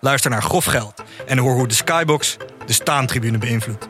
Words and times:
Luister 0.00 0.30
naar 0.30 0.42
Grof 0.42 0.64
Geld 0.64 1.02
en 1.26 1.38
hoor 1.38 1.54
hoe 1.54 1.68
de 1.68 1.74
Skybox 1.74 2.36
de 2.66 2.72
staantribune 2.72 3.38
beïnvloedt. 3.38 3.88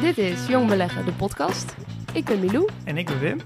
Dit 0.00 0.18
is 0.18 0.46
Jong 0.48 0.68
Beleggen, 0.68 1.04
de 1.04 1.12
podcast. 1.12 1.74
Ik 2.12 2.24
ben 2.24 2.40
Milou. 2.40 2.68
En 2.84 2.96
ik 2.96 3.06
ben 3.06 3.18
Wim. 3.18 3.40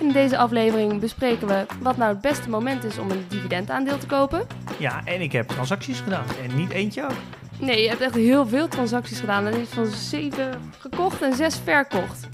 In 0.00 0.12
deze 0.12 0.36
aflevering 0.36 1.00
bespreken 1.00 1.46
we 1.46 1.66
wat 1.80 1.96
nou 1.96 2.12
het 2.12 2.20
beste 2.20 2.48
moment 2.48 2.84
is 2.84 2.98
om 2.98 3.10
een 3.10 3.24
dividendaandeel 3.28 3.98
te 3.98 4.06
kopen. 4.06 4.46
Ja, 4.78 5.00
en 5.04 5.20
ik 5.20 5.32
heb 5.32 5.48
transacties 5.48 6.00
gedaan. 6.00 6.24
En 6.42 6.56
niet 6.56 6.70
eentje 6.70 7.04
ook. 7.04 7.16
Nee, 7.58 7.82
je 7.82 7.88
hebt 7.88 8.00
echt 8.00 8.14
heel 8.14 8.46
veel 8.46 8.68
transacties 8.68 9.20
gedaan. 9.20 9.46
Er 9.46 9.60
is 9.60 9.68
van 9.68 9.86
zeven 9.86 10.72
gekocht 10.78 11.22
en 11.22 11.34
zes 11.34 11.58
verkocht. 11.64 12.28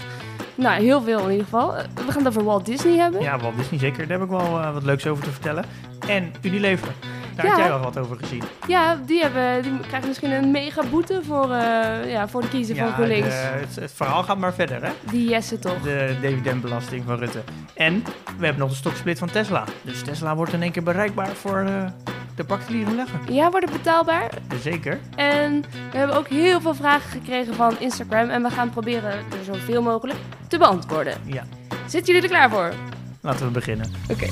Nou, 0.59 0.83
heel 0.83 1.01
veel 1.01 1.19
in 1.23 1.29
ieder 1.31 1.43
geval. 1.43 1.73
We 2.05 2.11
gaan 2.11 2.17
het 2.17 2.27
over 2.27 2.43
Walt 2.43 2.65
Disney 2.65 2.97
hebben. 2.97 3.21
Ja, 3.21 3.39
Walt 3.39 3.57
Disney 3.57 3.79
zeker. 3.79 4.07
Daar 4.07 4.19
heb 4.19 4.27
ik 4.29 4.33
wel 4.37 4.59
eh, 4.59 4.73
wat 4.73 4.83
leuks 4.83 5.07
over 5.07 5.23
te 5.23 5.31
vertellen. 5.31 5.65
En 6.07 6.33
Unilever. 6.41 6.87
Daar 7.35 7.45
Ja. 7.45 7.51
had 7.51 7.59
jij 7.61 7.69
wel 7.69 7.79
wat 7.79 7.97
over 7.97 8.17
gezien. 8.17 8.43
Ja, 8.67 8.97
die, 9.05 9.21
hebben, 9.21 9.61
die 9.63 9.79
krijgen 9.87 10.07
misschien 10.07 10.31
een 10.31 10.51
mega 10.51 10.83
boete 10.89 11.21
voor, 11.27 11.51
eh, 11.53 12.11
ja, 12.11 12.27
voor 12.27 12.41
de 12.41 12.47
kiezer 12.49 12.75
van 12.75 12.85
Ja, 12.85 12.91
GroenLinks. 12.93 13.27
de- 13.27 13.33
het, 13.35 13.75
het 13.75 13.91
verhaal 13.95 14.23
gaat 14.23 14.37
maar 14.37 14.53
verder, 14.53 14.83
hè? 14.83 14.91
Die 15.11 15.29
Jesse 15.29 15.59
toch. 15.59 15.81
De 15.81 16.15
dividendbelasting 16.21 17.03
van 17.05 17.17
Rutte. 17.17 17.39
En 17.73 18.03
we 18.37 18.45
hebben 18.45 18.59
nog 18.59 18.69
de 18.69 18.75
stoksplit 18.75 19.19
van 19.19 19.29
Tesla. 19.31 19.63
Dus 19.81 20.01
Tesla 20.03 20.35
wordt 20.35 20.53
in 20.53 20.61
één 20.61 20.71
keer 20.71 20.83
bereikbaar 20.83 21.27
voor 21.29 21.57
eh, 21.59 21.85
de 22.39 22.45
particuliere 22.45 22.89
belegger. 22.89 23.19
Ja, 23.31 23.49
wordt 23.49 23.69
het 23.69 23.77
betaalbaar. 23.77 24.29
Zeker. 24.61 24.99
En 25.15 25.61
we 25.91 25.97
hebben 25.97 26.15
ook 26.17 26.27
heel 26.27 26.61
veel 26.61 26.73
vragen 26.75 27.09
gekregen 27.09 27.53
van 27.55 27.79
Instagram. 27.79 28.29
En 28.29 28.43
we 28.43 28.49
gaan 28.49 28.69
proberen 28.69 29.11
er 29.11 29.43
zoveel 29.45 29.81
mogelijk 29.81 30.19
te 30.47 30.57
beantwoorden. 30.57 31.13
Ja, 31.25 31.43
Zitten 31.87 32.13
jullie 32.13 32.29
er 32.29 32.35
klaar 32.35 32.49
voor? 32.49 32.73
laten 33.21 33.45
we 33.45 33.51
beginnen. 33.51 33.91
Oké. 34.11 34.27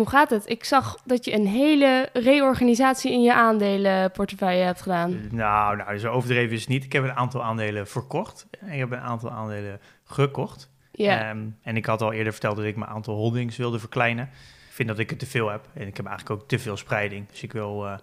Hoe 0.00 0.08
gaat 0.08 0.30
het? 0.30 0.48
Ik 0.48 0.64
zag 0.64 0.96
dat 1.04 1.24
je 1.24 1.32
een 1.32 1.46
hele 1.46 2.08
reorganisatie 2.12 3.12
in 3.12 3.22
je 3.22 3.34
aandelenportefeuille 3.34 4.62
hebt 4.64 4.80
gedaan. 4.82 5.20
Nou, 5.30 5.76
nou, 5.76 5.98
zo 5.98 6.12
overdreven 6.12 6.52
is 6.54 6.60
het 6.60 6.68
niet. 6.68 6.84
Ik 6.84 6.92
heb 6.92 7.02
een 7.04 7.12
aantal 7.16 7.42
aandelen 7.44 7.86
verkocht. 7.86 8.46
En 8.60 8.68
ik 8.72 8.78
heb 8.78 8.90
een 8.90 8.98
aantal 9.00 9.30
aandelen 9.30 9.80
gekocht. 10.04 10.70
Ja, 10.92 11.28
Ehm, 11.30 11.38
en 11.62 11.76
ik 11.76 11.86
had 11.86 12.02
al 12.02 12.12
eerder 12.12 12.32
verteld 12.32 12.56
dat 12.56 12.64
ik 12.64 12.76
mijn 12.76 12.90
aantal 12.90 13.14
holdings 13.14 13.56
wilde 13.56 13.78
verkleinen. 13.78 14.24
Ik 14.68 14.74
vind 14.76 14.88
dat 14.88 14.98
ik 14.98 15.10
het 15.10 15.18
te 15.18 15.26
veel 15.26 15.48
heb. 15.50 15.68
En 15.74 15.86
ik 15.86 15.96
heb 15.96 16.06
eigenlijk 16.06 16.40
ook 16.42 16.48
te 16.48 16.58
veel 16.58 16.76
spreiding. 16.76 17.28
Dus 17.28 17.42
ik 17.42 17.52
wil 17.52 17.86
eh, 17.86 17.94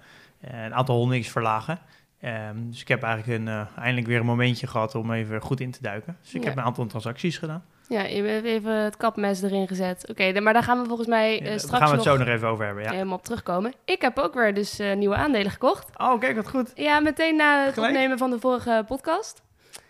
een 0.42 0.74
aantal 0.74 0.96
holdings 0.96 1.30
verlagen. 1.30 1.80
Ehm, 2.22 2.56
dus 2.70 2.82
ik 2.82 2.88
heb 2.88 3.04
eigenlijk 3.04 3.40
een, 3.40 3.48
eh, 3.48 3.66
eindelijk 3.78 4.08
weer 4.08 4.20
een 4.20 4.26
momentje 4.26 4.68
gehad 4.68 4.96
om 4.96 5.12
even 5.12 5.42
goed 5.42 5.60
in 5.60 5.72
te 5.72 5.82
duiken. 5.82 6.18
Dus 6.22 6.34
ik 6.34 6.42
Ja. 6.44 6.48
heb 6.50 6.58
een 6.58 6.64
aantal 6.64 6.86
transacties 6.86 7.38
gedaan. 7.38 7.64
Ja, 7.88 8.02
je 8.04 8.22
hebt 8.22 8.46
even 8.46 8.72
het 8.72 8.98
kapmes 8.98 9.42
erin 9.42 9.68
gezet. 9.68 10.10
Oké, 10.10 10.40
maar 10.40 10.54
daar 10.54 10.64
gaan 10.64 10.82
we 10.82 10.88
volgens 10.88 11.08
mij 11.08 11.42
eh, 11.42 11.58
straks 11.58 11.70
gaan 11.70 11.80
we 11.80 11.86
het 11.86 11.96
nog 11.96 12.04
zo 12.04 12.18
nog 12.18 12.28
even 12.28 12.48
over 12.48 12.66
hebben. 12.66 12.84
Ja. 12.84 12.92
helemaal 12.92 13.18
op 13.18 13.24
terugkomen. 13.24 13.74
Ik 13.86 14.02
heb 14.02 14.18
ook 14.18 14.34
weer 14.34 14.54
dus 14.54 14.80
eh, 14.80 14.96
nieuwe 14.96 15.16
aandelen 15.16 15.52
gekocht. 15.52 15.90
Oh, 15.98 16.20
kijk, 16.20 16.36
wat 16.36 16.50
goed. 16.50 16.72
Ja, 16.76 17.00
meteen 17.00 17.36
na 17.36 17.64
het 17.66 17.74
Gelijk? 17.74 17.94
opnemen 17.94 18.18
van 18.18 18.30
de 18.30 18.40
vorige 18.40 18.84
podcast. 18.88 19.42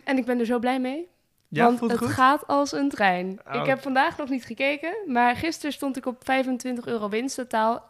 En 0.03 0.17
ik 0.17 0.25
ben 0.25 0.39
er 0.39 0.45
zo 0.45 0.59
blij 0.59 0.79
mee. 0.79 1.07
Ja, 1.49 1.63
want 1.63 1.79
het 1.79 1.97
goed. 1.97 2.09
gaat 2.09 2.47
als 2.47 2.71
een 2.71 2.89
trein. 2.89 3.39
Oh. 3.47 3.61
Ik 3.61 3.65
heb 3.65 3.81
vandaag 3.81 4.17
nog 4.17 4.29
niet 4.29 4.45
gekeken, 4.45 4.95
maar 5.05 5.35
gisteren 5.35 5.73
stond 5.73 5.97
ik 5.97 6.05
op 6.05 6.15
25 6.23 6.85
euro 6.85 7.09
winst 7.09 7.35
totaal. 7.35 7.89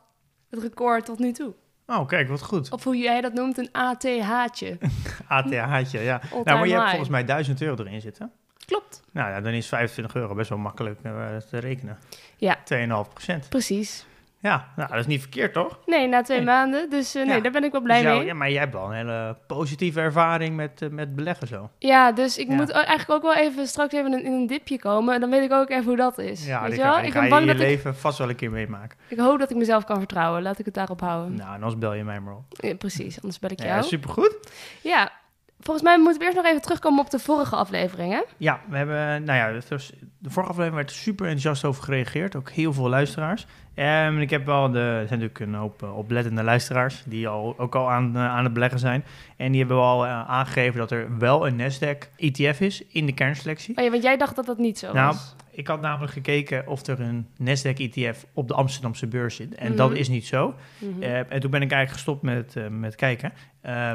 Het 0.50 0.62
record 0.62 1.06
tot 1.06 1.20
nu 1.20 1.32
toe. 1.32 1.54
Oh, 1.88 2.08
kijk, 2.08 2.28
wat 2.28 2.42
goed. 2.42 2.72
Of 2.72 2.84
hoe 2.84 2.98
jij 2.98 3.22
dat 3.22 3.34
noemt, 3.34 3.58
een 3.58 3.70
ATH'tje. 3.72 4.78
ATH'tje, 5.28 6.00
ja. 6.12 6.22
Nou, 6.32 6.44
maar 6.44 6.68
je 6.68 6.74
hebt 6.74 6.90
volgens 6.90 7.10
mij 7.10 7.26
1000 7.26 7.62
euro 7.62 7.84
erin 7.84 8.02
zitten. 8.02 8.32
Klopt, 8.68 9.02
Nou 9.12 9.30
ja, 9.32 9.42
dan 9.42 9.52
is 9.54 9.68
25 9.68 10.16
euro 10.16 10.34
best 10.36 10.50
wel 10.50 10.58
makkelijk 10.58 11.00
eh, 11.04 11.12
te 11.50 11.58
rekenen. 11.58 11.98
Ja. 12.38 12.58
2,5 12.64 13.10
procent. 13.14 13.50
precies. 13.50 14.06
Ja, 14.40 14.68
nou, 14.76 14.90
dat 14.90 15.00
is 15.00 15.06
niet 15.06 15.22
verkeerd, 15.22 15.54
toch? 15.54 15.80
Nee, 15.86 16.08
na 16.08 16.22
twee 16.22 16.38
Nee. 16.38 16.46
maanden. 16.46 16.90
Dus 16.90 17.16
eh, 17.16 17.26
nee, 17.26 17.36
Ja. 17.36 17.42
daar 17.42 17.52
ben 17.52 17.64
ik 17.64 17.72
wel 17.72 17.82
blij 17.82 17.96
Dus 17.98 18.06
jou- 18.06 18.18
mee. 18.18 18.28
Ja, 18.28 18.34
maar 18.34 18.50
jij 18.52 18.60
hebt 18.60 18.74
wel 18.74 18.86
een 18.86 18.94
hele 18.96 19.38
positieve 19.48 20.00
ervaring 20.00 20.56
met, 20.56 20.82
eh, 20.82 20.90
met 20.90 21.16
beleggen 21.16 21.48
zo. 21.48 21.70
Ja, 21.80 22.12
dus 22.12 22.38
ik 22.38 22.48
Ja. 22.48 22.54
moet 22.56 22.70
eigenlijk 22.70 23.10
ook 23.10 23.22
wel 23.22 23.36
even 23.44 23.68
straks 23.68 23.94
even 23.94 24.24
in 24.24 24.34
een 24.34 24.48
dipje 24.48 24.80
komen. 24.80 25.20
Dan 25.20 25.30
weet 25.30 25.44
ik 25.44 25.52
ook 25.52 25.70
even 25.70 25.84
hoe 25.86 25.96
dat 25.96 26.18
is. 26.18 26.46
Ja, 26.46 26.62
Weet 26.64 26.72
je 26.76 26.82
wel? 26.82 26.94
ga, 26.94 27.00
Ik 27.02 27.08
ga 27.12 27.14
ben 27.14 27.24
je 27.24 27.30
bang 27.30 27.42
je 27.46 27.48
dat 27.52 27.62
ik... 27.62 27.68
leven 27.68 27.96
vast 27.96 28.18
wel 28.18 28.30
een 28.30 28.36
keer 28.36 28.52
meemaken. 28.52 28.98
Ik 29.08 29.18
hoop 29.20 29.40
dat 29.40 29.50
ik 29.50 29.58
mezelf 29.58 29.84
kan 29.84 29.98
vertrouwen. 29.98 30.42
Laat 30.42 30.60
ik 30.60 30.66
het 30.66 30.74
daarop 30.74 31.02
houden. 31.02 31.36
Nou, 31.36 31.48
en 31.48 31.54
anders 31.54 31.78
bel 31.78 31.94
je 31.94 32.04
mij 32.04 32.20
maar 32.20 32.34
op. 32.36 32.44
Ja, 32.50 32.76
precies, 32.76 33.16
anders 33.22 33.40
bel 33.40 33.52
ik 33.52 33.60
Ja, 33.60 33.66
jou. 33.66 33.84
supergoed. 33.84 34.38
Ja, 34.82 35.12
volgens 35.60 35.86
mij 35.86 35.98
moeten 35.98 36.20
we 36.20 36.26
eerst 36.26 36.38
nog 36.38 36.46
even 36.46 36.62
terugkomen 36.62 37.00
op 37.00 37.10
de 37.10 37.20
vorige 37.20 37.56
aflevering, 37.56 38.14
hè? 38.14 38.22
Ja, 38.38 38.60
we 38.70 38.78
hebben, 38.78 39.24
nou 39.24 39.38
ja, 39.38 39.60
de 40.20 40.30
vorige 40.30 40.52
aflevering 40.52 40.76
werd 40.76 40.92
super 40.92 41.26
enthousiast 41.26 41.66
over 41.66 41.84
gereageerd. 41.84 42.36
Ook 42.36 42.50
heel 42.50 42.74
veel 42.74 42.90
luisteraars. 42.90 43.46
En 43.78 44.18
ik 44.18 44.30
heb 44.30 44.46
wel, 44.46 44.72
de, 44.72 44.80
er 44.80 45.08
zijn 45.08 45.20
natuurlijk 45.20 45.40
een 45.40 45.54
hoop 45.54 45.84
eh, 45.84 45.98
oplettende 45.98 46.44
luisteraars 46.44 47.04
die 47.06 47.28
al, 47.28 47.54
ook 47.58 47.76
al 47.76 47.92
aan, 47.92 48.16
eh, 48.16 48.26
aan 48.28 48.44
het 48.44 48.54
beleggen 48.54 48.80
zijn. 48.80 49.04
En 49.36 49.50
die 49.52 49.60
hebben 49.60 49.78
wel 49.78 50.06
eh, 50.06 50.30
aangegeven 50.30 50.80
dat 50.80 50.92
er 50.92 51.18
wel 51.18 51.48
een 51.48 51.56
Nasdaq 51.62 51.98
ETF 52.16 52.60
is 52.60 52.84
in 52.88 53.06
de 53.06 53.14
kernselectie. 53.14 53.78
Oh 53.78 53.84
ja, 53.84 53.90
want 53.92 54.04
jij 54.04 54.18
dacht 54.18 54.36
dat 54.36 54.46
dat 54.46 54.58
niet 54.58 54.78
zo 54.80 54.94
Nou, 54.94 55.08
was. 55.08 55.36
Ik 55.52 55.68
had 55.68 55.82
namelijk 55.82 56.14
gekeken 56.14 56.68
of 56.68 56.86
er 56.88 57.00
een 57.02 57.28
Nasdaq 57.44 57.78
ETF 57.78 58.26
op 58.34 58.48
de 58.48 58.54
Amsterdamse 58.54 59.08
beurs 59.08 59.36
zit. 59.36 59.56
En 59.56 59.68
Mhm. 59.68 59.78
dat 59.78 59.92
is 59.92 60.08
niet 60.08 60.26
zo. 60.26 60.56
Mhm. 60.78 61.02
En 61.04 61.40
toen 61.40 61.52
ben 61.52 61.62
ik 61.62 61.72
eigenlijk 61.72 61.92
gestopt 61.92 62.22
met, 62.22 62.56
met 62.70 62.96
kijken. 62.96 63.34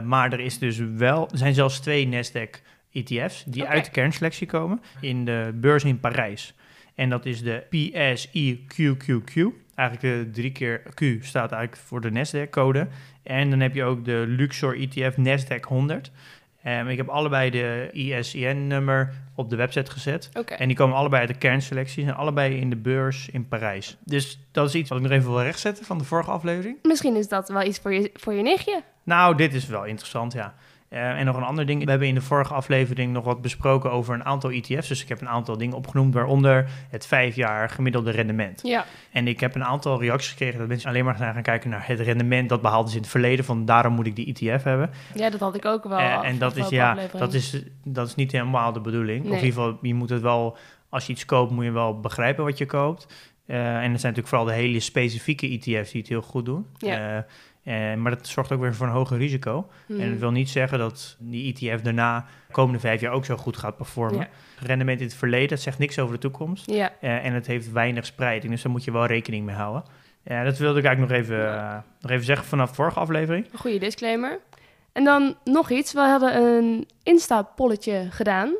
Maar 0.04 0.32
er 0.32 0.40
is 0.40 0.58
dus 0.58 0.78
wel, 0.78 1.28
er 1.30 1.38
zijn 1.38 1.54
zelfs 1.54 1.80
twee 1.80 2.08
Nasdaq 2.08 2.50
ETF's 2.92 3.44
die 3.46 3.64
uit 3.64 3.84
de 3.84 3.90
kernselectie 3.90 4.46
komen 4.46 4.80
in 5.00 5.24
de 5.24 5.50
beurs 5.54 5.84
in 5.84 6.00
Parijs. 6.00 6.54
En 6.94 7.08
dat 7.08 7.26
is 7.26 7.42
de 7.42 7.62
PSIQQQ. 7.70 9.61
Eigenlijk 9.74 10.24
de 10.24 10.30
drie 10.30 10.52
keer 10.52 10.82
Q 10.94 11.24
staat 11.24 11.52
eigenlijk 11.52 11.82
voor 11.82 12.00
de 12.00 12.10
Nasdaq-code. 12.10 12.88
En 13.22 13.50
dan 13.50 13.60
heb 13.60 13.74
je 13.74 13.84
ook 13.84 14.04
de 14.04 14.24
Luxor 14.26 14.78
ETF 14.78 15.16
Nasdaq 15.16 15.60
100. 15.60 16.10
Ehm, 16.62 16.88
ik 16.88 16.96
heb 16.96 17.08
allebei 17.08 17.50
de 17.50 17.90
ISIN-nummer 17.92 19.12
op 19.34 19.50
de 19.50 19.56
website 19.56 19.90
gezet. 19.90 20.30
En 20.58 20.68
die 20.68 20.76
komen 20.76 20.96
allebei 20.96 21.20
uit 21.20 21.30
de 21.30 21.38
kernselectie. 21.38 22.06
En 22.06 22.14
allebei 22.14 22.56
in 22.56 22.70
de 22.70 22.76
beurs 22.76 23.28
in 23.28 23.48
Parijs. 23.48 23.96
Dus 24.04 24.38
dat 24.50 24.68
is 24.68 24.74
iets 24.74 24.88
wat 24.88 24.98
ik 24.98 25.04
nog 25.04 25.12
even 25.12 25.30
wil 25.30 25.42
rechtzetten 25.42 25.84
van 25.84 25.98
de 25.98 26.04
vorige 26.04 26.30
aflevering. 26.30 26.76
Misschien 26.82 27.16
is 27.16 27.28
dat 27.28 27.48
wel 27.48 27.62
iets 27.62 27.78
voor 27.78 27.92
je, 27.92 28.10
voor 28.14 28.32
je 28.32 28.42
nichtje. 28.42 28.82
Nou, 29.02 29.36
dit 29.36 29.54
is 29.54 29.66
wel 29.66 29.84
interessant, 29.84 30.32
ja. 30.32 30.54
Eh, 30.92 31.18
en 31.18 31.24
nog 31.24 31.36
een 31.36 31.42
ander 31.42 31.66
ding. 31.66 31.84
We 31.84 31.90
hebben 31.90 32.08
in 32.08 32.14
de 32.14 32.20
vorige 32.20 32.54
aflevering 32.54 33.12
nog 33.12 33.24
wat 33.24 33.40
besproken 33.42 33.90
over 33.92 34.14
een 34.14 34.24
aantal 34.24 34.50
ETF's. 34.50 34.88
Dus 34.88 35.02
ik 35.02 35.08
heb 35.08 35.20
een 35.20 35.28
aantal 35.28 35.56
dingen 35.56 35.76
opgenoemd, 35.76 36.14
waaronder 36.14 36.68
het 36.90 37.06
vijf 37.06 37.34
jaar 37.36 37.68
gemiddelde 37.70 38.10
rendement. 38.10 38.60
Ja. 38.62 38.84
En 39.12 39.28
ik 39.28 39.40
heb 39.40 39.54
een 39.54 39.64
aantal 39.64 40.00
reacties 40.00 40.30
gekregen 40.30 40.58
dat 40.58 40.68
mensen 40.68 40.88
alleen 40.88 41.04
maar 41.04 41.14
gaan 41.14 41.42
kijken 41.42 41.70
naar 41.70 41.86
het 41.86 42.00
rendement 42.00 42.48
dat 42.48 42.62
behaald 42.62 42.88
is 42.88 42.94
in 42.94 43.00
het 43.00 43.10
verleden. 43.10 43.44
Van 43.44 43.64
daarom 43.64 43.92
moet 43.94 44.06
ik 44.06 44.16
die 44.16 44.26
ETF 44.34 44.62
hebben. 44.62 44.90
ja, 45.14 45.30
dat 45.30 45.40
had 45.40 45.54
ik 45.54 45.64
ook 45.64 45.84
wel. 45.84 45.98
Eh, 45.98 46.28
en 46.28 46.38
dat 46.38 46.56
is, 46.56 46.68
ja, 46.68 46.90
aflevering. 46.90 47.18
dat 47.24 47.34
is, 47.34 47.62
dat 47.84 48.06
is 48.08 48.14
niet 48.14 48.32
helemaal 48.32 48.72
de 48.72 48.80
bedoeling. 48.80 49.20
Of 49.24 49.30
Nee. 49.30 49.38
in 49.38 49.44
ieder 49.44 49.60
geval, 49.62 49.78
je 49.82 49.94
moet 49.94 50.10
het 50.10 50.22
wel, 50.22 50.56
als 50.88 51.06
je 51.06 51.12
iets 51.12 51.24
koopt, 51.24 51.50
moet 51.52 51.64
je 51.64 51.70
wel 51.70 52.00
begrijpen 52.00 52.44
wat 52.44 52.58
je 52.58 52.66
koopt. 52.66 53.30
Eh, 53.46 53.56
en 53.58 53.64
er 53.66 53.80
zijn 53.82 53.90
natuurlijk 53.92 54.28
vooral 54.28 54.46
de 54.46 54.52
hele 54.52 54.80
specifieke 54.80 55.46
ETF's 55.48 55.90
die 55.90 56.00
het 56.00 56.10
heel 56.10 56.22
goed 56.22 56.44
doen. 56.44 56.66
Ja. 56.78 57.26
Eh, 57.64 57.94
maar 57.94 58.16
dat 58.16 58.26
zorgt 58.26 58.52
ook 58.52 58.60
weer 58.60 58.74
voor 58.74 58.86
een 58.86 58.92
hoger 58.92 59.16
risico. 59.18 59.68
En 59.88 60.10
dat 60.10 60.18
wil 60.18 60.30
niet 60.30 60.50
zeggen 60.50 60.78
dat 60.78 61.16
die 61.18 61.54
ETF 61.54 61.80
daarna 61.82 62.26
de 62.46 62.52
komende 62.52 62.78
vijf 62.80 63.00
jaar 63.00 63.12
ook 63.12 63.24
zo 63.24 63.36
goed 63.36 63.56
gaat 63.56 63.76
performen. 63.76 64.18
Ja. 64.20 64.28
Rendement 64.66 65.00
in 65.00 65.06
het 65.06 65.14
verleden, 65.14 65.48
dat 65.48 65.60
zegt 65.60 65.78
niks 65.78 65.98
over 65.98 66.14
de 66.14 66.20
toekomst. 66.20 66.70
Ja, 66.70 66.92
Eh, 67.00 67.24
en 67.24 67.32
het 67.34 67.46
heeft 67.46 67.72
weinig 67.72 68.06
spreiding, 68.06 68.52
dus 68.52 68.62
daar 68.62 68.72
moet 68.72 68.84
je 68.84 68.92
wel 68.92 69.06
rekening 69.06 69.46
mee 69.46 69.54
houden. 69.54 69.84
Ja, 70.24 70.44
dat 70.44 70.58
wilde 70.58 70.78
ik 70.78 70.84
eigenlijk 70.84 71.14
nog 71.14 71.22
even, 71.22 71.54
eh, 71.54 71.76
nog 72.00 72.10
even 72.10 72.24
zeggen 72.24 72.46
vanaf 72.46 72.68
de 72.68 72.74
vorige 72.74 73.00
aflevering. 73.00 73.46
een 73.52 73.58
goede 73.58 73.78
disclaimer. 73.78 74.38
En 74.92 75.04
dan 75.04 75.36
nog 75.44 75.70
iets. 75.70 75.92
We 75.92 76.00
hadden 76.00 76.36
een 76.36 76.88
Insta-polletje 77.02 78.06
gedaan. 78.10 78.54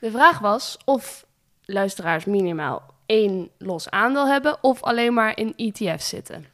De 0.00 0.10
vraag 0.10 0.38
was 0.38 0.78
of 0.84 1.26
luisteraars 1.64 2.24
minimaal 2.24 2.94
één 3.06 3.50
los 3.58 3.90
aandeel 3.90 4.28
hebben 4.28 4.56
of 4.62 4.82
alleen 4.82 5.14
maar 5.14 5.38
in 5.38 5.52
ETF's 5.56 6.08
zitten. 6.08 6.44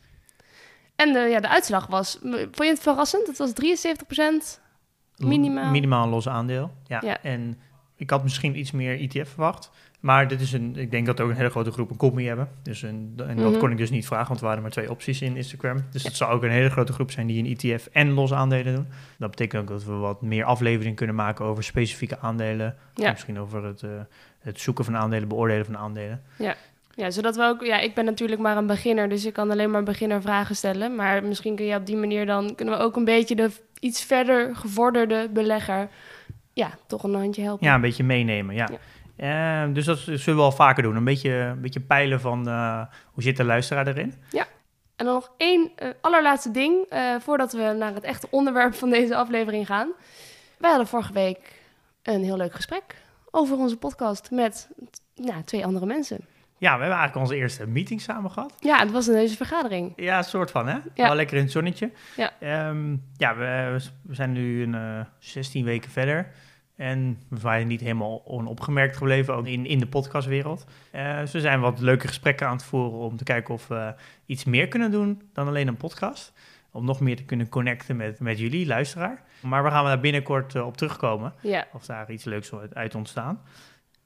En 1.06 1.12
de, 1.12 1.18
ja, 1.18 1.40
de 1.40 1.48
uitslag 1.48 1.86
was, 1.86 2.18
vond 2.22 2.56
je 2.56 2.64
het 2.64 2.80
verrassend? 2.80 3.26
Het 3.26 3.38
was 3.38 3.52
73 3.52 4.06
Minimaal. 5.16 5.70
Minimaal 5.70 6.08
los 6.08 6.28
aandeel. 6.28 6.70
Ja. 6.86 7.00
Ja. 7.04 7.22
En 7.22 7.58
ik 7.96 8.10
had 8.10 8.22
misschien 8.22 8.58
iets 8.58 8.70
meer 8.70 9.00
ETF 9.00 9.28
verwacht. 9.28 9.70
Maar 10.00 10.28
dit 10.28 10.40
is 10.40 10.52
een, 10.52 10.76
ik 10.76 10.90
denk 10.90 11.06
dat 11.06 11.20
ook 11.20 11.30
een 11.30 11.36
hele 11.36 11.50
grote 11.50 11.70
groep 11.70 11.90
een 11.90 11.96
commie 11.96 12.26
hebben. 12.26 12.48
Dus 12.62 12.82
een, 12.82 13.12
en 13.16 13.36
dat 13.36 13.50
Mhm. 13.50 13.58
kon 13.58 13.70
ik 13.70 13.76
dus 13.76 13.90
niet 13.90 14.06
vragen, 14.06 14.28
want 14.28 14.40
er 14.40 14.46
waren 14.46 14.62
maar 14.62 14.70
twee 14.70 14.90
opties 14.90 15.22
in 15.22 15.36
Instagram. 15.36 15.84
Dus 15.90 16.02
het 16.02 16.16
zou 16.16 16.32
ook 16.32 16.42
een 16.42 16.50
hele 16.50 16.70
grote 16.70 16.92
groep 16.92 17.10
zijn 17.10 17.26
die 17.26 17.44
een 17.44 17.56
ETF 17.56 17.86
en 17.92 18.10
los 18.12 18.32
aandelen 18.32 18.74
doen. 18.74 18.86
Dat 19.18 19.30
betekent 19.30 19.62
ook 19.62 19.68
dat 19.68 19.84
we 19.84 19.92
wat 19.92 20.22
meer 20.22 20.44
aflevering 20.44 20.96
kunnen 20.96 21.14
maken 21.16 21.44
over 21.44 21.64
specifieke 21.64 22.18
aandelen. 22.18 22.76
Ja. 22.94 23.10
Misschien 23.10 23.38
over 23.38 23.64
het, 23.64 23.82
eh, 23.82 23.90
het 24.38 24.60
zoeken 24.60 24.84
van 24.84 24.96
aandelen, 24.96 25.28
beoordelen 25.28 25.64
van 25.64 25.76
aandelen. 25.76 26.22
Ja, 26.38 26.54
zodat 27.08 27.36
we 27.36 27.42
ook... 27.42 27.64
Ja, 27.64 27.78
ik 27.78 27.94
ben 27.94 28.04
natuurlijk 28.04 28.40
maar 28.40 28.56
een 28.56 28.66
beginner, 28.66 29.08
dus 29.08 29.24
ik 29.24 29.32
kan 29.32 29.50
alleen 29.50 29.70
maar 29.70 29.82
beginnervragen 29.82 30.56
stellen. 30.56 30.94
Maar 30.94 31.24
misschien 31.24 31.56
kun 31.56 31.64
je 31.64 31.76
op 31.76 31.86
die 31.86 31.96
manier 31.96 32.26
dan... 32.26 32.54
Kunnen 32.54 32.78
we 32.78 32.84
ook 32.84 32.96
een 32.96 33.04
beetje 33.04 33.34
de 33.34 33.50
iets 33.80 34.04
verder 34.04 34.56
gevorderde 34.56 35.28
belegger... 35.30 35.88
Ja, 36.52 36.70
toch 36.86 37.02
een 37.02 37.14
handje 37.14 37.42
helpen. 37.42 37.66
Ja, 37.66 37.74
een 37.74 37.80
beetje 37.80 38.04
meenemen, 38.04 38.54
ja. 38.54 38.68
Eh, 39.16 39.74
dus 39.74 39.84
dat 39.84 39.98
zullen 39.98 40.24
we 40.24 40.34
wel 40.34 40.52
vaker 40.52 40.82
doen. 40.82 40.96
Een 40.96 41.04
beetje, 41.04 41.30
een 41.30 41.60
beetje 41.60 41.80
peilen 41.80 42.20
van 42.20 42.48
eh, 42.48 42.82
hoe 43.12 43.22
zit 43.22 43.36
de 43.36 43.44
luisteraar 43.44 43.86
erin. 43.86 44.14
En 45.02 45.08
dan 45.08 45.14
nog 45.14 45.32
één 45.36 45.70
eh, 45.76 45.88
allerlaatste 46.00 46.50
ding, 46.50 46.86
eh, 46.88 47.14
voordat 47.20 47.52
we 47.52 47.74
naar 47.78 47.94
het 47.94 48.04
echte 48.04 48.26
onderwerp 48.30 48.74
van 48.74 48.90
deze 48.90 49.16
aflevering 49.16 49.66
gaan. 49.66 49.92
Wij 50.58 50.70
hadden 50.70 50.88
vorige 50.88 51.12
week 51.12 51.60
een 52.02 52.24
heel 52.24 52.36
leuk 52.36 52.54
gesprek 52.54 52.96
over 53.30 53.56
onze 53.56 53.76
podcast 53.76 54.30
met 54.30 54.68
nou, 55.14 55.42
twee 55.44 55.64
andere 55.64 55.86
mensen. 55.86 56.26
Ja, 56.62 56.74
we 56.74 56.80
hebben 56.80 56.98
eigenlijk 56.98 57.26
onze 57.28 57.36
eerste 57.42 57.66
meeting 57.66 58.00
samen 58.00 58.30
gehad. 58.30 58.54
Ja, 58.60 58.78
het 58.78 58.90
was 58.90 59.06
een 59.06 59.14
deze 59.14 59.36
vergadering. 59.36 59.92
Ja, 59.96 60.22
soort 60.22 60.50
van, 60.50 60.66
hè? 60.68 60.72
Ja. 60.94 61.06
Wel 61.06 61.14
lekker 61.14 61.36
in 61.36 61.42
het 61.42 61.52
zonnetje. 61.52 61.90
Ja. 62.16 62.32
Ehm, 62.40 62.96
ja, 63.16 63.36
we, 63.36 63.76
we 64.02 64.14
zijn 64.14 64.32
nu 64.32 64.62
een 64.62 64.74
eh 64.74 65.00
16 65.18 65.64
weken 65.64 65.90
verder. 65.90 66.32
En 66.76 67.20
we 67.28 67.40
waren 67.40 67.66
niet 67.66 67.80
helemaal 67.80 68.22
onopgemerkt 68.26 68.96
gebleven, 68.96 69.34
ook 69.34 69.46
in, 69.46 69.66
in 69.66 69.78
de 69.78 69.86
podcastwereld. 69.86 70.64
Eh, 70.90 71.18
dus 71.18 71.32
we 71.32 71.40
zijn 71.40 71.60
wat 71.60 71.80
leuke 71.80 72.06
gesprekken 72.08 72.46
aan 72.46 72.56
het 72.56 72.64
voeren 72.64 72.98
om 72.98 73.16
te 73.16 73.24
kijken 73.24 73.54
of 73.54 73.68
we 73.68 73.94
iets 74.26 74.44
meer 74.44 74.68
kunnen 74.68 74.90
doen 74.90 75.22
dan 75.32 75.46
alleen 75.48 75.68
een 75.68 75.76
podcast. 75.76 76.32
Om 76.72 76.84
nog 76.84 77.00
meer 77.00 77.16
te 77.16 77.24
kunnen 77.24 77.48
connecten 77.48 77.96
met, 77.96 78.20
met 78.20 78.38
jullie, 78.38 78.66
luisteraar. 78.66 79.22
Maar 79.40 79.64
we 79.64 79.70
gaan 79.70 79.84
daar 79.84 80.00
binnenkort 80.00 80.54
eh, 80.54 80.66
op 80.66 80.76
terugkomen. 80.76 81.34
Ja. 81.40 81.66
Of 81.72 81.86
daar 81.86 82.10
iets 82.10 82.24
leuks 82.24 82.52
uit- 82.54 82.74
uit 82.74 82.94
ontstaan. 82.94 83.40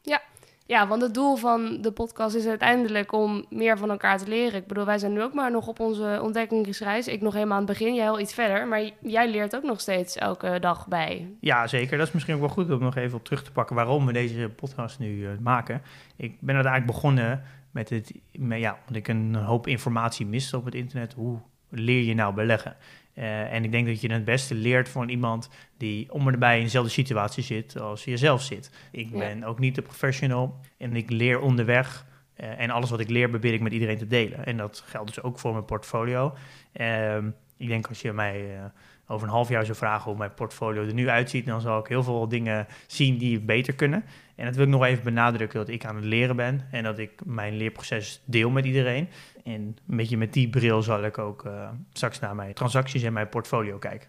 ja, 0.03 0.23
want 0.67 1.03
het 1.03 1.15
doel 1.15 1.37
van 1.37 1.79
de 1.81 1.93
podcast 1.93 2.35
is 2.35 2.47
uiteindelijk 2.47 3.13
om 3.13 3.45
meer 3.51 3.79
van 3.79 3.91
elkaar 3.91 4.19
te 4.19 4.29
leren. 4.29 4.61
Ik 4.61 4.67
bedoel, 4.67 4.85
wij 4.85 4.99
zijn 4.99 5.13
nu 5.13 5.23
ook 5.23 5.35
maar 5.35 5.51
nog 5.51 5.67
op 5.67 5.81
onze 5.81 6.19
ontdekkingsreis. 6.23 7.09
Ik 7.09 7.21
nog 7.21 7.33
helemaal 7.33 7.59
aan 7.59 7.67
het 7.67 7.79
begin, 7.79 7.95
jij 7.95 8.11
al 8.11 8.21
iets 8.21 8.35
verder. 8.35 8.67
Maar 8.67 8.91
jij 9.01 9.31
leert 9.31 9.57
ook 9.57 9.63
nog 9.63 9.81
steeds 9.81 10.17
elke 10.17 10.59
dag 10.61 10.89
bij. 10.89 11.31
Ja, 11.41 11.67
zeker. 11.67 11.99
Dat 11.99 12.07
is 12.07 12.13
misschien 12.13 12.35
ook 12.35 12.41
wel 12.41 12.49
goed 12.49 12.71
om 12.71 12.81
nog 12.81 12.97
even 12.97 13.19
op 13.19 13.25
terug 13.25 13.45
te 13.45 13.53
pakken 13.53 13.77
waarom 13.77 14.07
we 14.07 14.13
deze 14.13 14.51
podcast 14.57 14.99
nu 14.99 15.27
eh, 15.27 15.31
maken. 15.41 15.83
Ik 16.17 16.41
ben 16.41 16.55
uiteindelijk 16.55 16.93
begonnen 16.93 17.43
met 17.71 17.91
het, 17.91 18.13
met, 18.33 18.61
ja, 18.61 18.79
omdat 18.81 18.97
ik 18.97 19.09
een 19.09 19.35
hoop 19.35 19.67
informatie 19.67 20.27
miste 20.27 20.57
op 20.57 20.65
het 20.65 20.75
internet. 20.75 21.13
Hoe 21.13 21.39
leer 21.69 22.03
je 22.03 22.15
nou 22.15 22.35
beleggen? 22.35 22.77
Eh, 23.17 23.53
en 23.53 23.65
ik 23.65 23.71
denk 23.73 23.87
dat 23.87 24.01
je 24.01 24.13
het 24.13 24.25
beste 24.25 24.55
leert 24.55 24.89
van 24.89 25.09
iemand 25.09 25.49
die 25.79 26.13
om 26.13 26.27
en 26.27 26.33
erbij 26.33 26.57
in 26.59 26.63
dezelfde 26.65 26.91
situatie 26.91 27.43
zit 27.43 27.81
als 27.81 28.05
je 28.05 28.17
zelf 28.17 28.43
zit. 28.43 28.71
Ik 28.93 29.09
Ja. 29.13 29.19
ben 29.19 29.45
ook 29.45 29.59
niet 29.59 29.75
de 29.75 29.83
professional 29.83 30.61
en 30.79 30.97
ik 30.97 31.11
leer 31.11 31.41
onderweg. 31.41 32.05
eh, 32.37 32.61
en 32.61 32.71
alles 32.71 32.91
wat 32.91 33.01
ik 33.01 33.09
leer 33.09 33.29
probeer 33.29 33.53
ik 33.53 33.61
met 33.61 33.73
iedereen 33.73 33.99
te 33.99 34.07
delen. 34.07 34.47
En 34.47 34.57
dat 34.57 34.83
geldt 34.87 35.15
dus 35.15 35.23
ook 35.23 35.39
voor 35.39 35.53
mijn 35.53 35.65
portfolio. 35.65 36.35
Ehm, 36.73 37.31
ik 37.57 37.69
denk 37.69 37.87
als 37.87 38.01
je 38.01 38.13
mij 38.13 38.55
eh, 38.57 38.65
over 39.07 39.27
een 39.27 39.33
half 39.33 39.49
jaar 39.49 39.65
zou 39.65 39.77
vragen 39.77 40.11
hoe 40.11 40.19
mijn 40.19 40.35
portfolio 40.35 40.87
er 40.87 40.95
nu 40.95 41.09
uitziet, 41.09 41.47
dan 41.47 41.61
zal 41.61 41.79
ik 41.79 41.87
heel 41.87 42.03
veel 42.03 42.29
dingen 42.29 42.67
zien 42.87 43.19
die 43.19 43.41
beter 43.41 43.75
kunnen. 43.75 44.05
En 44.37 44.45
dat 44.45 44.55
wil 44.55 44.65
ik 44.65 44.71
nog 44.71 44.85
even 44.85 45.05
benadrukken 45.05 45.59
dat 45.59 45.69
ik 45.69 45.85
aan 45.85 45.97
het 45.97 46.05
leren 46.05 46.37
ben 46.37 46.67
en 46.71 46.83
dat 46.83 46.99
ik 46.99 47.11
mijn 47.25 47.57
leerproces 47.57 48.23
deel 48.25 48.51
met 48.51 48.65
iedereen. 48.65 49.09
En 49.45 49.53
een 49.89 49.97
beetje 49.97 50.17
met 50.17 50.33
die 50.33 50.49
bril 50.49 50.83
zal 50.83 51.05
ik 51.05 51.19
ook 51.19 51.45
eh, 51.45 51.69
straks 51.93 52.19
naar 52.21 52.35
mijn 52.35 52.55
transacties 52.55 53.03
en 53.03 53.13
mijn 53.13 53.29
portfolio 53.29 53.79
kijken. 53.79 54.09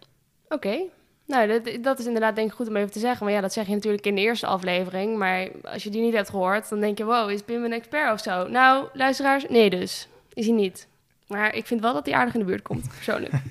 Oké. 0.50 0.80
Nou, 1.26 1.48
dat, 1.48 1.84
dat 1.84 2.00
is 2.00 2.06
inderdaad 2.06 2.36
denk 2.36 2.50
ik 2.50 2.56
goed 2.56 2.68
om 2.68 2.76
even 2.76 2.92
te 2.92 3.00
zeggen. 3.00 3.26
Maar 3.26 3.34
ja, 3.36 3.42
dat 3.42 3.54
zeg 3.54 3.68
je 3.68 3.74
natuurlijk 3.74 4.06
in 4.06 4.16
de 4.16 4.22
eerste 4.22 4.48
aflevering. 4.48 5.18
Maar 5.18 5.48
als 5.64 5.84
je 5.84 5.90
die 5.90 6.02
niet 6.02 6.14
hebt 6.14 6.30
gehoord, 6.30 6.70
dan 6.70 6.80
denk 6.80 6.98
je... 6.98 7.06
wow, 7.06 7.30
is 7.30 7.42
Pim 7.42 7.64
een 7.64 7.74
expert 7.74 8.14
of 8.14 8.20
zo? 8.20 8.48
Nou, 8.48 8.88
luisteraars, 8.94 9.46
nee 9.50 9.70
dus. 9.70 10.08
Is 10.34 10.46
hij 10.46 10.56
niet. 10.56 10.88
Maar 11.28 11.56
ik 11.56 11.66
vind 11.66 11.82
wel 11.82 11.94
dat 11.94 12.06
hij 12.06 12.16
aardig 12.16 12.34
in 12.34 12.40
de 12.40 12.46
buurt 12.46 12.62
komt, 12.62 12.88
persoonlijk. 12.88 13.34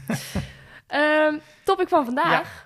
Ehm, 0.87 1.34
topic 1.64 1.88
van 1.88 2.05
vandaag. 2.05 2.31
Ja, 2.31 2.65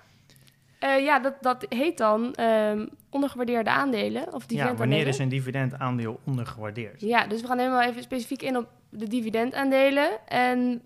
ja 0.87 1.19
dat, 1.19 1.33
dat 1.41 1.65
heet 1.69 1.97
dan 1.97 2.33
ehm, 2.33 2.85
ondergewaardeerde 3.09 3.69
aandelen. 3.69 4.33
Of 4.33 4.43
Ja, 4.47 4.75
wanneer 4.75 5.07
is 5.07 5.17
een 5.17 5.29
dividendaandeel 5.29 6.19
ondergewaardeerd? 6.23 7.01
Ja, 7.01 7.27
dus 7.27 7.41
we 7.41 7.47
gaan 7.47 7.57
helemaal 7.57 7.81
even 7.81 8.01
specifiek 8.01 8.41
in 8.41 8.57
op 8.57 8.67
de 8.89 9.07
dividendaandelen. 9.07 10.27
En 10.27 10.81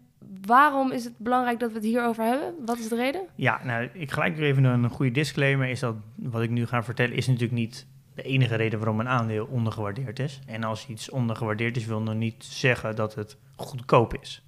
waarom 0.45 0.91
is 0.91 1.03
het 1.03 1.17
belangrijk 1.17 1.59
dat 1.59 1.69
we 1.69 1.75
het 1.75 1.85
hierover 1.85 2.23
hebben? 2.23 2.53
Wat 2.65 2.77
is 2.77 2.87
de 2.87 2.95
reden? 2.95 3.21
Ja, 3.35 3.61
nou, 3.63 3.89
ik 3.93 4.11
gelijk 4.11 4.35
weer 4.35 4.49
even 4.49 4.63
een 4.63 4.89
goede 4.89 5.11
disclaimer. 5.11 5.67
Is 5.67 5.79
dat 5.79 5.95
wat 6.15 6.41
ik 6.41 6.49
nu 6.49 6.65
ga 6.65 6.83
vertellen, 6.83 7.15
is 7.15 7.27
natuurlijk 7.27 7.59
niet 7.59 7.87
de 8.15 8.21
enige 8.21 8.55
reden 8.55 8.79
waarom 8.79 8.99
een 8.99 9.07
aandeel 9.07 9.45
ondergewaardeerd 9.45 10.19
is. 10.19 10.39
En 10.45 10.63
als 10.63 10.87
iets 10.87 11.09
ondergewaardeerd 11.09 11.77
is, 11.77 11.85
wil 11.85 12.01
nog 12.01 12.15
niet 12.15 12.43
zeggen 12.43 12.95
dat 12.95 13.15
het 13.15 13.37
goedkoop 13.55 14.17
is. 14.21 14.44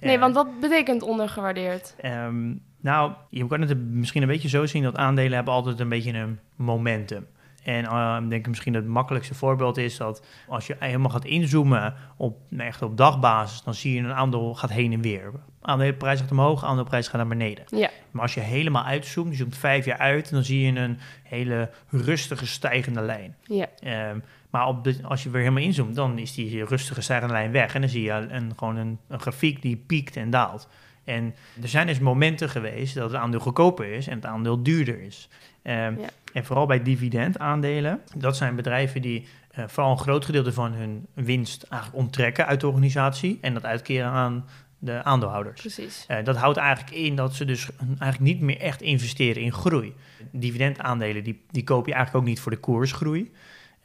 Nee, 0.00 0.14
Eh, 0.14 0.20
want 0.20 0.34
wat 0.34 0.60
betekent 0.60 1.02
ondergewaardeerd? 1.02 1.94
Ehm, 2.00 2.54
nou, 2.80 3.12
je 3.30 3.46
kan 3.46 3.60
het 3.60 3.78
misschien 3.78 4.22
een 4.22 4.28
beetje 4.28 4.48
zo 4.48 4.66
zien 4.66 4.82
dat 4.82 4.96
aandelen 4.96 5.32
hebben 5.32 5.54
altijd 5.54 5.80
een 5.80 5.88
beetje 5.88 6.12
een 6.12 6.38
momentum. 6.56 7.26
En 7.64 7.84
eh, 7.84 8.18
ik 8.22 8.30
denk 8.30 8.46
misschien 8.46 8.74
het 8.74 8.86
makkelijkste 8.86 9.34
voorbeeld 9.34 9.76
is 9.76 9.96
dat 9.96 10.26
als 10.48 10.66
je 10.66 10.76
helemaal 10.78 11.10
gaat 11.10 11.24
inzoomen 11.24 11.94
op, 12.16 12.38
nou, 12.48 12.68
echt 12.68 12.82
op 12.82 12.96
dagbasis, 12.96 13.62
dan 13.62 13.74
zie 13.74 13.94
je 13.94 14.00
een 14.00 14.12
aandeel 14.14 14.54
gaat 14.54 14.70
heen 14.72 14.92
en 14.92 15.00
weer. 15.00 15.32
Aandelenprijs 15.62 16.20
gaat 16.20 16.30
omhoog, 16.30 16.64
aandeelprijs 16.64 17.06
gaat 17.08 17.16
naar 17.16 17.26
beneden. 17.26 17.64
Ja, 17.68 17.90
Maar 18.10 18.22
als 18.22 18.34
je 18.34 18.40
helemaal 18.40 18.84
uitzoomt, 18.84 19.30
je 19.30 19.36
zoomt 19.36 19.56
vijf 19.56 19.84
jaar 19.84 19.98
uit, 19.98 20.30
dan 20.30 20.44
zie 20.44 20.72
je 20.72 20.80
een 20.80 20.98
hele 21.22 21.70
rustige 21.90 22.46
stijgende 22.46 23.00
lijn. 23.00 23.36
ja, 23.42 23.66
Ehm, 23.80 24.18
maar 24.56 24.66
op 24.66 24.84
de, 24.84 24.96
als 25.02 25.22
je 25.22 25.30
weer 25.30 25.40
helemaal 25.40 25.62
inzoomt, 25.62 25.94
dan 25.94 26.18
is 26.18 26.34
die 26.34 26.64
rustige 26.64 27.00
stijgende 27.00 27.32
lijn 27.32 27.52
weg. 27.52 27.74
En 27.74 27.80
dan 27.80 27.90
zie 27.90 28.02
je 28.02 28.12
een, 28.12 28.52
gewoon 28.56 28.76
een, 28.76 28.98
een 29.08 29.20
grafiek 29.20 29.62
die 29.62 29.76
piekt 29.76 30.16
en 30.16 30.30
daalt. 30.30 30.68
En 31.04 31.34
er 31.62 31.68
zijn 31.68 31.86
dus 31.86 31.98
momenten 31.98 32.48
geweest 32.48 32.94
dat 32.94 33.10
het 33.10 33.20
aandeel 33.20 33.40
goedkoper 33.40 33.92
is 33.92 34.06
en 34.06 34.14
het 34.14 34.26
aandeel 34.26 34.62
duurder 34.62 35.00
is. 35.00 35.28
Ehm, 35.62 35.98
Ja. 35.98 36.08
En 36.32 36.44
vooral 36.44 36.66
bij 36.66 36.82
dividendaandelen, 36.82 38.00
dat 38.14 38.36
zijn 38.36 38.56
bedrijven 38.56 39.02
die 39.02 39.26
eh, 39.50 39.64
vooral 39.66 39.92
een 39.92 39.98
groot 39.98 40.24
gedeelte 40.24 40.52
van 40.52 40.72
hun 40.72 41.06
winst 41.14 41.62
eigenlijk 41.62 42.02
onttrekken 42.02 42.46
uit 42.46 42.60
de 42.60 42.66
organisatie 42.66 43.38
en 43.40 43.54
dat 43.54 43.64
uitkeren 43.64 44.10
aan 44.10 44.44
de 44.78 45.02
aandeelhouders. 45.02 45.60
precies. 45.60 46.04
Eh, 46.08 46.24
dat 46.24 46.36
houdt 46.36 46.58
eigenlijk 46.58 46.96
in 46.96 47.16
dat 47.16 47.34
ze 47.34 47.44
dus 47.44 47.68
eigenlijk 47.78 48.20
niet 48.20 48.40
meer 48.40 48.60
echt 48.60 48.82
investeren 48.82 49.42
in 49.42 49.52
groei. 49.52 49.94
Dividendaandelen, 50.30 51.24
die, 51.24 51.42
die 51.50 51.64
koop 51.64 51.86
je 51.86 51.92
eigenlijk 51.92 52.24
ook 52.24 52.30
niet 52.30 52.40
voor 52.40 52.52
de 52.52 52.58
koersgroei. 52.58 53.32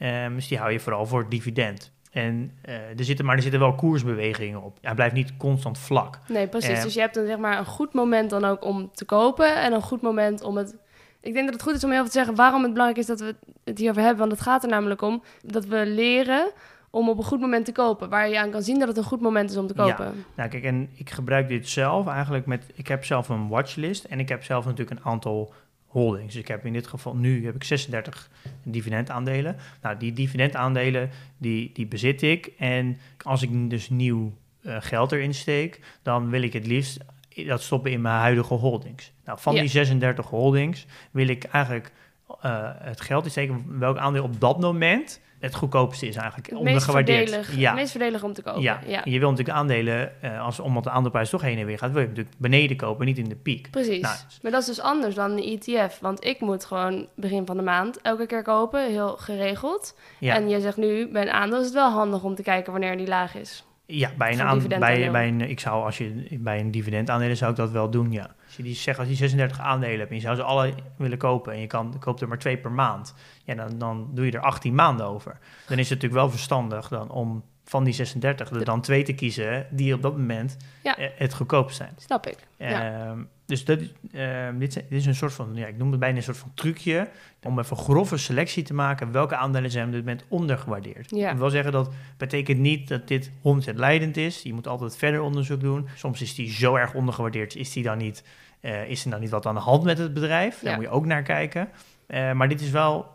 Ehm, 0.01 0.33
dus 0.35 0.47
die 0.47 0.57
hou 0.57 0.71
je 0.71 0.79
vooral 0.79 1.05
voor 1.05 1.19
het 1.19 1.31
dividend. 1.31 1.91
En 2.11 2.51
eh, 2.61 2.73
er 2.75 3.03
zitten, 3.03 3.25
maar 3.25 3.35
er 3.35 3.41
zitten 3.41 3.59
wel 3.59 3.75
koersbewegingen 3.75 4.61
op. 4.61 4.77
Hij 4.81 4.93
blijft 4.93 5.13
niet 5.13 5.37
constant 5.37 5.77
vlak. 5.77 6.19
Nee, 6.27 6.47
precies. 6.47 6.77
Eh. 6.77 6.83
dus 6.83 6.93
je 6.93 6.99
hebt 6.99 7.13
dan 7.13 7.25
zeg 7.25 7.37
maar 7.37 7.57
een 7.57 7.65
goed 7.65 7.93
moment 7.93 8.29
dan 8.29 8.45
ook 8.45 8.63
om 8.65 8.89
te 8.93 9.05
kopen 9.05 9.55
en 9.61 9.73
een 9.73 9.81
goed 9.81 10.01
moment 10.01 10.41
om 10.43 10.57
het... 10.57 10.75
Ik 11.21 11.33
denk 11.33 11.45
dat 11.45 11.53
het 11.53 11.63
goed 11.63 11.75
is 11.75 11.83
om 11.83 11.89
heel 11.89 11.99
even 11.99 12.11
te 12.11 12.17
zeggen 12.17 12.35
waarom 12.35 12.63
het 12.63 12.71
belangrijk 12.71 13.01
is 13.01 13.07
dat 13.07 13.19
we 13.19 13.35
het 13.63 13.77
hierover 13.77 14.01
hebben. 14.01 14.19
Want 14.19 14.31
het 14.31 14.41
gaat 14.41 14.63
er 14.63 14.69
namelijk 14.69 15.01
om 15.01 15.23
dat 15.41 15.65
we 15.65 15.85
leren 15.85 16.51
om 16.89 17.09
op 17.09 17.17
een 17.17 17.23
goed 17.23 17.39
moment 17.39 17.65
te 17.65 17.71
kopen. 17.71 18.09
Waar 18.09 18.29
je 18.29 18.39
aan 18.39 18.51
kan 18.51 18.61
zien 18.61 18.79
dat 18.79 18.87
het 18.87 18.97
een 18.97 19.03
goed 19.03 19.21
moment 19.21 19.49
is 19.49 19.57
om 19.57 19.67
te 19.67 19.73
Ja. 19.75 19.83
kopen. 19.93 20.25
Nou 20.35 20.49
kijk, 20.49 20.63
en 20.63 20.89
ik 20.95 21.09
gebruik 21.09 21.47
dit 21.47 21.69
zelf 21.69 22.07
eigenlijk 22.07 22.45
met... 22.45 22.65
Ik 22.73 22.87
heb 22.87 23.05
zelf 23.05 23.29
een 23.29 23.47
watchlist 23.47 24.03
en 24.03 24.19
ik 24.19 24.29
heb 24.29 24.43
zelf 24.43 24.65
natuurlijk 24.65 24.99
een 24.99 25.05
aantal 25.11 25.53
holdings. 25.91 26.33
Dus 26.33 26.41
ik 26.41 26.47
heb 26.47 26.65
in 26.65 26.73
dit 26.73 26.87
geval, 26.87 27.15
nu 27.15 27.45
heb 27.45 27.55
ik 27.55 27.63
36 27.63 28.29
dividendaandelen. 28.63 29.55
Nou, 29.81 29.97
die 29.97 30.13
dividendaandelen, 30.13 31.09
die, 31.37 31.71
die 31.73 31.87
bezit 31.87 32.21
ik. 32.21 32.51
En 32.57 32.97
als 33.23 33.41
ik 33.41 33.69
dus 33.69 33.89
nieuw 33.89 34.33
eh, 34.63 34.75
geld 34.79 35.11
erin 35.11 35.33
steek, 35.33 35.79
dan 36.01 36.29
wil 36.29 36.41
ik 36.41 36.53
het 36.53 36.67
liefst 36.67 36.97
dat 37.47 37.61
stoppen 37.61 37.91
in 37.91 38.01
mijn 38.01 38.19
huidige 38.19 38.53
holdings. 38.53 39.11
Nou, 39.25 39.39
van 39.41 39.53
Ja. 39.53 39.59
die 39.61 39.69
36 39.69 40.25
holdings 40.25 40.85
wil 41.11 41.27
ik 41.27 41.43
eigenlijk 41.43 41.91
eh, 42.41 42.69
het 42.77 43.01
geld 43.01 43.23
insteken 43.23 43.79
welk 43.79 43.97
aandeel 43.97 44.23
op 44.23 44.39
dat 44.39 44.59
moment 44.59 45.19
het 45.41 45.55
goedkoopste 45.55 46.07
is 46.07 46.15
eigenlijk. 46.15 46.45
Het 46.47 46.55
meest 46.55 46.67
ondergewaardeerd. 46.67 47.29
voordelig, 47.29 47.55
Ja. 47.59 47.69
het 47.69 47.79
meest 47.79 47.91
voordelig 47.91 48.23
om 48.23 48.33
te 48.33 48.41
kopen. 48.41 48.61
Ja, 48.61 48.79
ja. 48.85 49.01
je 49.03 49.19
wil 49.19 49.29
natuurlijk 49.29 49.57
aandelen, 49.57 50.21
eh, 50.21 50.41
als, 50.41 50.59
omdat 50.59 50.83
de 50.83 50.89
aandeelprijs 50.89 51.29
toch 51.29 51.41
heen 51.41 51.57
en 51.57 51.65
weer 51.65 51.77
gaat, 51.77 51.91
wil 51.91 52.01
je 52.01 52.07
natuurlijk 52.07 52.35
beneden 52.37 52.77
kopen, 52.77 53.05
niet 53.05 53.17
in 53.17 53.29
de 53.29 53.35
piek. 53.35 53.69
Precies. 53.71 54.01
Nou, 54.01 54.15
Maar 54.41 54.51
dat 54.51 54.61
is 54.61 54.67
dus 54.67 54.81
anders 54.81 55.15
dan 55.15 55.31
een 55.31 55.43
ETF. 55.59 55.99
Want 55.99 56.25
ik 56.25 56.39
moet 56.39 56.65
gewoon 56.65 57.07
begin 57.15 57.45
van 57.45 57.57
de 57.57 57.63
maand 57.63 58.01
elke 58.01 58.25
keer 58.25 58.43
kopen, 58.43 58.89
heel 58.91 59.17
geregeld. 59.17 59.97
Ja, 60.19 60.35
En 60.35 60.49
je 60.49 60.59
zegt 60.61 60.77
nu, 60.77 61.07
bij 61.11 61.21
een 61.21 61.31
aandeel 61.31 61.59
is 61.59 61.65
het 61.65 61.73
wel 61.73 61.91
handig 61.91 62.23
om 62.23 62.35
te 62.35 62.43
kijken 62.43 62.71
wanneer 62.71 62.97
die 62.97 63.07
laag 63.07 63.35
is. 63.35 63.65
Ja, 63.85 64.11
bij 64.17 64.29
een, 64.31 64.37
Voor 64.37 64.45
aan, 64.45 64.67
bij, 64.67 65.11
bij 65.11 65.27
een, 65.27 65.41
ik 65.41 65.59
zou 65.59 65.83
als 65.85 65.97
je 65.97 66.27
bij 66.39 66.59
een 66.59 66.71
dividendaandelen 66.71 67.37
zou 67.37 67.51
ik 67.51 67.57
dat 67.57 67.71
wel 67.71 67.89
doen, 67.89 68.11
ja. 68.11 68.35
Als 68.51 68.59
je 68.59 68.65
die 68.65 68.75
zegt, 68.75 68.99
als 68.99 69.07
je 69.07 69.15
36 69.15 69.59
aandelen 69.59 69.97
hebt 69.99 70.09
en 70.09 70.15
je 70.15 70.21
zou 70.21 70.35
ze 70.35 70.43
alle 70.43 70.73
willen 70.97 71.17
kopen 71.17 71.53
en 71.53 71.59
je 71.59 71.67
kan, 71.67 71.95
koopt 71.99 72.21
er 72.21 72.27
maar 72.27 72.37
twee 72.37 72.57
per 72.57 72.71
maand, 72.71 73.13
ja, 73.43 73.55
dan, 73.55 73.77
dan 73.77 74.09
doe 74.13 74.25
je 74.25 74.31
er 74.31 74.39
18 74.41 74.75
maanden 74.75 75.05
over. 75.05 75.37
Dan 75.67 75.77
is 75.77 75.89
het 75.89 76.01
natuurlijk 76.01 76.21
wel 76.21 76.29
verstandig 76.29 76.87
dan 76.87 77.09
om 77.09 77.43
van 77.65 77.83
die 77.83 77.93
36 77.93 78.49
er 78.51 78.65
dan 78.65 78.81
twee 78.81 79.03
te 79.03 79.13
kiezen 79.13 79.67
die 79.69 79.93
op 79.93 80.01
dat 80.01 80.17
moment 80.17 80.57
Ja. 80.83 80.97
eh, 80.97 81.09
het 81.15 81.33
goedkoopst 81.33 81.77
zijn. 81.77 81.93
Snap 81.97 82.27
ik. 82.27 82.37
Ja. 82.57 83.15
Dus 83.51 83.65
dat, 83.65 83.79
ehm, 84.13 84.57
dit, 84.57 84.67
is- 84.75 84.83
dit 84.89 84.99
is 84.99 85.05
een 85.05 85.15
soort 85.15 85.33
van, 85.33 85.49
ja, 85.53 85.67
ik 85.67 85.77
noem 85.77 85.91
het 85.91 85.99
bijna 85.99 86.17
een 86.17 86.23
soort 86.23 86.37
van 86.37 86.51
trucje 86.53 87.07
om 87.43 87.59
even 87.59 87.77
grove 87.77 88.17
selectie 88.17 88.63
te 88.63 88.73
maken. 88.73 89.11
Welke 89.11 89.35
aandelen 89.35 89.71
zijn 89.71 89.85
op 89.85 89.91
dit 89.91 89.99
moment 90.05 90.23
ondergewaardeerd? 90.27 91.09
Ja. 91.15 91.31
Ik 91.31 91.37
wil 91.37 91.49
zeggen 91.49 91.71
dat 91.71 91.93
betekent 92.17 92.59
niet 92.59 92.87
dat 92.87 93.07
dit 93.07 93.31
100% 93.41 93.77
leidend 93.77 94.17
is. 94.17 94.41
Je 94.41 94.53
moet 94.53 94.67
altijd 94.67 94.97
verder 94.97 95.21
onderzoek 95.21 95.59
doen. 95.59 95.87
Soms 95.95 96.21
is 96.21 96.35
die 96.35 96.49
zo 96.51 96.75
erg 96.75 96.93
ondergewaardeerd, 96.93 97.55
is, 97.55 97.73
die 97.73 97.83
dan 97.83 97.97
niet, 97.97 98.23
eh, 98.59 98.89
is 98.89 99.03
er 99.05 99.11
dan 99.11 99.19
niet 99.19 99.29
wat 99.29 99.45
aan 99.45 99.55
de 99.55 99.61
hand 99.61 99.83
met 99.83 99.97
het 99.97 100.13
bedrijf? 100.13 100.59
Daar 100.59 100.69
Ja. 100.71 100.75
moet 100.77 100.85
je 100.85 100.91
ook 100.91 101.05
naar 101.05 101.23
kijken. 101.23 101.69
Eh, 102.07 102.31
maar 102.31 102.49
dit 102.49 102.61
is 102.61 102.69
wel, 102.69 103.05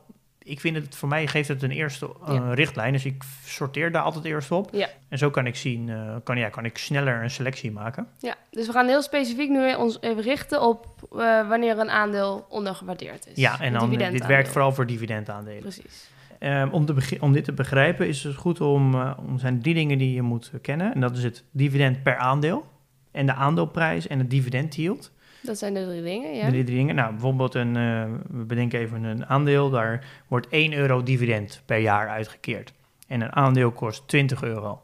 ik 0.47 0.61
vind 0.61 0.77
het, 0.77 0.97
voor 0.97 1.09
mij 1.09 1.27
geeft 1.27 1.49
het 1.49 1.63
een 1.63 1.71
eerste 1.71 2.11
Ja. 2.27 2.53
richtlijn. 2.55 2.93
Dus 2.93 3.05
ik 3.05 3.23
sorteer 3.45 3.93
daar 3.93 4.03
altijd 4.03 4.25
eerst 4.25 4.51
op. 4.51 4.69
Ja. 4.73 4.89
En 5.09 5.19
zo 5.19 5.31
kan 5.31 5.47
ik 5.47 5.57
zien, 5.57 5.89
eh, 5.89 6.15
kan, 6.25 6.39
ja, 6.39 6.49
kan 6.49 6.65
ik 6.65 6.79
sneller 6.79 7.23
een 7.23 7.31
selectie 7.31 7.71
maken. 7.73 8.07
ja, 8.19 8.35
dus 8.51 8.67
we 8.67 8.73
gaan 8.73 8.87
heel 8.87 9.03
specifiek 9.03 9.49
nu 9.51 9.75
ons 9.75 9.99
even 10.01 10.23
richten 10.23 10.63
op 10.63 10.87
eh, 11.13 11.49
wanneer 11.49 11.79
een 11.79 11.91
aandeel 11.91 12.47
ondergewaardeerd 12.49 13.27
is. 13.27 13.37
Ja, 13.37 13.61
en 13.61 13.73
dan, 13.73 13.99
eh, 13.99 14.11
dit 14.11 14.27
werkt 14.27 14.49
vooral 14.49 14.73
voor 14.73 14.87
dividendaandelen. 14.87 15.61
Precies. 15.61 16.09
Ehm, 16.39 16.69
om, 16.69 16.87
te 16.87 17.17
om 17.21 17.33
dit 17.33 17.45
te 17.45 17.53
begrijpen 17.53 18.09
is 18.09 18.23
het 18.23 18.35
goed 18.35 18.61
om, 18.61 18.95
om 19.13 19.39
zijn 19.39 19.63
drie 19.63 19.75
dingen 19.75 19.99
die 19.99 20.15
je 20.15 20.23
moet 20.23 20.51
kennen. 20.63 20.95
En 20.95 21.01
dat 21.01 21.17
is 21.17 21.23
het 21.23 21.45
dividend 21.51 22.03
per 22.03 22.17
aandeel 22.17 22.67
en 23.13 23.27
de 23.27 23.35
aandeelprijs 23.35 24.07
en 24.07 24.19
het 24.19 24.31
dividend 24.31 24.75
yield. 24.75 25.13
Dat 25.47 25.59
zijn 25.59 25.75
de 25.75 25.85
drie 25.87 26.03
dingen, 26.03 26.35
ja. 26.35 26.45
De 26.45 26.51
drie 26.51 26.65
dingen. 26.65 26.95
Nou, 26.95 27.11
bijvoorbeeld 27.11 27.55
een, 27.55 27.77
eh, 27.77 28.05
we 28.31 28.45
bedenken 28.45 28.81
even 28.81 29.05
een 29.05 29.27
aandeel, 29.27 29.71
daar 29.71 30.05
wordt 30.29 30.47
1 30.51 30.73
euro 30.73 31.03
dividend 31.03 31.63
per 31.67 31.79
jaar 31.79 32.09
uitgekeerd. 32.09 32.73
En 33.09 33.21
een 33.21 33.33
aandeel 33.33 33.71
kost 33.71 34.09
20 34.09 34.43
euro. 34.43 34.81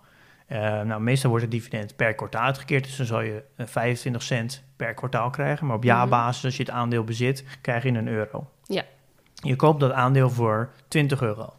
Eh, 0.47 0.81
nou, 0.81 1.01
meestal 1.01 1.31
wordt 1.31 1.45
het 1.45 1.55
dividend 1.55 1.97
per 1.97 2.15
kwartaal 2.15 2.43
uitgekeerd, 2.43 2.85
dus 2.85 2.97
dan 2.97 3.07
zal 3.07 3.21
je 3.21 3.43
eh, 3.57 3.67
25 3.67 4.23
cent 4.23 4.65
per 4.77 4.95
kwartaal 4.95 5.31
krijgen. 5.31 5.67
Maar 5.67 5.77
op 5.77 5.85
jaarbasis, 5.85 6.45
als 6.45 6.57
je 6.57 6.63
het 6.63 6.73
aandeel 6.73 7.05
bezit, 7.05 7.45
krijg 7.61 7.83
je 7.83 7.89
een 7.89 8.09
euro. 8.09 8.51
Ja. 8.65 8.83
Je 9.35 9.57
koopt 9.57 9.81
dat 9.81 9.93
aandeel 9.93 10.31
voor 10.31 10.71
20 10.89 11.23
euro. 11.23 11.55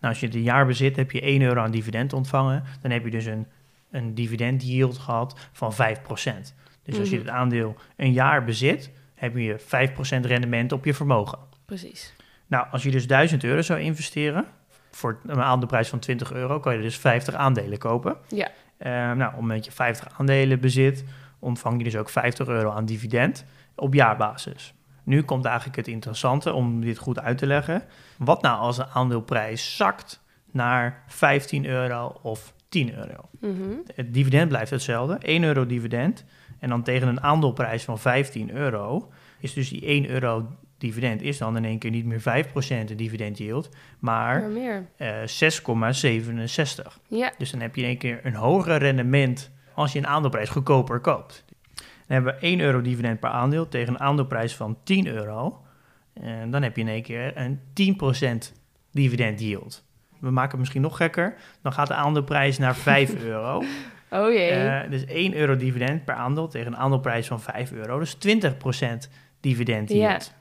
Nou, 0.00 0.14
als 0.14 0.20
je 0.20 0.26
het 0.26 0.34
een 0.34 0.42
jaar 0.42 0.66
bezit, 0.66 0.96
heb 0.96 1.10
je 1.10 1.20
1 1.20 1.42
euro 1.42 1.60
aan 1.60 1.70
dividend 1.70 2.12
ontvangen. 2.12 2.64
Dan 2.80 2.90
heb 2.90 3.04
je 3.04 3.10
dus 3.10 3.24
een, 3.24 3.46
een 3.90 4.14
dividend 4.14 4.62
yield 4.62 4.98
gehad 4.98 5.48
van 5.52 5.72
5%. 5.72 6.54
Dus 6.86 6.98
als 6.98 7.10
je 7.10 7.16
Mhm. 7.16 7.24
het 7.26 7.34
aandeel 7.34 7.76
een 7.96 8.12
jaar 8.12 8.44
bezit, 8.44 8.90
heb 9.14 9.36
je 9.36 9.58
5% 9.58 10.26
rendement 10.26 10.72
op 10.72 10.84
je 10.84 10.94
vermogen. 10.94 11.38
Precies. 11.64 12.14
Nou, 12.46 12.66
als 12.70 12.82
je 12.82 12.90
dus 12.90 13.06
1000 13.06 13.44
euro 13.44 13.62
zou 13.62 13.80
investeren, 13.80 14.44
voor 14.90 15.20
een 15.26 15.42
aandeelprijs 15.42 15.88
van 15.88 15.98
20 15.98 16.32
euro, 16.32 16.60
kan 16.60 16.74
je 16.76 16.82
dus 16.82 16.98
50 16.98 17.34
aandelen 17.34 17.78
kopen. 17.78 18.16
Ja. 18.28 18.48
Eh, 18.76 18.90
nou, 18.92 19.12
op 19.12 19.20
het 19.30 19.40
moment 19.40 19.56
dat 19.58 19.64
je 19.64 19.72
50 19.72 20.08
aandelen 20.18 20.60
bezit, 20.60 21.04
ontvang 21.38 21.78
je 21.78 21.84
dus 21.84 21.96
ook 21.96 22.10
50 22.10 22.48
euro 22.48 22.70
aan 22.70 22.84
dividend 22.84 23.44
op 23.74 23.94
jaarbasis. 23.94 24.74
Nu 25.02 25.22
komt 25.22 25.44
eigenlijk 25.44 25.76
het 25.76 25.88
interessante 25.88 26.52
om 26.52 26.80
dit 26.80 26.98
goed 26.98 27.18
uit 27.20 27.38
te 27.38 27.46
leggen. 27.46 27.82
Wat 28.18 28.42
nou 28.42 28.58
als 28.58 28.76
de 28.76 28.86
aandeelprijs 28.88 29.76
zakt 29.76 30.22
naar 30.50 31.02
15 31.06 31.66
euro 31.66 32.18
of 32.22 32.52
10 32.68 32.94
euro? 32.94 33.28
Mhm. 33.40 33.74
Het 33.94 34.14
dividend 34.14 34.48
blijft 34.48 34.70
hetzelfde, 34.70 35.18
1 35.22 35.42
euro 35.44 35.66
dividend. 35.66 36.24
En 36.58 36.68
dan 36.68 36.82
tegen 36.82 37.08
een 37.08 37.22
aandeelprijs 37.22 37.84
van 37.84 37.98
15 37.98 38.50
euro 38.50 39.12
is 39.40 39.52
dus 39.52 39.68
die 39.68 39.86
1 39.86 40.08
euro 40.08 40.46
dividend 40.78 41.22
is 41.22 41.38
dan 41.38 41.56
in 41.56 41.64
één 41.64 41.78
keer 41.78 41.90
niet 41.90 42.04
meer 42.04 42.20
5% 42.20 42.84
de 42.86 42.94
dividend 42.94 43.38
yield, 43.38 43.68
maar 43.98 44.40
Maar 44.40 44.50
meer. 44.50 44.86
eh 44.96 45.16
6,67. 45.26 46.98
Ja, 47.08 47.32
Dus 47.38 47.50
dan 47.50 47.60
heb 47.60 47.74
je 47.74 47.80
in 47.82 47.88
één 47.88 47.98
keer 47.98 48.20
een 48.22 48.34
hoger 48.34 48.76
rendement 48.78 49.50
als 49.74 49.92
je 49.92 49.98
een 49.98 50.06
aandeelprijs 50.06 50.48
goedkoper 50.48 51.00
koopt. 51.00 51.44
Dan 51.74 51.84
hebben 52.06 52.34
we 52.34 52.40
1 52.40 52.60
euro 52.60 52.80
dividend 52.82 53.20
per 53.20 53.30
aandeel 53.30 53.68
tegen 53.68 53.94
een 53.94 54.00
aandeelprijs 54.00 54.56
van 54.56 54.78
10 54.84 55.06
euro. 55.06 55.60
En 56.14 56.50
dan 56.50 56.62
heb 56.62 56.76
je 56.76 56.82
in 56.82 56.88
één 56.88 57.02
keer 57.02 57.32
een 57.36 57.60
10% 58.48 58.52
dividend 58.92 59.40
yield. 59.40 59.84
We 60.20 60.30
maken 60.30 60.50
het 60.50 60.58
misschien 60.58 60.82
nog 60.82 60.96
gekker. 60.96 61.34
Dan 61.62 61.72
gaat 61.72 61.86
de 61.88 61.94
aandeelprijs 61.94 62.58
naar 62.58 62.76
5 62.76 63.14
euro. 63.24 63.62
Oh 64.10 64.32
jee. 64.32 64.50
Eh, 64.50 64.90
dus 64.90 65.04
1 65.04 65.34
euro 65.34 65.56
dividend 65.56 66.04
per 66.04 66.14
aandeel 66.14 66.48
tegen 66.48 66.66
een 66.66 66.76
aandeelprijs 66.78 67.26
van 67.26 67.40
5 67.40 67.72
euro. 67.72 67.98
Dus 67.98 68.14
20% 68.14 69.08
dividend 69.40 69.88
Ja. 69.92 70.08
yield. 70.10 70.32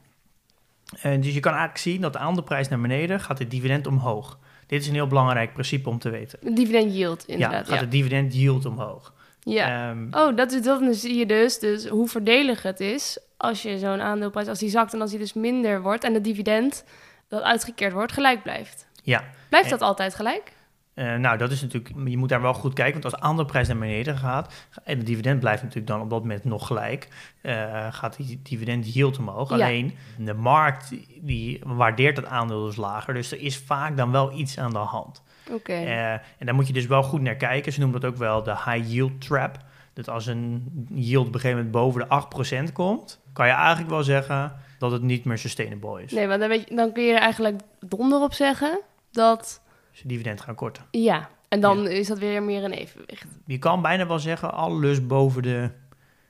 En 1.01 1.21
dus 1.21 1.33
je 1.33 1.39
kan 1.39 1.51
eigenlijk 1.51 1.81
zien 1.81 2.01
dat 2.01 2.13
de 2.13 2.19
aandeelprijs 2.19 2.67
naar 2.69 2.81
beneden 2.81 3.19
gaat 3.19 3.39
het 3.39 3.51
dividend 3.51 3.87
omhoog. 3.87 4.39
Dit 4.67 4.81
is 4.81 4.87
een 4.87 4.93
heel 4.93 5.07
belangrijk 5.07 5.53
principe 5.53 5.89
om 5.89 5.99
te 5.99 6.09
weten. 6.09 6.55
Dividend 6.55 6.93
yield, 6.95 7.23
Ja, 7.27 7.33
inderdaad. 7.33 7.65
gaat 7.65 7.75
Ja, 7.75 7.81
het 7.81 7.91
dividend 7.91 8.33
yield 8.35 8.65
omhoog. 8.65 9.13
ja. 9.39 9.89
Ehm, 9.89 10.07
Oh, 10.11 10.35
dat 10.35 10.51
is 10.51 10.61
dat. 10.61 10.79
Dan 10.79 10.93
zie 10.93 11.15
je 11.17 11.25
dus, 11.25 11.59
dus 11.59 11.87
hoe 11.87 12.07
voordelig 12.07 12.61
het 12.63 12.79
is 12.79 13.19
als 13.37 13.61
je 13.61 13.79
zo'n 13.79 14.01
aandeelprijs, 14.01 14.47
als 14.47 14.59
die 14.59 14.69
zakt 14.69 14.93
en 14.93 15.01
als 15.01 15.09
die 15.09 15.19
dus 15.19 15.33
minder 15.33 15.81
wordt 15.81 16.03
en 16.03 16.13
het 16.13 16.23
dividend 16.23 16.83
dat 17.27 17.41
uitgekeerd 17.41 17.93
wordt, 17.93 18.11
gelijk 18.11 18.43
blijft. 18.43 18.87
ja, 19.03 19.23
Blijft 19.49 19.71
En- 19.71 19.77
dat 19.77 19.87
altijd 19.87 20.15
gelijk? 20.15 20.51
Eh, 20.95 21.15
nou 21.15 21.37
dat 21.37 21.51
is 21.51 21.61
natuurlijk, 21.61 21.95
je 22.05 22.17
moet 22.17 22.29
daar 22.29 22.41
wel 22.41 22.53
goed 22.53 22.73
kijken, 22.73 23.01
want 23.01 23.13
als 23.13 23.21
de 23.21 23.27
aandeelprijs 23.27 23.67
naar 23.67 23.77
beneden 23.77 24.17
gaat 24.17 24.53
en 24.83 24.97
het 24.97 25.05
dividend 25.05 25.39
blijft 25.39 25.61
natuurlijk 25.61 25.87
dan 25.87 26.01
op 26.01 26.09
dat 26.09 26.21
moment 26.21 26.43
nog 26.43 26.67
gelijk, 26.67 27.07
eh, 27.41 27.87
gaat 27.93 28.17
die 28.17 28.39
dividend 28.43 28.93
yield 28.93 29.17
omhoog. 29.17 29.49
Ja. 29.49 29.55
Alleen 29.55 29.95
de 30.17 30.33
markt 30.33 30.93
die 31.21 31.61
waardeert 31.65 32.15
dat 32.15 32.25
aandeel 32.25 32.65
dus 32.65 32.75
lager, 32.75 33.13
dus 33.13 33.31
er 33.31 33.41
is 33.41 33.57
vaak 33.57 33.97
dan 33.97 34.11
wel 34.11 34.31
iets 34.37 34.59
aan 34.59 34.71
de 34.71 34.77
hand. 34.77 35.23
Oké. 35.51 35.73
Eh, 35.73 36.11
en 36.11 36.45
daar 36.45 36.55
moet 36.55 36.67
je 36.67 36.73
dus 36.73 36.85
wel 36.85 37.03
goed 37.03 37.21
naar 37.21 37.35
kijken. 37.35 37.73
Ze 37.73 37.79
noemen 37.79 38.01
dat 38.01 38.11
ook 38.11 38.17
wel 38.17 38.43
de 38.43 38.55
high 38.65 38.91
yield 38.91 39.21
trap. 39.21 39.57
Dat 39.93 40.09
als 40.09 40.25
een 40.25 40.67
yield 40.93 41.27
op 41.27 41.33
een 41.33 41.39
gegeven 41.39 41.57
moment 41.57 41.75
boven 41.75 42.01
de 42.01 42.07
8% 42.07 42.71
komt, 42.71 43.19
kan 43.33 43.47
je 43.47 43.53
eigenlijk 43.53 43.89
wel 43.89 44.03
zeggen 44.03 44.55
dat 44.79 44.91
het 44.91 45.01
niet 45.01 45.25
meer 45.25 45.37
sustainable 45.37 46.03
is. 46.03 46.11
Nee, 46.11 46.27
want 46.27 46.39
dan, 46.39 46.49
weet 46.49 46.69
je, 46.69 46.75
dan 46.75 46.91
kun 46.91 47.03
je 47.03 47.13
er 47.13 47.19
eigenlijk 47.19 47.61
donder 47.79 48.21
op 48.21 48.33
zeggen 48.33 48.79
dat, 49.11 49.61
Je 49.97 50.07
dividend 50.07 50.41
gaan 50.41 50.55
korten. 50.55 50.85
ja. 50.91 51.29
En 51.49 51.61
dan 51.61 51.87
is 51.87 52.07
dat 52.07 52.19
weer 52.19 52.43
meer 52.43 52.63
een 52.63 52.71
evenwicht. 52.71 53.25
Je 53.45 53.57
kan 53.57 53.81
bijna 53.81 54.07
wel 54.07 54.19
zeggen, 54.19 54.53
alles 54.53 55.05
boven 55.05 55.43
de 55.43 55.69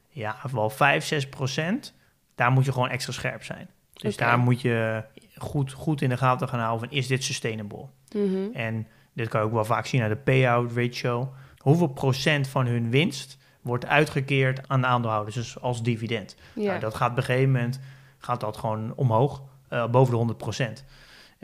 ja, 0.10 0.36
wel 0.52 0.70
5, 0.70 1.28
6% 1.28 1.94
daar 2.36 2.52
moet 2.52 2.66
je 2.66 2.72
gewoon 2.72 2.90
extra 2.90 3.14
scherp 3.14 3.44
zijn. 3.44 3.70
Dus 3.94 4.18
daar 4.18 4.40
moet 4.40 4.62
je 4.62 5.04
goed, 5.36 5.72
goed 5.72 6.02
in 6.02 6.10
de 6.10 6.18
gaten 6.18 6.48
gaan 6.48 6.60
houden 6.60 6.90
van, 6.90 6.98
is 6.98 7.08
dit 7.08 7.24
sustainable? 7.24 7.86
Mhm. 8.12 8.54
En 8.54 8.88
dit 9.14 9.28
kan 9.28 9.40
je 9.40 9.46
ook 9.46 9.54
wel 9.54 9.66
vaak 9.66 9.86
zien 9.86 10.02
aan 10.02 10.10
de 10.10 10.16
payout 10.16 10.72
ratio. 10.72 11.34
Hoeveel 11.58 11.88
procent 11.88 12.48
van 12.48 12.66
hun 12.66 12.90
winst 12.90 13.38
wordt 13.62 13.86
uitgekeerd 13.86 14.68
aan 14.68 14.82
de 14.82 14.88
aandeelhouders, 14.88 15.36
dus 15.36 15.62
als 15.62 15.84
dividend? 15.84 16.36
Ja. 16.54 16.66
Nou, 16.66 16.80
dat 16.80 16.96
gaat 16.96 17.12
op 17.12 17.18
een 17.18 17.24
gegeven 17.24 17.52
moment 17.52 17.80
gaat 18.18 18.40
dat 18.40 18.58
gewoon 18.58 18.94
omhoog, 18.96 19.42
eh, 19.68 19.88
boven 19.88 20.12
de 20.12 20.18
100 20.18 20.38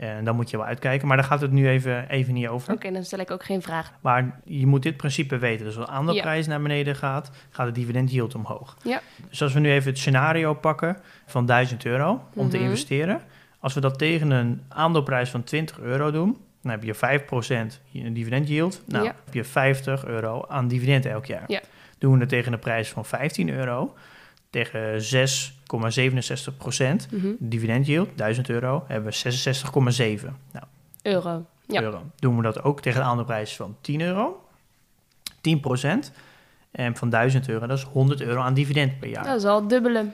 En 0.08 0.24
dan 0.24 0.36
moet 0.36 0.50
je 0.50 0.56
wel 0.56 0.66
uitkijken, 0.66 1.08
maar 1.08 1.16
daar 1.16 1.26
gaat 1.26 1.40
het 1.40 1.50
nu 1.50 1.68
even, 1.68 2.08
even 2.08 2.34
niet 2.34 2.48
over. 2.48 2.72
Oké, 2.74 2.90
dan 2.92 3.04
stel 3.04 3.18
ik 3.18 3.30
ook 3.30 3.44
geen 3.44 3.62
vraag. 3.62 3.92
Maar 4.00 4.40
je 4.44 4.66
moet 4.66 4.82
dit 4.82 4.96
principe 4.96 5.38
weten. 5.38 5.64
Dus 5.66 5.76
als 5.76 5.86
de 5.86 5.92
aandeelprijs 5.92 6.46
naar 6.46 6.62
beneden 6.62 6.96
gaat, 6.96 7.30
gaat 7.50 7.66
de 7.66 7.72
dividend 7.72 8.10
yield 8.12 8.34
omhoog. 8.34 8.76
Ja. 8.82 9.00
Dus 9.28 9.42
als 9.42 9.52
we 9.52 9.60
nu 9.60 9.70
even 9.72 9.90
het 9.90 9.98
scenario 9.98 10.54
pakken 10.54 10.96
van 11.26 11.46
1000 11.46 11.84
euro 11.84 12.24
om 12.34 12.48
te 12.48 12.56
Mhm. 12.56 12.64
investeren. 12.64 13.20
Als 13.58 13.74
we 13.74 13.80
dat 13.80 13.98
tegen 13.98 14.30
een 14.30 14.62
aandeelprijs 14.68 15.30
van 15.30 15.42
20 15.44 15.78
euro 15.80 16.10
doen, 16.10 16.36
dan 16.62 16.70
heb 16.70 16.82
je 16.82 16.94
5% 16.94 17.80
een 17.94 18.12
dividend 18.14 18.48
yield. 18.48 18.82
Nou, 18.86 19.04
Ja. 19.04 19.14
heb 19.24 19.34
je 19.34 19.44
50 19.44 20.04
euro 20.04 20.44
aan 20.48 20.68
dividend 20.68 21.06
elk 21.06 21.26
jaar. 21.26 21.44
Ja. 21.46 21.60
Doen 21.98 22.12
we 22.14 22.18
het 22.20 22.28
tegen 22.28 22.52
een 22.52 22.58
prijs 22.58 22.88
van 22.90 23.04
15 23.04 23.48
euro, 23.50 23.94
tegen 24.52 25.02
6,67 25.02 26.56
procent 26.58 27.08
Mhm. 27.10 27.26
dividend 27.38 27.86
yield, 27.86 28.08
1000 28.14 28.48
euro, 28.48 28.84
hebben 28.88 29.10
we 29.10 29.16
66,7. 29.16 30.36
Nou, 30.52 30.64
Euro. 31.02 31.44
Ja. 31.66 31.82
euro. 31.82 32.02
Doen 32.16 32.36
we 32.36 32.42
dat 32.42 32.62
ook 32.62 32.80
tegen 32.80 33.00
een 33.00 33.06
aandeelprijs 33.06 33.56
van 33.56 33.76
10 33.80 34.00
euro, 34.00 34.44
10% 35.40 36.12
En 36.70 36.96
van 36.96 37.10
1000 37.10 37.48
euro, 37.48 37.66
dat 37.66 37.78
is 37.78 37.84
100 37.84 38.20
euro 38.20 38.40
aan 38.40 38.54
dividend 38.54 38.98
per 38.98 39.08
jaar. 39.08 39.24
Dat 39.24 39.36
is 39.36 39.44
al 39.44 39.60
het 39.60 39.68
dubbele. 39.70 40.04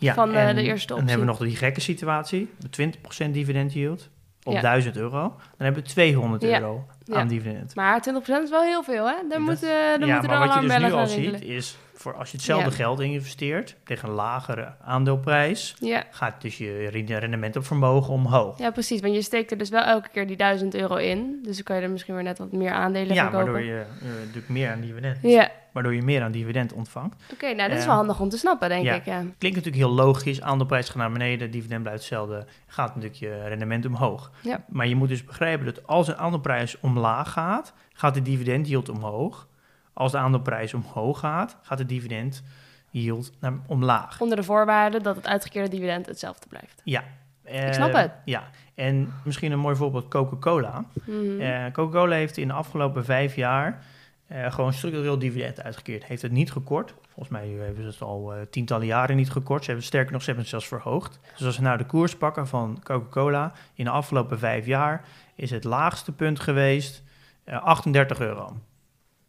van, 0.00 0.32
eh, 0.34 0.48
en 0.48 0.54
de 0.56 0.62
eerste 0.62 0.86
Dan 0.86 0.96
optie. 0.96 1.10
hebben 1.10 1.26
we 1.34 1.38
nog 1.38 1.48
die 1.48 1.56
gekke 1.56 1.80
situatie, 1.80 2.50
de 2.58 2.70
20% 2.70 3.34
dividend 3.34 3.72
yield 3.72 4.08
op 4.42 4.52
Ja. 4.52 4.60
1000 4.60 4.96
euro. 4.96 5.18
Dan 5.20 5.32
hebben 5.66 5.82
we 5.82 5.88
200 5.88 6.42
Ja. 6.42 6.60
euro 6.60 6.86
Ja. 7.08 7.14
aan 7.16 7.28
dividend. 7.28 7.74
Maar 7.74 8.00
20% 8.00 8.42
is 8.42 8.50
wel 8.50 8.62
heel 8.62 8.82
veel, 8.82 9.06
hè? 9.06 9.12
Daar 9.14 9.28
Dat- 9.28 9.38
moeten, 9.38 9.68
daar 9.68 10.06
ja, 10.06 10.12
moeten 10.12 10.30
maar 10.30 10.46
wat 10.48 10.54
je 10.62 10.68
dus 10.68 10.78
nu 10.78 10.92
al 10.92 11.06
ziet 11.06 11.40
is, 11.42 11.76
voor 11.94 12.14
als 12.14 12.30
je 12.30 12.36
hetzelfde 12.36 12.70
Ja. 12.70 12.76
geld 12.76 13.00
investeert 13.00 13.76
tegen 13.84 14.08
een 14.08 14.14
lagere 14.14 14.72
aandeelprijs, 14.84 15.76
Ja. 15.80 16.04
gaat 16.10 16.40
dus 16.42 16.58
je 16.58 16.88
rende- 16.90 17.18
rendement 17.18 17.56
op 17.56 17.64
vermogen 17.66 18.12
omhoog. 18.12 18.58
ja, 18.58 18.70
precies. 18.70 19.00
Want 19.00 19.14
je 19.14 19.22
steekt 19.22 19.50
er 19.50 19.58
dus 19.58 19.68
wel 19.70 19.82
elke 19.82 20.08
keer 20.08 20.26
die 20.26 20.36
1000 20.36 20.74
euro 20.74 20.96
in. 20.96 21.38
Dus 21.42 21.54
dan 21.54 21.64
kan 21.64 21.76
je 21.76 21.82
er 21.82 21.90
misschien 21.90 22.14
weer 22.14 22.22
net 22.22 22.38
wat 22.38 22.52
meer 22.52 22.70
aandelen 22.72 23.14
Ja, 23.14 23.22
van 23.22 23.32
kopen. 23.32 23.52
waardoor 23.52 23.70
je 23.72 23.80
eh, 23.80 24.08
natuurlijk 24.18 24.48
meer 24.48 24.70
aan 24.70 24.80
dividend, 24.80 25.18
Ja, 25.22 25.50
waardoor 25.82 25.94
je 25.94 26.02
meer 26.06 26.22
aan 26.22 26.32
dividend 26.32 26.72
ontvangt. 26.72 27.16
oké. 27.32 27.52
nou, 27.54 27.68
dat 27.68 27.78
is 27.78 27.84
wel 27.86 27.94
handig 27.94 28.20
om 28.20 28.28
te 28.28 28.38
snappen, 28.38 28.68
denk 28.68 28.84
Ja. 28.84 28.94
ik. 28.94 29.04
Ja. 29.04 29.18
Klinkt 29.20 29.56
natuurlijk 29.56 29.76
heel 29.76 29.90
logisch, 29.94 30.40
aandeelprijs 30.40 30.86
gaat 30.86 30.96
naar 30.96 31.12
beneden, 31.12 31.50
dividend 31.50 31.82
blijft 31.82 32.00
hetzelfde, 32.00 32.46
gaat 32.66 32.88
natuurlijk 32.94 33.14
je 33.20 33.42
rendement 33.48 33.86
omhoog. 33.86 34.30
Ja. 34.42 34.64
Maar 34.68 34.86
je 34.86 34.96
moet 34.96 35.08
dus 35.08 35.24
begrijpen 35.24 35.66
dat 35.66 35.86
als 35.86 36.08
een 36.08 36.16
aandeelprijs 36.16 36.80
omlaag 36.80 37.32
gaat, 37.32 37.72
gaat 37.92 38.14
de 38.14 38.22
dividend 38.22 38.68
yield 38.68 38.88
omhoog. 38.88 39.46
Als 39.92 40.12
de 40.12 40.18
aandeelprijs 40.18 40.74
omhoog 40.74 41.18
gaat, 41.18 41.56
gaat 41.62 41.78
de 41.78 41.86
dividend 41.86 42.42
yield 42.90 43.32
naar 43.40 43.52
omlaag. 43.66 44.20
Onder 44.20 44.36
de 44.36 44.42
voorwaarde 44.42 45.00
dat 45.00 45.16
het 45.16 45.26
uitgekeerde 45.26 45.68
dividend 45.68 46.06
hetzelfde 46.06 46.46
blijft. 46.48 46.80
Ja. 46.84 47.04
Ik 47.44 47.72
snap 47.74 47.90
Eh, 47.92 48.00
het. 48.00 48.10
Ja, 48.24 48.42
en 48.74 49.12
misschien 49.24 49.52
een 49.52 49.58
mooi 49.58 49.76
voorbeeld 49.76 50.08
Coca-Cola. 50.08 50.84
Mhm. 51.04 51.40
Eh, 51.40 51.64
Coca-Cola 51.72 52.14
heeft 52.14 52.36
in 52.36 52.48
de 52.48 52.54
afgelopen 52.54 53.04
vijf 53.04 53.36
jaar 53.36 53.84
eh, 54.28 54.52
gewoon 54.52 54.72
structureel 54.72 55.18
dividend 55.18 55.62
uitgekeerd. 55.62 56.04
Heeft 56.04 56.22
het 56.22 56.32
niet 56.32 56.52
gekort. 56.52 56.94
Volgens 57.08 57.28
mij 57.28 57.48
hebben 57.48 57.82
ze 57.82 57.88
het 57.88 58.00
al 58.00 58.34
eh, 58.34 58.40
tientallen 58.50 58.86
jaren 58.86 59.16
niet 59.16 59.30
gekort. 59.30 59.60
Ze 59.60 59.66
hebben 59.70 59.86
sterker 59.86 60.12
nog, 60.12 60.20
ze 60.20 60.26
hebben 60.26 60.44
het 60.44 60.52
zelfs 60.52 60.68
verhoogd. 60.68 61.20
Dus 61.36 61.46
als 61.46 61.56
we 61.56 61.62
nou 61.62 61.78
de 61.78 61.86
koers 61.86 62.16
pakken 62.16 62.46
van 62.46 62.80
Coca-Cola 62.82 63.52
in 63.74 63.84
de 63.84 63.90
afgelopen 63.90 64.38
vijf 64.38 64.66
jaar, 64.66 65.04
is 65.34 65.50
het 65.50 65.64
laagste 65.64 66.12
punt 66.12 66.40
geweest 66.40 67.02
eh, 67.44 67.62
38 67.62 68.20
euro. 68.20 68.56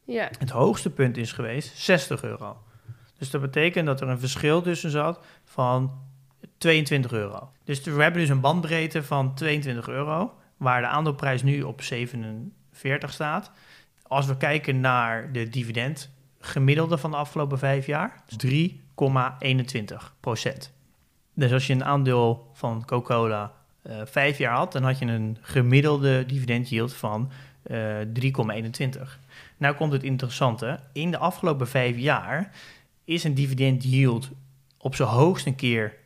ja. 0.03 0.29
Het 0.39 0.50
hoogste 0.50 0.89
punt 0.89 1.18
is 1.18 1.32
geweest 1.32 1.77
60 1.77 2.24
euro. 2.24 2.58
Dus 3.18 3.29
dat 3.29 3.41
betekent 3.41 3.86
dat 3.86 4.01
er 4.01 4.08
een 4.08 4.20
verschil 4.20 4.62
tussen 4.62 4.89
zat 4.89 5.20
van 5.44 6.01
22 6.58 7.12
euro. 7.12 7.51
Dus 7.63 7.84
we 7.84 8.01
hebben 8.01 8.22
dus 8.22 8.29
een 8.29 8.39
bandbreedte 8.39 9.03
van 9.03 9.34
22 9.36 9.88
euro, 9.88 10.34
waar 10.58 10.82
de 10.82 10.88
aandeelprijs 10.88 11.44
nu 11.44 11.62
op 11.62 11.82
47 11.82 13.13
staat. 13.13 13.51
Als 14.09 14.25
we 14.25 14.37
kijken 14.37 14.79
naar 14.79 15.31
de 15.31 15.49
dividend 15.49 16.09
gemiddelde 16.39 16.97
van 16.97 17.11
de 17.11 17.17
afgelopen 17.17 17.59
vijf 17.59 17.85
jaar, 17.85 18.23
is 18.27 18.71
3,21 19.93 19.95
procent. 20.19 20.73
Dus 21.33 21.51
als 21.51 21.67
je 21.67 21.73
een 21.73 21.83
aandeel 21.83 22.49
van 22.53 22.85
Coca-Cola 22.85 23.53
eh, 23.81 24.01
vijf 24.05 24.37
jaar 24.37 24.55
had, 24.55 24.71
dan 24.71 24.83
had 24.83 24.99
je 24.99 25.05
een 25.05 25.37
gemiddelde 25.41 26.25
dividend 26.25 26.69
yield 26.69 26.93
van 26.93 27.31
eh 27.63 27.97
3,21. 27.97 29.01
Nou 29.57 29.75
komt 29.75 29.91
het 29.91 30.03
interessante. 30.03 30.79
In 30.93 31.11
de 31.11 31.17
afgelopen 31.17 31.67
vijf 31.67 31.97
jaar 31.97 32.51
is 33.03 33.23
een 33.23 33.33
dividend 33.33 33.83
yield 33.83 34.29
op 34.77 34.95
zijn 34.95 35.09
hoogst 35.09 35.45
een 35.45 35.55
keer 35.55 35.95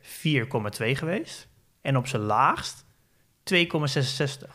geweest. 0.76 1.48
En 1.80 1.96
op 1.96 2.06
zijn 2.06 2.22
laagst 2.22 2.84
2,66. 3.54 3.56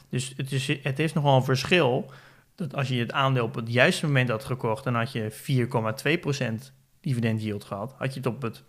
Dus 0.09 0.33
het 0.37 0.51
is, 0.51 0.67
het 0.83 0.99
is 0.99 1.13
nogal 1.13 1.35
een 1.35 1.43
verschil. 1.43 2.11
Dat 2.59 2.75
als 2.75 2.87
je 2.87 2.99
het 2.99 3.11
aandeel 3.11 3.45
op 3.45 3.55
het 3.55 3.73
juiste 3.73 4.05
moment 4.05 4.29
had 4.29 4.45
gekocht, 4.45 4.83
dan 4.83 4.95
had 4.95 5.11
je 5.11 5.31
4,2% 6.61 6.73
dividend 7.01 7.41
yield 7.41 7.63
gehad. 7.63 7.95
Had 7.97 8.13
je 8.13 8.19
het 8.19 8.29
op 8.29 8.41
het 8.41 8.63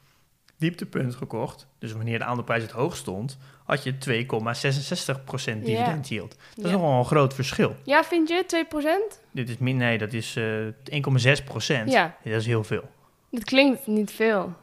dieptepunt 0.56 1.14
gekocht, 1.14 1.66
dus 1.78 1.92
wanneer 1.92 2.18
de 2.18 2.24
aandeelprijs 2.24 2.62
het 2.62 2.70
hoogst 2.70 3.00
stond, 3.00 3.38
had 3.64 3.82
je 3.82 3.92
2,66% 3.92 5.62
dividend 5.64 6.08
yield. 6.08 6.36
Dat 6.54 6.64
is 6.64 6.70
nogal 6.70 6.98
een 6.98 7.04
groot 7.04 7.34
verschil. 7.34 7.76
ja, 7.84 8.04
vind 8.04 8.28
je 8.28 8.66
2%? 9.14 9.20
Dit 9.30 9.48
is 9.48 9.58
min, 9.58 9.76
nee, 9.76 9.98
dat 9.98 10.12
is 10.12 10.36
eh 10.36 11.36
1,6 11.38 11.44
procent. 11.44 11.92
Ja. 11.92 12.16
Dat 12.24 12.32
is 12.32 12.46
heel 12.46 12.64
veel. 12.64 12.90
Dat 13.30 13.44
klinkt 13.44 13.86
niet 13.86 14.10
veel. 14.10 14.54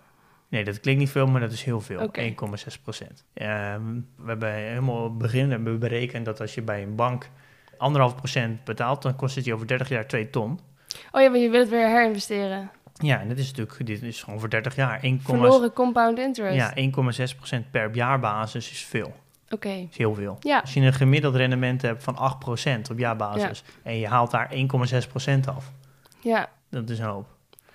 Nee, 0.49 0.63
dat 0.63 0.79
klinkt 0.79 0.99
niet 0.99 1.09
veel, 1.09 1.27
maar 1.27 1.41
dat 1.41 1.51
is 1.51 1.63
heel 1.63 1.81
veel. 1.81 2.01
Oké. 2.01 2.21
1,6 2.21 2.81
procent. 2.83 3.25
Ehm, 3.33 3.81
we 4.15 4.27
hebben 4.27 4.53
helemaal 4.53 5.03
op 5.03 5.09
het 5.09 5.17
begin 5.17 5.51
hebben 5.51 5.73
we 5.73 5.79
berekend 5.79 6.25
dat 6.25 6.41
als 6.41 6.55
je 6.55 6.61
bij 6.61 6.83
een 6.83 6.95
bank 6.95 7.29
anderhalf 7.77 8.15
procent 8.15 8.63
betaalt, 8.63 9.01
dan 9.01 9.15
kost 9.15 9.35
het 9.35 9.45
je 9.45 9.53
over 9.53 9.67
30 9.67 9.89
jaar 9.89 10.07
2 10.07 10.29
ton. 10.29 10.59
Oh 11.11 11.21
ja, 11.21 11.29
maar 11.29 11.39
je 11.39 11.49
wil 11.49 11.59
het 11.59 11.69
weer 11.69 11.87
herinvesteren. 11.87 12.71
Ja, 12.93 13.19
en 13.19 13.27
dat 13.27 13.37
is 13.37 13.47
natuurlijk, 13.47 13.85
dit 13.85 14.01
is 14.01 14.23
gewoon 14.23 14.39
voor 14.39 14.49
30 14.49 14.75
jaar. 14.75 14.99
1,6 15.03 15.21
Verloren 15.21 15.73
compound 15.73 16.19
interest. 16.19 16.55
ja, 16.55 16.73
1,6 16.75 17.35
procent 17.37 17.71
per 17.71 17.95
jaarbasis 17.95 18.71
is 18.71 18.85
veel. 18.85 19.13
Oké. 19.49 19.69
Is 19.69 19.97
heel 19.97 20.13
veel. 20.13 20.37
Ja. 20.39 20.59
Als 20.59 20.73
je 20.73 20.81
een 20.81 20.93
gemiddeld 20.93 21.35
rendement 21.35 21.81
hebt 21.81 22.03
van 22.03 22.17
8 22.17 22.39
procent 22.39 22.89
op 22.89 22.99
jaarbasis 22.99 23.63
en 23.83 23.97
je 23.97 24.07
haalt 24.07 24.31
daar 24.31 24.51
1,6 24.53 25.07
procent 25.09 25.47
af, 25.47 25.71
Ja, 26.19 26.49
dat 26.69 26.89
is 26.89 26.99
een 26.99 27.05
hoop. 27.05 27.27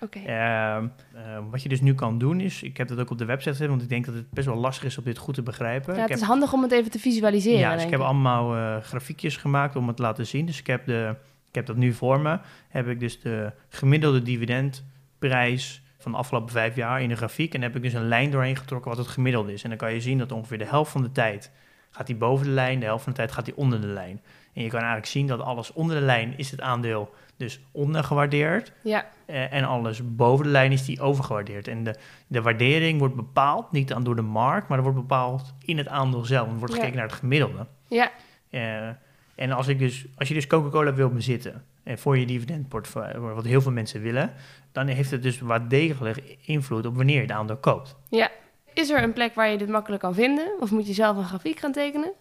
Oké. 0.02 0.18
Ehm, 0.18 0.86
eh, 1.14 1.38
wat 1.50 1.62
je 1.62 1.68
dus 1.68 1.80
nu 1.80 1.94
kan 1.94 2.18
doen 2.18 2.40
is, 2.40 2.62
ik 2.62 2.76
heb 2.76 2.88
dat 2.88 2.98
ook 2.98 3.10
op 3.10 3.18
de 3.18 3.24
website 3.24 3.50
gezet, 3.50 3.68
want 3.68 3.82
ik 3.82 3.88
denk 3.88 4.04
dat 4.04 4.14
het 4.14 4.30
best 4.30 4.46
wel 4.46 4.56
lastig 4.56 4.84
is 4.84 4.98
om 4.98 5.04
dit 5.04 5.18
goed 5.18 5.34
te 5.34 5.42
begrijpen. 5.42 5.94
Ja, 5.94 6.02
ik 6.02 6.08
het 6.08 6.14
is 6.14 6.20
heb, 6.20 6.28
handig 6.28 6.52
om 6.52 6.62
het 6.62 6.72
even 6.72 6.90
te 6.90 6.98
visualiseren. 6.98 7.58
ja, 7.58 7.74
dus 7.74 7.84
ik 7.84 7.90
heb 7.90 8.00
allemaal 8.00 8.56
eh, 8.56 8.82
grafiekjes 8.82 9.36
gemaakt 9.36 9.76
om 9.76 9.86
het 9.86 9.96
te 9.96 10.02
laten 10.02 10.26
zien. 10.26 10.46
Dus 10.46 10.58
ik 10.58 10.66
heb, 10.66 10.86
de, 10.86 11.14
ik 11.48 11.54
heb 11.54 11.66
dat 11.66 11.76
nu 11.76 11.92
voor 11.92 12.20
me. 12.20 12.38
Heb 12.68 12.88
ik 12.88 13.00
dus 13.00 13.20
de 13.20 13.52
gemiddelde 13.68 14.22
dividendprijs 14.22 15.82
van 15.98 16.12
de 16.12 16.18
afgelopen 16.18 16.50
vijf 16.50 16.76
jaar 16.76 17.02
in 17.02 17.08
de 17.08 17.16
grafiek. 17.16 17.54
En 17.54 17.62
heb 17.62 17.76
ik 17.76 17.82
dus 17.82 17.92
een 17.92 18.08
lijn 18.08 18.30
doorheen 18.30 18.56
getrokken 18.56 18.90
wat 18.90 18.98
het 18.98 19.08
gemiddelde 19.08 19.52
is. 19.52 19.62
En 19.62 19.68
dan 19.68 19.78
kan 19.78 19.92
je 19.92 20.00
zien 20.00 20.18
dat 20.18 20.32
ongeveer 20.32 20.58
de 20.58 20.66
helft 20.66 20.90
van 20.90 21.02
de 21.02 21.12
tijd 21.12 21.50
gaat 21.90 22.06
die 22.06 22.16
boven 22.16 22.46
de 22.46 22.52
lijn, 22.52 22.80
de 22.80 22.86
helft 22.86 23.04
van 23.04 23.12
de 23.12 23.18
tijd 23.18 23.32
gaat 23.32 23.44
die 23.44 23.56
onder 23.56 23.80
de 23.80 23.86
lijn. 23.86 24.20
En 24.52 24.62
je 24.62 24.68
kan 24.68 24.78
eigenlijk 24.78 25.08
zien 25.08 25.26
dat 25.26 25.40
alles 25.40 25.72
onder 25.72 25.96
de 25.96 26.04
lijn 26.04 26.38
is 26.38 26.50
het 26.50 26.60
aandeel 26.60 27.14
dus 27.42 27.60
ondergewaardeerd. 27.72 28.72
Ja, 28.82 29.06
Eh, 29.26 29.52
en 29.52 29.64
alles 29.64 30.00
boven 30.16 30.44
de 30.44 30.50
lijn 30.50 30.72
is 30.72 30.84
die 30.84 31.00
overgewaardeerd. 31.00 31.68
En 31.68 31.84
de, 31.84 31.94
de 32.26 32.42
waardering 32.42 32.98
wordt 32.98 33.14
bepaald 33.14 33.72
niet 33.72 33.92
aan 33.92 34.04
door 34.04 34.16
de 34.16 34.22
markt, 34.22 34.68
maar 34.68 34.76
dat 34.76 34.86
wordt 34.86 35.00
bepaald 35.08 35.54
in 35.64 35.78
het 35.78 35.88
aandeel 35.88 36.24
zelf. 36.24 36.48
Er 36.48 36.54
wordt 36.56 36.72
Ja. 36.74 36.78
gekeken 36.78 36.98
naar 36.98 37.08
het 37.08 37.16
gemiddelde. 37.18 37.66
ja, 37.88 38.10
Eh, 38.50 38.88
en 39.34 39.50
als, 39.52 39.68
ik 39.68 39.78
dus, 39.78 40.06
als 40.16 40.28
je 40.28 40.34
dus 40.34 40.46
Coca-Cola 40.46 40.94
wil 40.94 41.08
bezitten 41.10 41.64
en 41.82 41.98
voor 41.98 42.18
je 42.18 42.26
dividendportefeuille, 42.26 43.18
wat 43.18 43.44
heel 43.44 43.60
veel 43.60 43.72
mensen 43.72 44.00
willen, 44.02 44.32
dan 44.72 44.86
heeft 44.86 45.10
het 45.10 45.22
dus 45.22 45.40
wat 45.40 45.70
degelijk 45.70 46.36
invloed 46.44 46.86
op 46.86 46.96
wanneer 46.96 47.14
je 47.16 47.20
het 47.22 47.30
aandeel 47.30 47.56
koopt. 47.56 47.96
ja. 48.08 48.30
Is 48.74 48.90
er 48.90 49.02
een 49.02 49.12
plek 49.12 49.34
waar 49.34 49.48
je 49.50 49.58
dit 49.58 49.68
makkelijk 49.68 50.02
kan 50.02 50.14
vinden? 50.14 50.52
Of 50.60 50.70
moet 50.70 50.86
je 50.86 50.92
zelf 50.92 51.16
een 51.16 51.24
grafiek 51.24 51.58
gaan 51.58 51.72
tekenen? 51.72 52.12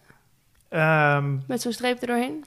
Ehm, 0.68 1.36
Met 1.46 1.60
zo'n 1.62 1.72
streep 1.72 2.00
er 2.00 2.06
doorheen? 2.06 2.44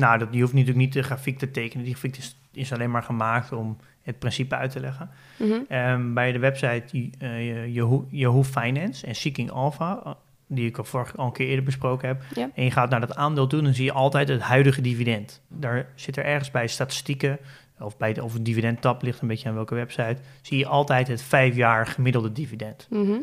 Nou, 0.00 0.18
dat, 0.18 0.28
je 0.30 0.40
hoeft 0.40 0.52
natuurlijk 0.52 0.78
niet 0.78 0.92
de 0.92 1.02
grafiek 1.02 1.38
te 1.38 1.50
tekenen. 1.50 1.84
Die 1.84 1.94
grafiek 1.94 2.16
is, 2.16 2.36
is 2.52 2.72
alleen 2.72 2.90
maar 2.90 3.02
gemaakt 3.02 3.52
om 3.52 3.76
het 4.02 4.18
principe 4.18 4.56
uit 4.56 4.70
te 4.70 4.80
leggen. 4.80 5.10
Mhm. 5.36 5.60
Ehm, 5.68 6.12
bij 6.14 6.32
de 6.32 6.38
website 6.38 7.10
eh, 7.18 7.74
Yahoo, 7.74 8.06
Yahoo 8.10 8.44
Finance 8.44 9.06
en 9.06 9.14
Seeking 9.14 9.50
Alpha, 9.50 10.00
eh, 10.04 10.12
die 10.46 10.66
ik 10.66 10.78
al 10.78 10.84
vorige 10.84 11.16
al 11.16 11.26
een 11.26 11.32
keer 11.32 11.48
eerder 11.48 11.64
besproken 11.64 12.08
heb. 12.08 12.22
Ja. 12.34 12.50
En 12.54 12.64
je 12.64 12.70
gaat 12.70 12.90
naar 12.90 13.00
dat 13.00 13.16
aandeel 13.16 13.46
toe, 13.46 13.62
dan 13.62 13.74
zie 13.74 13.84
je 13.84 13.92
altijd 13.92 14.28
het 14.28 14.40
huidige 14.40 14.80
dividend. 14.80 15.40
Daar 15.48 15.86
zit 15.94 16.16
er 16.16 16.24
ergens 16.24 16.50
bij 16.50 16.66
statistieken, 16.66 17.38
of 17.78 17.96
bij 17.96 18.12
de 18.12 18.24
of 18.24 18.34
een 18.34 18.42
dividendtab 18.42 19.02
ligt 19.02 19.20
een 19.20 19.28
beetje 19.28 19.48
aan 19.48 19.54
welke 19.54 19.74
website, 19.74 20.16
zie 20.42 20.58
je 20.58 20.66
altijd 20.66 21.08
het 21.08 21.22
vijf 21.22 21.56
jaar 21.56 21.86
gemiddelde 21.86 22.32
dividend. 22.32 22.86
Mhm. 22.90 23.18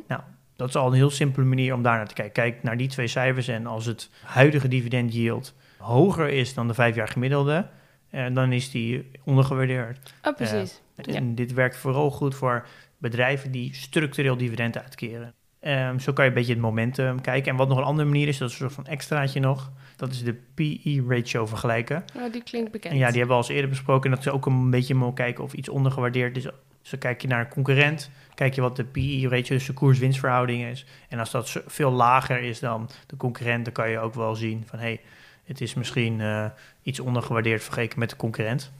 Dat 0.55 0.69
is 0.69 0.75
al 0.75 0.87
een 0.87 0.93
heel 0.93 1.09
simpele 1.09 1.45
manier 1.45 1.73
om 1.73 1.81
daar 1.81 1.97
naar 1.97 2.07
te 2.07 2.13
kijken. 2.13 2.33
Kijk 2.33 2.63
naar 2.63 2.77
die 2.77 2.87
twee 2.87 3.07
cijfers 3.07 3.47
en 3.47 3.65
als 3.65 3.85
het 3.85 4.09
huidige 4.23 4.67
dividend 4.67 5.13
yield 5.13 5.53
hoger 5.87 6.29
is 6.29 6.53
dan 6.53 6.67
de 6.67 6.73
vijf 6.73 6.95
jaar 6.95 7.07
gemiddelde, 7.07 7.67
eh, 8.09 8.25
dan 8.33 8.51
is 8.51 8.71
die 8.71 9.11
ondergewaardeerd. 9.23 10.13
Oh, 10.23 10.35
precies. 10.35 10.81
Ja. 10.95 11.13
En 11.13 11.35
dit 11.35 11.53
werkt 11.53 11.77
vooral 11.77 12.11
goed 12.11 12.35
voor 12.35 12.67
bedrijven 12.97 13.51
die 13.51 13.75
structureel 13.75 14.37
dividend 14.37 14.77
uitkeren. 14.77 15.33
Ehm, 15.59 15.99
zo 15.99 16.13
kan 16.13 16.23
je 16.23 16.29
een 16.29 16.37
beetje 16.37 16.53
het 16.53 16.61
momentum 16.61 17.21
kijken. 17.21 17.51
En 17.51 17.57
wat 17.57 17.67
nog 17.67 17.77
een 17.77 17.83
andere 17.83 18.07
manier 18.07 18.27
is, 18.27 18.37
dat 18.37 18.47
is 18.47 18.53
een 18.53 18.59
soort 18.59 18.73
van 18.73 18.85
extraatje 18.85 19.39
nog. 19.39 19.71
Dat 19.95 20.11
is 20.11 20.23
de 20.23 20.35
PE-ratio 20.53 21.45
vergelijken. 21.45 22.03
Oh, 22.15 22.31
die 22.31 22.43
klinkt 22.43 22.71
bekend. 22.71 22.93
En 22.93 22.99
ja, 22.99 23.07
die 23.07 23.17
hebben 23.17 23.35
we 23.35 23.41
al 23.41 23.47
eens 23.47 23.55
eerder 23.55 23.69
besproken. 23.69 24.09
En 24.09 24.15
dat 24.15 24.25
is 24.25 24.31
ook 24.31 24.45
een 24.45 24.69
beetje 24.69 24.93
te 24.93 25.11
kijken 25.13 25.43
of 25.43 25.53
iets 25.53 25.69
ondergewaardeerd 25.69 26.37
is. 26.37 26.43
Dus 26.43 26.99
dan 26.99 26.99
kijk 26.99 27.21
je 27.21 27.27
naar 27.27 27.39
een 27.39 27.49
concurrent, 27.49 28.09
kijk 28.33 28.53
je 28.53 28.61
wat 28.61 28.75
de 28.75 28.83
PE-ratio, 28.83 29.55
dus 29.55 29.65
de 29.65 29.73
koers-winstverhouding 29.73 30.63
is. 30.63 30.85
En 31.09 31.19
als 31.19 31.31
dat 31.31 31.61
veel 31.65 31.91
lager 31.91 32.39
is 32.39 32.59
dan 32.59 32.89
de 33.07 33.17
concurrent, 33.17 33.65
dan 33.65 33.73
kan 33.73 33.89
je 33.89 33.99
ook 33.99 34.13
wel 34.13 34.35
zien 34.35 34.63
van... 34.65 34.79
hé, 34.79 34.85
hey, 34.85 35.01
het 35.47 35.61
is 35.61 35.73
misschien 35.73 36.21
eh, 36.21 36.45
iets 36.83 36.99
ondergewaardeerd 36.99 37.63
vergeleken 37.63 37.99
met 37.99 38.09
de 38.09 38.15
concurrent. 38.15 38.71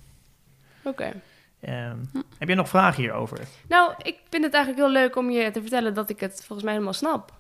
Oké. 0.84 1.12
Ehm, 1.60 1.97
Heb 2.38 2.49
je 2.49 2.56
nog 2.56 2.69
vragen 2.69 3.01
hierover? 3.01 3.39
Nou, 3.67 3.93
ik 4.01 4.17
vind 4.30 4.43
het 4.43 4.53
eigenlijk 4.53 4.86
heel 4.86 4.93
leuk 5.01 5.15
om 5.15 5.30
je 5.30 5.51
te 5.51 5.62
vertellen 5.62 5.93
dat 5.93 6.10
ik 6.10 6.19
het 6.19 6.36
volgens 6.36 6.63
mij 6.63 6.71
helemaal 6.73 6.93
snap. 6.93 7.34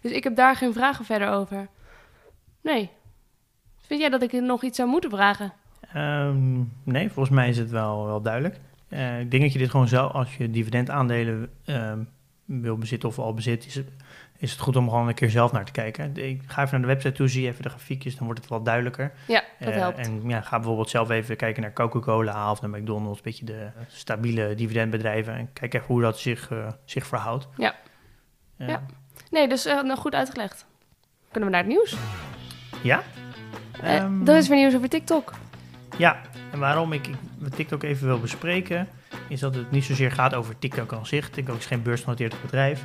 Dus 0.00 0.12
ik 0.12 0.24
heb 0.24 0.36
daar 0.36 0.56
geen 0.56 0.72
vragen 0.72 1.04
verder 1.04 1.28
over. 1.28 1.68
Nee. 2.60 2.90
Vind 3.86 4.00
jij 4.00 4.08
dat 4.08 4.22
ik 4.22 4.32
nog 4.32 4.62
iets 4.62 4.76
zou 4.76 4.88
moeten 4.88 5.10
vragen? 5.10 5.52
Ehm, 5.92 6.58
nee, 6.84 7.10
volgens 7.10 7.34
mij 7.34 7.48
is 7.48 7.58
het 7.58 7.70
wel, 7.70 8.06
wel 8.06 8.20
duidelijk. 8.22 8.60
Eh, 8.88 9.20
ik 9.20 9.30
denk 9.30 9.42
dat 9.42 9.52
je 9.52 9.58
dit 9.58 9.70
gewoon 9.70 9.88
zo, 9.88 10.06
als 10.06 10.36
je 10.36 10.50
dividendaandelen 10.50 11.50
ehm, 11.64 12.02
wil 12.48 12.76
bezitten 12.78 13.08
of 13.08 13.18
al 13.18 13.34
bezit, 13.34 13.66
is 13.66 13.74
het, 13.74 13.88
is 14.38 14.50
het 14.50 14.60
goed 14.60 14.76
om 14.76 14.88
gewoon 14.88 15.08
een 15.08 15.14
keer 15.14 15.30
zelf 15.30 15.52
naar 15.52 15.64
te 15.64 15.72
kijken. 15.72 16.16
Ik 16.16 16.42
ga 16.46 16.62
even 16.62 16.72
naar 16.80 16.88
de 16.88 16.94
website 16.94 17.12
toe, 17.14 17.28
zie 17.28 17.46
even 17.46 17.62
de 17.62 17.68
grafiekjes, 17.68 18.16
dan 18.16 18.24
wordt 18.24 18.40
het 18.40 18.48
wat 18.48 18.64
duidelijker. 18.64 19.12
Ja, 19.26 19.42
dat 19.58 19.68
Eh, 19.68 19.74
helpt. 19.76 19.98
En 19.98 20.22
ja, 20.28 20.40
ga 20.40 20.56
bijvoorbeeld 20.56 20.90
zelf 20.90 21.10
even 21.10 21.36
kijken 21.36 21.62
naar 21.62 21.72
Coca-Cola 21.72 22.50
of 22.50 22.60
naar 22.60 22.70
McDonald's, 22.70 23.16
een 23.18 23.24
beetje 23.24 23.44
de 23.44 23.68
stabiele 23.88 24.54
dividendbedrijven. 24.54 25.34
En 25.34 25.52
kijk 25.52 25.74
even 25.74 25.86
hoe 25.86 26.00
dat 26.00 26.18
zich, 26.18 26.50
eh, 26.50 26.68
zich 26.84 27.06
verhoudt. 27.06 27.48
Ja. 27.56 27.74
Eh, 28.56 28.68
Ja. 28.68 28.82
Nee, 29.30 29.48
dus 29.48 29.64
nou 29.64 29.96
goed 29.96 30.14
uitgelegd. 30.14 30.66
Kunnen 31.30 31.50
we 31.50 31.54
naar 31.56 31.64
het 31.64 31.72
nieuws? 31.74 31.96
Ja? 32.82 33.02
Er 34.26 34.36
is 34.36 34.48
weer 34.48 34.58
nieuws 34.58 34.74
over 34.74 34.88
TikTok. 34.88 35.32
Ja, 35.96 36.20
en 36.52 36.58
waarom 36.58 36.92
ik, 36.92 37.06
ik 37.06 37.14
met 37.38 37.56
TikTok 37.56 37.82
even 37.82 38.06
wil 38.06 38.20
bespreken, 38.20 38.88
is 39.28 39.40
dat 39.40 39.54
het 39.54 39.70
niet 39.70 39.84
zozeer 39.84 40.10
gaat 40.12 40.34
over 40.34 40.58
TikTok 40.58 40.92
aan 40.92 41.06
zich. 41.06 41.30
TikTok 41.30 41.56
is 41.56 41.66
geen 41.66 41.82
beursgenoteerd 41.82 42.34
bedrijf. 42.42 42.84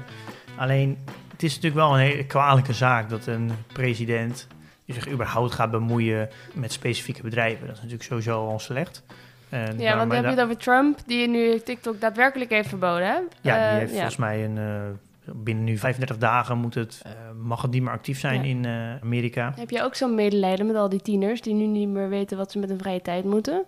Alleen, 0.56 0.98
het 1.32 1.44
is 1.44 1.50
natuurlijk 1.56 1.82
wel 1.86 1.94
een 1.94 2.00
hele 2.00 2.26
kwalijke 2.26 2.74
zaak 2.74 3.10
dat 3.10 3.26
een 3.26 3.52
president 3.74 4.48
die 4.86 4.96
zich 4.96 5.10
überhaupt 5.10 5.54
gaat 5.54 5.72
bemoeien 5.72 6.30
met 6.54 6.72
specifieke 6.72 7.22
bedrijven. 7.22 7.60
Dat 7.68 7.76
is 7.76 7.82
natuurlijk 7.82 8.10
sowieso 8.10 8.48
al 8.48 8.60
slecht. 8.60 9.04
En 9.50 9.80
Ja, 9.80 9.98
want 9.98 10.10
dan 10.12 10.18
heb 10.24 10.34
je 10.34 10.40
het 10.40 10.50
over 10.50 10.58
Trump, 10.58 11.00
die 11.06 11.28
nu 11.28 11.60
TikTok 11.60 12.02
daadwerkelijk 12.02 12.50
heeft 12.50 12.70
verboden, 12.70 13.08
hè? 13.08 13.14
Ja, 13.14 13.22
die 13.42 13.52
Eh, 13.52 13.78
heeft 13.78 13.92
volgens 13.92 14.16
mij 14.16 14.46
een, 14.46 14.58
eh, 14.58 14.82
binnen 15.26 15.64
nu 15.64 15.78
35 15.78 16.18
dagen 16.18 16.58
moet 16.58 16.74
het, 16.76 17.02
eh, 17.06 17.12
mag 17.42 17.62
het 17.62 17.72
niet 17.72 17.82
meer 17.82 17.92
actief 17.92 18.20
zijn 18.20 18.44
Ja. 18.44 18.50
in 18.50 18.66
eh, 18.66 19.02
Amerika. 19.02 19.54
Heb 19.56 19.70
je 19.70 19.84
ook 19.84 19.96
zo'n 19.96 20.16
medelijden 20.16 20.66
met 20.66 20.76
al 20.76 20.90
die 20.90 21.02
tieners 21.02 21.42
die 21.42 21.54
nu 21.54 21.66
niet 21.66 21.88
meer 21.90 22.10
weten 22.10 22.38
wat 22.38 22.52
ze 22.52 22.60
met 22.60 22.70
hun 22.70 22.80
vrije 22.80 23.02
tijd 23.02 23.24
moeten? 23.26 23.64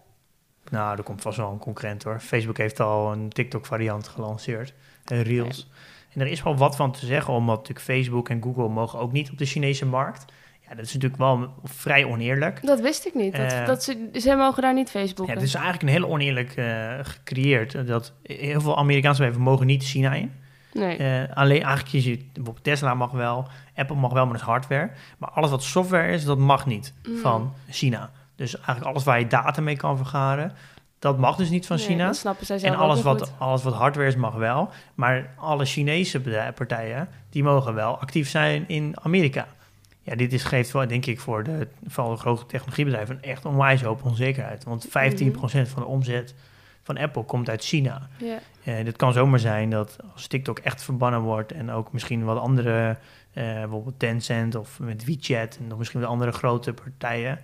Nou, 0.72 0.98
er 0.98 1.04
komt 1.04 1.22
vast 1.22 1.38
wel 1.38 1.52
een 1.52 1.58
concurrent 1.58 2.04
hoor. 2.04 2.20
Facebook 2.20 2.58
heeft 2.58 2.80
al 2.80 3.12
een 3.12 3.30
TikTok-variant 3.30 4.08
gelanceerd, 4.08 4.74
eh, 5.06 5.22
Reels. 5.22 5.70
En 6.14 6.22
er 6.22 6.28
is 6.28 6.44
wel 6.44 6.58
wat 6.58 6.76
van 6.76 6.92
te 6.92 7.06
zeggen, 7.06 7.34
omdat 7.34 7.56
natuurlijk 7.58 7.86
Facebook 7.86 8.30
en 8.30 8.42
Google 8.44 8.70
mogen 8.70 9.00
ook 9.00 9.12
niet 9.12 9.32
op 9.32 9.38
de 9.38 9.46
Chinese 9.46 9.86
markt. 9.86 10.26
Ja, 10.70 10.76
dat 10.76 10.86
is 10.86 10.94
natuurlijk 10.94 11.22
wel 11.22 11.54
vrij 11.64 12.06
oneerlijk. 12.06 12.66
Dat 12.66 12.80
wist 12.80 13.06
ik 13.06 13.14
niet. 13.14 13.36
Dat, 13.36 13.66
dat 13.66 13.84
ze, 13.84 14.10
ze 14.14 14.36
mogen 14.36 14.62
daar 14.62 14.74
niet 14.74 14.92
Ja, 14.92 15.00
Facebooken. 15.00 15.34
het 15.34 15.44
is 15.44 15.54
eigenlijk 15.54 15.84
een 15.84 16.02
heel 16.02 16.10
oneerlijk 16.12 16.50
gecreëerd. 17.02 17.88
Dat 17.88 18.14
heel 18.24 18.62
veel 18.62 18.78
Amerikaanse 18.78 19.18
bedrijven 19.22 19.44
mogen 19.50 19.66
niet 19.66 19.84
China 19.84 20.14
in. 20.14 20.32
Nee. 20.76 20.98
Eh, 20.98 21.36
alleen 21.38 21.62
eigenlijk 21.62 21.88
je 21.88 22.02
ziet, 22.02 22.34
bijvoorbeeld 22.34 22.64
Tesla 22.64 22.94
mag 22.94 23.12
wel, 23.12 23.48
Apple 23.76 23.96
mag 23.96 24.12
wel, 24.14 24.24
maar 24.24 24.34
dat 24.34 24.42
is 24.42 24.48
hardware. 24.48 24.90
Maar 25.18 25.30
alles 25.30 25.50
wat 25.50 25.64
software 25.64 26.12
is, 26.12 26.26
dat 26.26 26.38
mag 26.38 26.66
niet 26.66 26.94
Mm. 27.10 27.18
van 27.18 27.54
China. 27.70 28.10
Dus 28.36 28.56
eigenlijk 28.56 28.86
alles 28.86 29.04
waar 29.04 29.20
je 29.20 29.28
data 29.28 29.62
mee 29.62 29.76
kan 29.78 29.98
vergaren, 29.98 30.52
dat 31.00 31.18
mag 31.18 31.36
dus 31.36 31.50
niet 31.50 31.66
van 31.68 31.76
Nee, 31.78 31.86
China. 31.86 32.06
dat 32.06 32.16
snappen 32.16 32.46
zij 32.46 32.58
zelf 32.58 32.74
En 32.74 32.80
alles 32.80 33.02
wat, 33.02 33.22
goed. 33.22 33.32
alles 33.38 33.64
wat 33.64 33.74
hardware 33.74 34.08
is 34.08 34.16
mag 34.16 34.34
wel. 34.34 34.70
Maar 34.96 35.34
alle 35.38 35.66
Chinese 35.66 36.22
partijen, 36.56 37.10
die 37.30 37.44
mogen 37.44 37.74
wel 37.74 38.00
actief 38.00 38.30
zijn 38.30 38.64
in 38.68 38.96
Amerika. 39.02 39.48
Ja, 40.02 40.16
dit 40.16 40.34
is, 40.34 40.44
geeft 40.44 40.72
wel, 40.72 40.88
denk 40.88 41.06
ik, 41.06 41.20
voor 41.20 41.44
de, 41.44 41.68
vooral 41.88 42.14
de 42.14 42.20
grote 42.20 42.46
technologiebedrijven 42.46 43.22
echt 43.24 43.46
onwijs 43.46 43.82
hoop 43.82 44.04
onzekerheid. 44.06 44.64
Want 44.64 44.88
15% 44.88 44.92
van 45.70 45.82
de 45.82 45.86
omzet 45.88 46.36
van 46.86 46.98
Apple 46.98 47.24
komt 47.24 47.50
uit 47.50 47.64
China. 47.64 48.08
Ja. 48.18 48.38
Eh, 48.64 48.86
dit 48.86 48.96
kan 48.96 49.14
zomaar 49.14 49.40
zijn 49.40 49.70
dat 49.70 49.98
als 50.14 50.28
TikTok 50.28 50.60
echt 50.60 50.84
verbannen 50.84 51.22
wordt 51.22 51.52
en 51.52 51.72
ook 51.72 51.92
misschien 51.92 52.24
wat 52.24 52.40
andere, 52.40 52.98
eh, 53.34 53.44
bijvoorbeeld 53.44 54.00
Tencent 54.00 54.56
of 54.56 54.80
met 54.80 55.06
WeChat 55.06 55.58
en 55.58 55.68
nog 55.68 55.78
misschien 55.78 56.00
wat 56.00 56.10
andere 56.10 56.32
grote 56.32 56.74
partijen, 56.74 57.40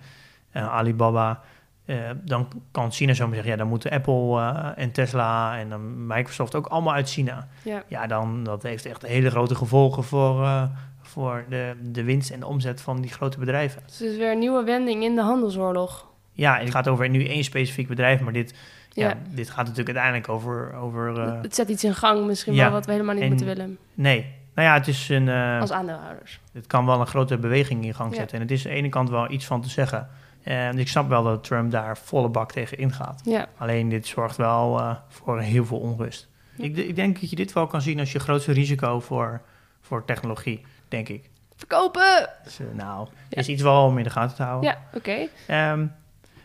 eh, 0.50 0.68
Alibaba, 0.68 1.42
eh, 1.84 2.10
dan 2.24 2.48
kan 2.70 2.92
China 2.92 3.14
zomaar 3.14 3.34
zeggen, 3.34 3.52
ja, 3.52 3.58
dan 3.58 3.68
moeten 3.68 3.90
Apple 3.90 4.40
eh, 4.40 4.70
en 4.76 4.92
Tesla 4.92 5.58
en 5.58 5.68
dan 5.68 6.06
Microsoft 6.06 6.54
ook 6.54 6.66
allemaal 6.66 6.94
uit 6.94 7.10
China. 7.10 7.48
Ja. 7.64 7.82
Ja, 7.88 8.06
dan 8.06 8.44
dat 8.44 8.62
heeft 8.62 8.86
echt 8.86 9.06
hele 9.06 9.30
grote 9.30 9.54
gevolgen 9.54 10.04
voor, 10.04 10.42
eh, 10.42 10.64
voor 11.02 11.44
de, 11.48 11.74
de 11.82 12.04
winst 12.04 12.30
en 12.30 12.40
de 12.40 12.46
omzet 12.46 12.80
van 12.80 13.00
die 13.00 13.10
grote 13.10 13.38
bedrijven. 13.38 13.82
Dus 13.86 13.98
het 13.98 14.08
is 14.08 14.16
weer 14.16 14.32
een 14.32 14.38
nieuwe 14.38 14.64
wending 14.64 15.02
in 15.02 15.14
de 15.14 15.22
handelsoorlog. 15.22 16.10
Ja, 16.32 16.56
en 16.58 16.64
het 16.64 16.74
gaat 16.74 16.88
over 16.88 17.08
nu 17.08 17.26
één 17.26 17.44
specifiek 17.44 17.88
bedrijf, 17.88 18.20
maar 18.20 18.32
dit, 18.32 18.54
ja. 18.92 19.08
Ja. 19.08 19.16
dit 19.30 19.50
gaat 19.50 19.66
natuurlijk 19.66 19.96
uiteindelijk 19.96 20.28
over, 20.28 20.74
over 20.74 21.20
eh, 21.20 21.42
het 21.42 21.54
zet 21.54 21.68
iets 21.68 21.84
in 21.84 21.94
gang, 21.94 22.26
misschien 22.26 22.54
ja. 22.54 22.62
wel 22.64 22.72
wat 22.72 22.86
we 22.86 22.92
helemaal 22.92 23.14
niet 23.14 23.22
En- 23.22 23.28
moeten 23.28 23.46
willen 23.46 23.78
nee. 23.94 24.40
Nou 24.54 24.68
ja, 24.68 24.74
het 24.74 24.88
is 24.88 25.08
een, 25.08 25.28
eh, 25.28 25.60
als 25.60 25.72
aandeelhouders. 25.72 26.40
Het 26.52 26.66
kan 26.66 26.86
wel 26.86 27.00
een 27.00 27.06
grote 27.06 27.38
beweging 27.38 27.84
in 27.84 27.94
gang 27.94 28.14
zetten. 28.14 28.36
En 28.36 28.42
het 28.42 28.50
is 28.50 28.64
aan 28.66 28.70
de 28.72 28.76
ene 28.76 28.88
kant 28.88 29.10
wel 29.10 29.30
iets 29.30 29.46
van 29.46 29.60
te 29.60 29.68
zeggen. 29.68 30.08
En 30.42 30.78
ik 30.78 30.88
snap 30.88 31.08
wel 31.08 31.22
dat 31.22 31.44
Trump 31.44 31.70
daar 31.70 31.98
volle 31.98 32.28
bak 32.28 32.52
tegen 32.52 32.78
ingaat. 32.78 33.22
Alleen 33.56 33.88
dit 33.88 34.06
zorgt 34.06 34.36
wel 34.36 34.78
eh, 34.78 34.94
voor 35.08 35.40
heel 35.40 35.64
veel 35.64 35.78
onrust. 35.78 36.28
Ik, 36.56 36.76
ik 36.76 36.96
denk 36.96 37.20
dat 37.20 37.30
je 37.30 37.36
dit 37.36 37.52
wel 37.52 37.66
kan 37.66 37.82
zien 37.82 37.98
als 37.98 38.12
je 38.12 38.18
grootste 38.18 38.52
risico 38.52 39.00
voor, 39.00 39.42
voor 39.80 40.04
technologie, 40.04 40.64
denk 40.88 41.08
ik. 41.08 41.30
Verkopen! 41.56 42.28
Dus, 42.44 42.58
nou, 42.72 43.08
is 43.28 43.48
iets 43.48 43.62
wel 43.62 43.84
om 43.84 43.98
in 43.98 44.04
de 44.04 44.10
gaten 44.10 44.36
te 44.36 44.42
houden. 44.42 44.70
Ja, 44.70 44.78
oké. 44.94 45.28
Ehm, 45.46 45.86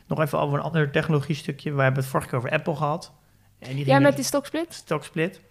nog 0.08 0.20
even 0.22 0.40
over 0.40 0.58
een 0.58 0.64
ander 0.64 0.92
technologie 0.92 1.36
stukje. 1.36 1.74
We 1.74 1.82
hebben 1.82 2.02
het 2.02 2.12
vorige 2.12 2.30
keer 2.30 2.38
over 2.38 2.52
Apple 2.52 2.76
gehad. 2.76 3.12
En 3.60 3.76
die 3.76 3.86
Ja, 3.86 4.00
met 4.00 4.16
die 4.16 4.26
stoksplit? 4.26 4.74
stoksplit. 4.74 5.42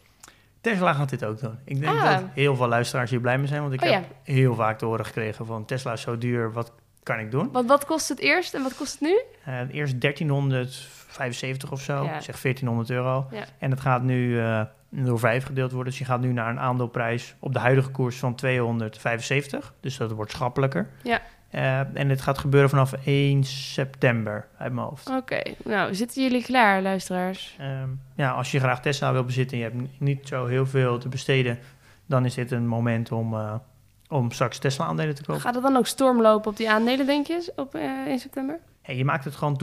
Tesla 0.61 0.93
gaat 0.93 1.09
dit 1.09 1.25
ook 1.25 1.41
doen. 1.41 1.59
Ik 1.65 1.81
denk 1.81 1.99
Ah. 1.99 2.13
dat 2.13 2.23
heel 2.35 2.57
veel 2.57 2.69
luisteraars 2.69 3.11
hier 3.11 3.21
blij 3.21 3.39
mee 3.39 3.47
zijn. 3.47 3.61
Want 3.61 3.73
ik 3.73 3.83
Oh 3.83 3.91
heb 3.91 4.05
heel 4.23 4.55
vaak 4.55 4.79
te 4.79 4.85
horen 4.85 5.05
gekregen 5.05 5.47
van 5.47 5.65
Tesla 5.65 5.93
is 5.93 6.01
zo 6.01 6.19
duur, 6.19 6.53
wat 6.53 6.73
kan 7.03 7.19
ik 7.19 7.31
doen? 7.31 7.49
Want 7.53 7.69
wat 7.69 7.85
kost 7.85 8.09
het 8.09 8.19
eerst 8.19 8.55
en 8.55 8.63
wat 8.63 8.75
kost 8.77 8.93
het 8.93 9.01
nu? 9.01 9.21
Eh, 9.45 9.61
eerst 9.71 10.01
1375 10.01 11.73
of 11.73 11.81
zo, 11.81 12.05
Ja. 12.05 12.21
zeg 12.21 12.39
1400 12.41 12.91
euro. 12.91 13.27
Ja. 13.31 13.45
En 13.59 13.71
het 13.71 13.81
gaat 13.81 14.03
nu 14.03 14.41
eh, 14.41 14.63
door 14.89 15.19
vijf 15.19 15.45
gedeeld 15.45 15.71
worden. 15.73 15.91
Dus 15.91 15.99
je 15.99 16.05
gaat 16.07 16.21
nu 16.21 16.33
naar 16.33 16.51
een 16.51 16.61
aandeelprijs 16.61 17.35
op 17.39 17.53
de 17.53 17.59
huidige 17.59 17.91
koers 17.91 18.17
van 18.17 18.35
275. 18.35 19.75
Dus 19.81 19.97
dat 19.97 20.11
wordt 20.13 20.31
schappelijker. 20.31 20.89
Ja. 21.03 21.21
Eh, 21.51 21.79
en 21.97 22.09
het 22.09 22.21
gaat 22.21 22.39
gebeuren 22.39 22.71
vanaf 22.71 22.93
1 23.05 23.45
september 23.45 24.47
uit 24.59 24.73
mijn 24.73 24.87
hoofd. 24.87 25.09
Oké, 25.11 25.43
nou, 25.65 25.95
zitten 25.95 26.23
jullie 26.23 26.43
klaar, 26.43 26.83
luisteraars? 26.83 27.57
Ehm, 27.59 27.89
ja, 28.15 28.31
als 28.31 28.51
je 28.51 28.59
graag 28.59 28.81
Tesla 28.83 29.13
wil 29.13 29.25
bezitten 29.25 29.59
en 29.59 29.63
je 29.65 29.71
hebt 29.71 30.01
niet 30.01 30.29
zo 30.29 30.47
heel 30.47 30.67
veel 30.67 30.99
te 30.99 31.09
besteden, 31.09 31.59
dan 32.07 32.25
is 32.25 32.35
dit 32.35 32.51
een 32.51 32.67
moment 32.67 33.13
om, 33.13 33.35
eh, 33.35 33.55
om 34.09 34.31
straks 34.31 34.59
Tesla-aandelen 34.59 35.15
te 35.15 35.25
kopen. 35.25 35.43
Gaat 35.43 35.55
het 35.55 35.63
dan 35.63 35.77
ook 35.77 35.87
stormlopen 35.87 36.51
op 36.51 36.57
die 36.57 36.71
aandelen, 36.71 37.07
denk 37.07 37.27
je, 37.27 37.53
op 37.57 37.75
eh, 37.75 38.07
1 38.07 38.19
september? 38.19 38.59
En 38.83 38.97
je 38.97 39.05
maakt 39.05 39.25
het 39.25 39.35
gewoon 39.37 39.57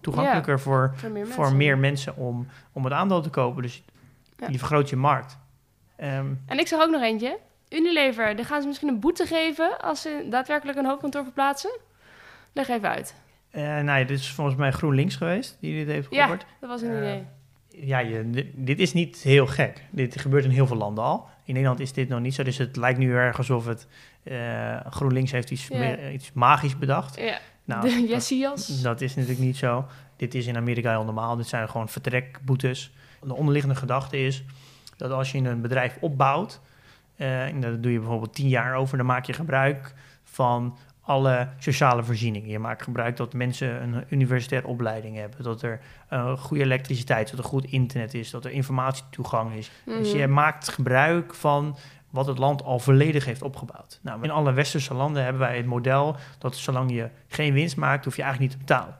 toegankelijker 0.00 0.60
voor, 0.60 0.92
Voor 0.96 1.10
meer 1.10 1.26
voor 1.26 1.54
meer 1.54 1.78
mensen 1.78 2.16
om, 2.16 2.46
om 2.72 2.84
het 2.84 2.92
aandeel 2.92 3.20
te 3.22 3.30
kopen. 3.30 3.62
Dus 3.62 3.82
Ja. 4.36 4.46
je 4.50 4.58
vergroot 4.58 4.88
je 4.88 4.96
markt. 4.96 5.38
Ehm, 5.96 6.26
En 6.46 6.58
ik 6.58 6.66
zag 6.66 6.82
ook 6.82 6.90
nog 6.90 7.02
eentje. 7.02 7.38
Unilever, 7.70 8.36
daar 8.36 8.44
gaan 8.44 8.60
ze 8.60 8.66
misschien 8.66 8.88
een 8.88 9.00
boete 9.00 9.26
geven 9.26 9.80
als 9.80 10.00
ze 10.02 10.26
daadwerkelijk 10.30 10.78
een 10.78 10.86
hoofdkantoor 10.86 11.22
verplaatsen. 11.22 11.78
Leg 12.52 12.68
even 12.68 12.88
uit. 12.88 13.14
nou 13.52 13.84
ja, 13.98 14.04
dit 14.04 14.18
is 14.18 14.30
volgens 14.30 14.56
mij 14.56 14.70
GroenLinks 14.70 15.16
geweest 15.16 15.56
die 15.60 15.84
dit 15.84 15.94
heeft 15.94 16.06
Ja. 16.10 16.26
geopperd. 16.26 16.48
Dat 16.60 16.68
was 16.70 16.82
een 16.82 16.90
Eh, 16.90 16.96
idee. 16.96 17.24
Ja, 17.68 17.98
je, 17.98 18.50
dit, 18.54 18.78
is 18.78 18.92
niet 18.92 19.16
heel 19.16 19.46
gek. 19.46 19.84
Dit 19.90 20.20
gebeurt 20.20 20.44
in 20.44 20.50
heel 20.50 20.66
veel 20.66 20.76
landen 20.76 21.04
al. 21.04 21.28
In 21.44 21.52
Nederland 21.54 21.80
is 21.80 21.92
dit 21.92 22.08
nog 22.08 22.20
niet 22.20 22.34
zo. 22.34 22.42
Dus 22.42 22.58
het 22.58 22.76
lijkt 22.76 22.98
nu 22.98 23.14
erg 23.14 23.38
alsof 23.38 23.66
het 23.66 23.86
eh, 24.22 24.76
GroenLinks 24.90 25.30
heeft 25.30 25.50
iets, 25.50 25.66
Ja. 25.66 26.08
iets 26.08 26.32
magisch 26.32 26.78
bedacht. 26.78 27.16
Ja, 27.16 27.38
Nou, 27.64 27.82
de 27.88 27.94
dat- 28.00 28.08
Jessias. 28.08 28.82
Dat 28.82 29.00
is 29.00 29.14
natuurlijk 29.14 29.38
niet 29.40 29.56
zo. 29.56 29.84
Dit 30.16 30.34
is 30.34 30.46
in 30.46 30.56
Amerika 30.56 30.90
heel 30.90 31.04
normaal. 31.04 31.36
Dit 31.36 31.46
zijn 31.46 31.68
gewoon 31.68 31.88
vertrekboetes. 31.88 32.92
De 33.22 33.34
onderliggende 33.34 33.76
gedachte 33.76 34.18
is 34.18 34.44
dat 34.96 35.10
als 35.10 35.32
je 35.32 35.38
een 35.38 35.60
bedrijf 35.60 35.96
opbouwt, 36.00 36.60
en 37.26 37.60
dat 37.60 37.82
doe 37.82 37.92
je 37.92 37.98
bijvoorbeeld 37.98 38.34
tien 38.34 38.48
jaar 38.48 38.74
over, 38.74 38.96
dan 38.96 39.06
maak 39.06 39.24
je 39.24 39.32
gebruik 39.32 39.94
van 40.24 40.78
alle 41.00 41.48
sociale 41.58 42.02
voorzieningen. 42.04 42.48
Je 42.48 42.58
maakt 42.58 42.82
gebruik 42.82 43.16
dat 43.16 43.32
mensen 43.32 43.82
een 43.82 44.04
universitaire 44.08 44.66
opleiding 44.68 45.16
hebben, 45.16 45.42
dat 45.42 45.62
er 45.62 45.80
eh, 46.08 46.36
goede 46.38 46.62
elektriciteit 46.62 47.30
dat 47.30 47.38
er 47.38 47.44
goed 47.44 47.64
internet 47.64 48.14
is, 48.14 48.30
dat 48.30 48.44
er 48.44 48.50
informatietoegang 48.50 49.52
is. 49.54 49.70
Dus 49.84 50.12
je 50.12 50.18
Mhm. 50.18 50.32
maakt 50.32 50.68
gebruik 50.68 51.34
van 51.34 51.76
wat 52.10 52.26
het 52.26 52.38
land 52.38 52.62
al 52.62 52.78
volledig 52.78 53.24
heeft 53.24 53.42
opgebouwd. 53.42 53.98
Nou, 54.02 54.22
in 54.22 54.30
alle 54.30 54.52
westerse 54.52 54.94
landen 54.94 55.22
hebben 55.22 55.40
wij 55.42 55.56
het 55.56 55.66
model 55.66 56.16
dat 56.38 56.56
zolang 56.56 56.92
je 56.92 57.08
geen 57.28 57.52
winst 57.52 57.76
maakt, 57.76 58.04
hoef 58.04 58.16
je 58.16 58.22
eigenlijk 58.22 58.52
niet 58.52 58.60
te 58.66 58.66
betalen. 58.74 58.98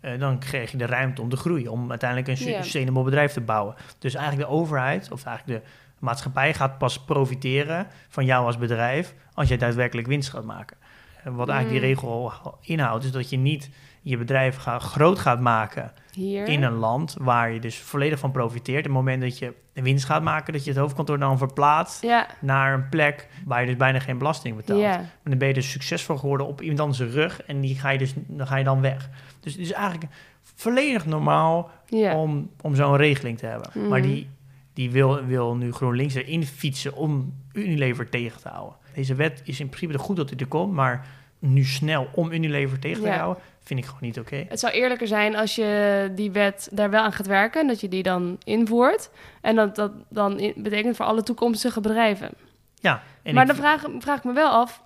Eh, 0.00 0.18
dan 0.18 0.38
krijg 0.38 0.70
je 0.70 0.76
de 0.76 0.86
ruimte 0.86 1.22
om 1.22 1.28
te 1.28 1.36
groeien, 1.36 1.70
om 1.70 1.90
uiteindelijk 1.90 2.28
een 2.28 2.36
sustainable 2.36 3.02
bedrijf 3.02 3.32
te 3.32 3.40
bouwen. 3.40 3.74
Dus 3.98 4.14
eigenlijk 4.14 4.48
de 4.48 4.54
overheid, 4.54 5.12
of 5.12 5.24
eigenlijk 5.24 5.62
de 5.64 5.68
maatschappij, 5.98 6.54
gaat 6.54 6.78
pas 6.78 6.98
profiteren 7.04 7.86
van 8.08 8.24
jou 8.24 8.46
als 8.46 8.58
bedrijf 8.58 9.14
als 9.34 9.48
jij 9.48 9.56
daadwerkelijk 9.56 10.06
winst 10.06 10.30
gaat 10.30 10.44
maken. 10.44 10.76
Wat 11.24 11.48
eigenlijk 11.48 11.82
die 11.82 11.94
Mm. 11.94 11.96
regel 11.96 12.32
inhoudt, 12.60 13.04
is 13.04 13.10
dat 13.12 13.30
je 13.30 13.36
niet 13.36 13.70
je 14.02 14.16
bedrijf 14.16 14.56
gaat, 14.56 14.82
groot 14.82 15.18
gaat 15.18 15.40
maken 15.40 15.92
Hier. 16.12 16.46
in 16.48 16.62
een 16.62 16.72
land 16.72 17.16
waar 17.20 17.50
je 17.52 17.60
dus 17.60 17.78
volledig 17.78 18.18
van 18.18 18.30
profiteert. 18.30 18.78
Op 18.78 18.84
het 18.84 18.92
moment 18.92 19.22
dat 19.22 19.38
je 19.38 19.52
winst 19.72 20.04
gaat 20.04 20.22
maken, 20.22 20.52
dat 20.52 20.64
je 20.64 20.70
het 20.70 20.78
hoofdkantoor 20.78 21.18
dan 21.18 21.38
verplaatst 21.38 22.02
Ja, 22.02 22.26
naar 22.40 22.74
een 22.74 22.88
plek 22.88 23.28
waar 23.44 23.60
je 23.60 23.66
dus 23.66 23.76
bijna 23.76 23.98
geen 23.98 24.18
belasting 24.18 24.56
betaalt. 24.56 24.80
ja. 24.80 24.98
En 24.98 25.30
dan 25.30 25.38
ben 25.38 25.48
je 25.48 25.54
dus 25.54 25.70
succesvol 25.70 26.16
geworden 26.16 26.46
op 26.46 26.60
iemand 26.60 26.80
anders 26.80 27.00
rug 27.00 27.42
en 27.42 27.60
die 27.60 27.78
ga 27.78 27.90
je 27.90 27.98
dus, 27.98 28.12
dan 28.16 28.46
ga 28.46 28.56
je 28.56 28.64
dan 28.64 28.80
weg. 28.80 29.08
Dus 29.40 29.52
het 29.52 29.60
is 29.62 29.72
eigenlijk 29.72 30.12
volledig 30.54 31.06
normaal 31.06 31.70
ja. 31.86 32.16
om, 32.16 32.50
om 32.60 32.74
zo'n 32.74 32.96
regeling 32.96 33.38
te 33.38 33.46
hebben. 33.46 33.88
Maar 33.88 34.02
die, 34.02 34.28
die 34.76 34.90
wil, 34.90 35.24
wil 35.24 35.54
nu 35.54 35.72
GroenLinks 35.72 36.14
erin 36.14 36.46
fietsen 36.46 36.94
om 36.94 37.34
Unilever 37.52 38.08
tegen 38.08 38.40
te 38.40 38.48
houden. 38.48 38.76
Deze 38.94 39.14
wet 39.14 39.40
is 39.44 39.60
in 39.60 39.68
principe 39.68 39.98
goed 39.98 40.16
dat 40.16 40.30
hij 40.30 40.38
er 40.38 40.46
komt, 40.46 40.72
maar 40.72 41.06
nu 41.38 41.64
snel 41.64 42.08
om 42.14 42.32
Unilever 42.32 42.78
tegen 42.78 43.02
te 43.02 43.08
Ja. 43.08 43.16
houden, 43.16 43.42
vind 43.60 43.78
ik 43.80 43.84
gewoon 43.86 44.00
niet 44.02 44.18
oké. 44.18 44.44
Het 44.48 44.60
zou 44.60 44.72
eerlijker 44.72 45.06
zijn 45.06 45.36
als 45.36 45.54
je 45.54 46.12
die 46.14 46.30
wet 46.30 46.68
daar 46.72 46.90
wel 46.90 47.02
aan 47.02 47.12
gaat 47.12 47.26
werken... 47.26 47.60
en 47.60 47.66
dat 47.66 47.80
je 47.80 47.88
die 47.88 48.02
dan 48.02 48.38
invoert. 48.44 49.10
En 49.40 49.56
dat 49.56 49.74
dat 49.76 49.92
dan 50.08 50.38
in- 50.38 50.62
betekent 50.62 50.96
voor 50.96 51.06
alle 51.06 51.22
toekomstige 51.22 51.80
bedrijven. 51.80 52.30
Ja, 52.74 53.02
en 53.22 53.34
maar 53.34 53.46
dan 53.46 53.56
vraag, 53.56 53.84
vraag 53.98 54.18
ik 54.18 54.24
me 54.24 54.32
wel 54.32 54.50
af... 54.50 54.82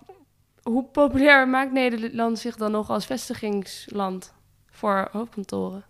hoe 0.63 0.85
populair 0.85 1.49
maakt 1.49 1.73
Nederland 1.73 2.39
zich 2.39 2.57
dan 2.57 2.71
nog 2.71 2.91
als 2.91 3.07
vestigingsland 3.07 4.35
voor 4.71 5.09
hoofdkantoren? 5.13 5.85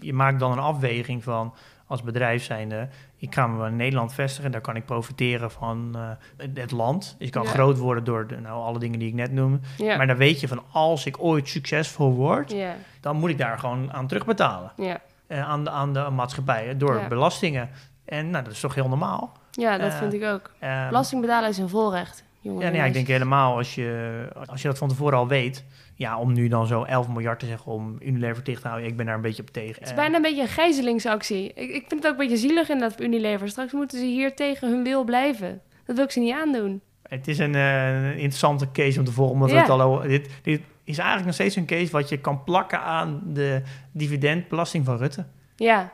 je 0.00 0.12
maakt 0.12 0.38
dan 0.40 0.52
een 0.52 0.58
afweging 0.58 1.22
van 1.24 1.54
als 1.88 2.02
bedrijf 2.02 2.44
zijnde, 2.44 2.88
ik 3.16 3.34
ga 3.34 3.46
me 3.46 3.66
in 3.66 3.76
Nederland 3.76 4.12
vestigen, 4.14 4.50
daar 4.50 4.60
kan 4.60 4.76
ik 4.76 4.84
profiteren 4.84 5.50
van 5.50 5.96
eh, 6.36 6.46
het 6.54 6.70
land. 6.70 7.16
Ik 7.18 7.30
kan 7.30 7.42
Ja. 7.42 7.48
groot 7.48 7.78
worden 7.78 8.04
door 8.04 8.26
de, 8.26 8.36
nou, 8.40 8.62
alle 8.62 8.78
dingen 8.78 8.98
die 8.98 9.08
ik 9.08 9.14
net 9.14 9.32
noemde. 9.32 9.58
Ja, 9.76 9.96
Maar 9.96 10.06
dan 10.06 10.16
weet 10.16 10.40
je 10.40 10.48
van 10.48 10.62
als 10.72 11.06
ik 11.06 11.16
ooit 11.22 11.48
succesvol 11.48 12.12
word, 12.12 12.52
ja, 12.52 12.74
dan 13.00 13.16
moet 13.16 13.30
ik 13.30 13.38
daar 13.38 13.58
gewoon 13.58 13.92
aan 13.92 14.06
terugbetalen. 14.06 14.72
ja. 14.76 15.00
Eh, 15.26 15.48
aan, 15.48 15.64
de, 15.64 15.70
aan 15.70 15.92
de 15.92 16.00
maatschappijen 16.10 16.78
door 16.78 17.00
belastingen. 17.08 17.68
En 18.04 18.30
nou, 18.30 18.44
dat 18.44 18.52
is 18.52 18.60
toch 18.60 18.74
heel 18.74 18.88
normaal. 18.88 19.32
ja 19.50 19.78
dat 19.78 19.92
Eh, 19.92 19.98
vind 19.98 20.12
ik 20.12 20.24
ook. 20.24 20.50
Ehm, 20.58 20.88
Belasting 20.88 21.20
betalen 21.20 21.48
is 21.48 21.58
een 21.58 21.68
volrecht, 21.68 22.24
jongen. 22.40 22.66
ja, 22.66 22.72
ja, 22.78 22.84
ik 22.84 22.92
denk 22.92 23.06
helemaal 23.06 23.56
als 23.56 23.74
je, 23.74 24.28
als 24.46 24.62
je 24.62 24.68
dat 24.68 24.78
van 24.78 24.88
tevoren 24.88 25.18
al 25.18 25.28
weet. 25.28 25.64
Ja, 25.98 26.18
om 26.18 26.32
nu 26.32 26.48
dan 26.48 26.66
zo 26.66 26.82
11 26.82 27.08
miljard 27.08 27.38
te 27.40 27.46
zeggen 27.46 27.72
om 27.72 27.96
Unilever 28.00 28.42
tegen 28.42 28.62
te 28.62 28.68
houden. 28.68 28.88
Ik 28.88 28.96
ben 28.96 29.06
daar 29.06 29.14
een 29.14 29.20
beetje 29.20 29.42
op 29.42 29.50
tegen. 29.50 29.74
Het 29.74 29.88
is 29.88 29.94
bijna 29.94 30.16
een 30.16 30.22
beetje 30.22 30.42
een 30.42 30.48
gijzelingsactie. 30.48 31.52
Ik, 31.54 31.70
ik 31.70 31.84
vind 31.88 32.02
het 32.02 32.06
ook 32.06 32.10
een 32.10 32.28
beetje 32.28 32.36
zielig 32.48 32.68
inderdaad 32.68 32.96
voor 32.96 33.04
Unilever. 33.06 33.48
Straks 33.48 33.72
moeten 33.72 33.98
ze 33.98 34.04
hier 34.04 34.34
tegen 34.34 34.68
hun 34.68 34.82
wil 34.82 35.04
blijven. 35.04 35.60
Dat 35.84 35.96
wil 35.96 36.04
ik 36.04 36.10
ze 36.10 36.20
niet 36.20 36.34
aandoen. 36.34 36.80
Het 37.02 37.28
is 37.28 37.38
een 37.38 37.54
eh, 37.54 38.10
interessante 38.10 38.70
case 38.72 38.98
om 38.98 39.04
te 39.04 39.12
volgen, 39.12 39.34
omdat 39.34 39.50
Ja. 39.50 39.60
het 39.60 39.68
al. 39.68 40.00
Dit, 40.00 40.30
dit 40.42 40.60
is 40.84 40.96
eigenlijk 40.98 41.26
nog 41.26 41.34
steeds 41.34 41.56
een 41.56 41.66
case 41.66 41.92
wat 41.92 42.08
je 42.08 42.18
kan 42.18 42.44
plakken 42.44 42.80
aan 42.80 43.20
de 43.26 43.62
dividendbelasting 43.92 44.84
van 44.84 44.96
Rutte. 44.96 45.26
Ja, 45.56 45.92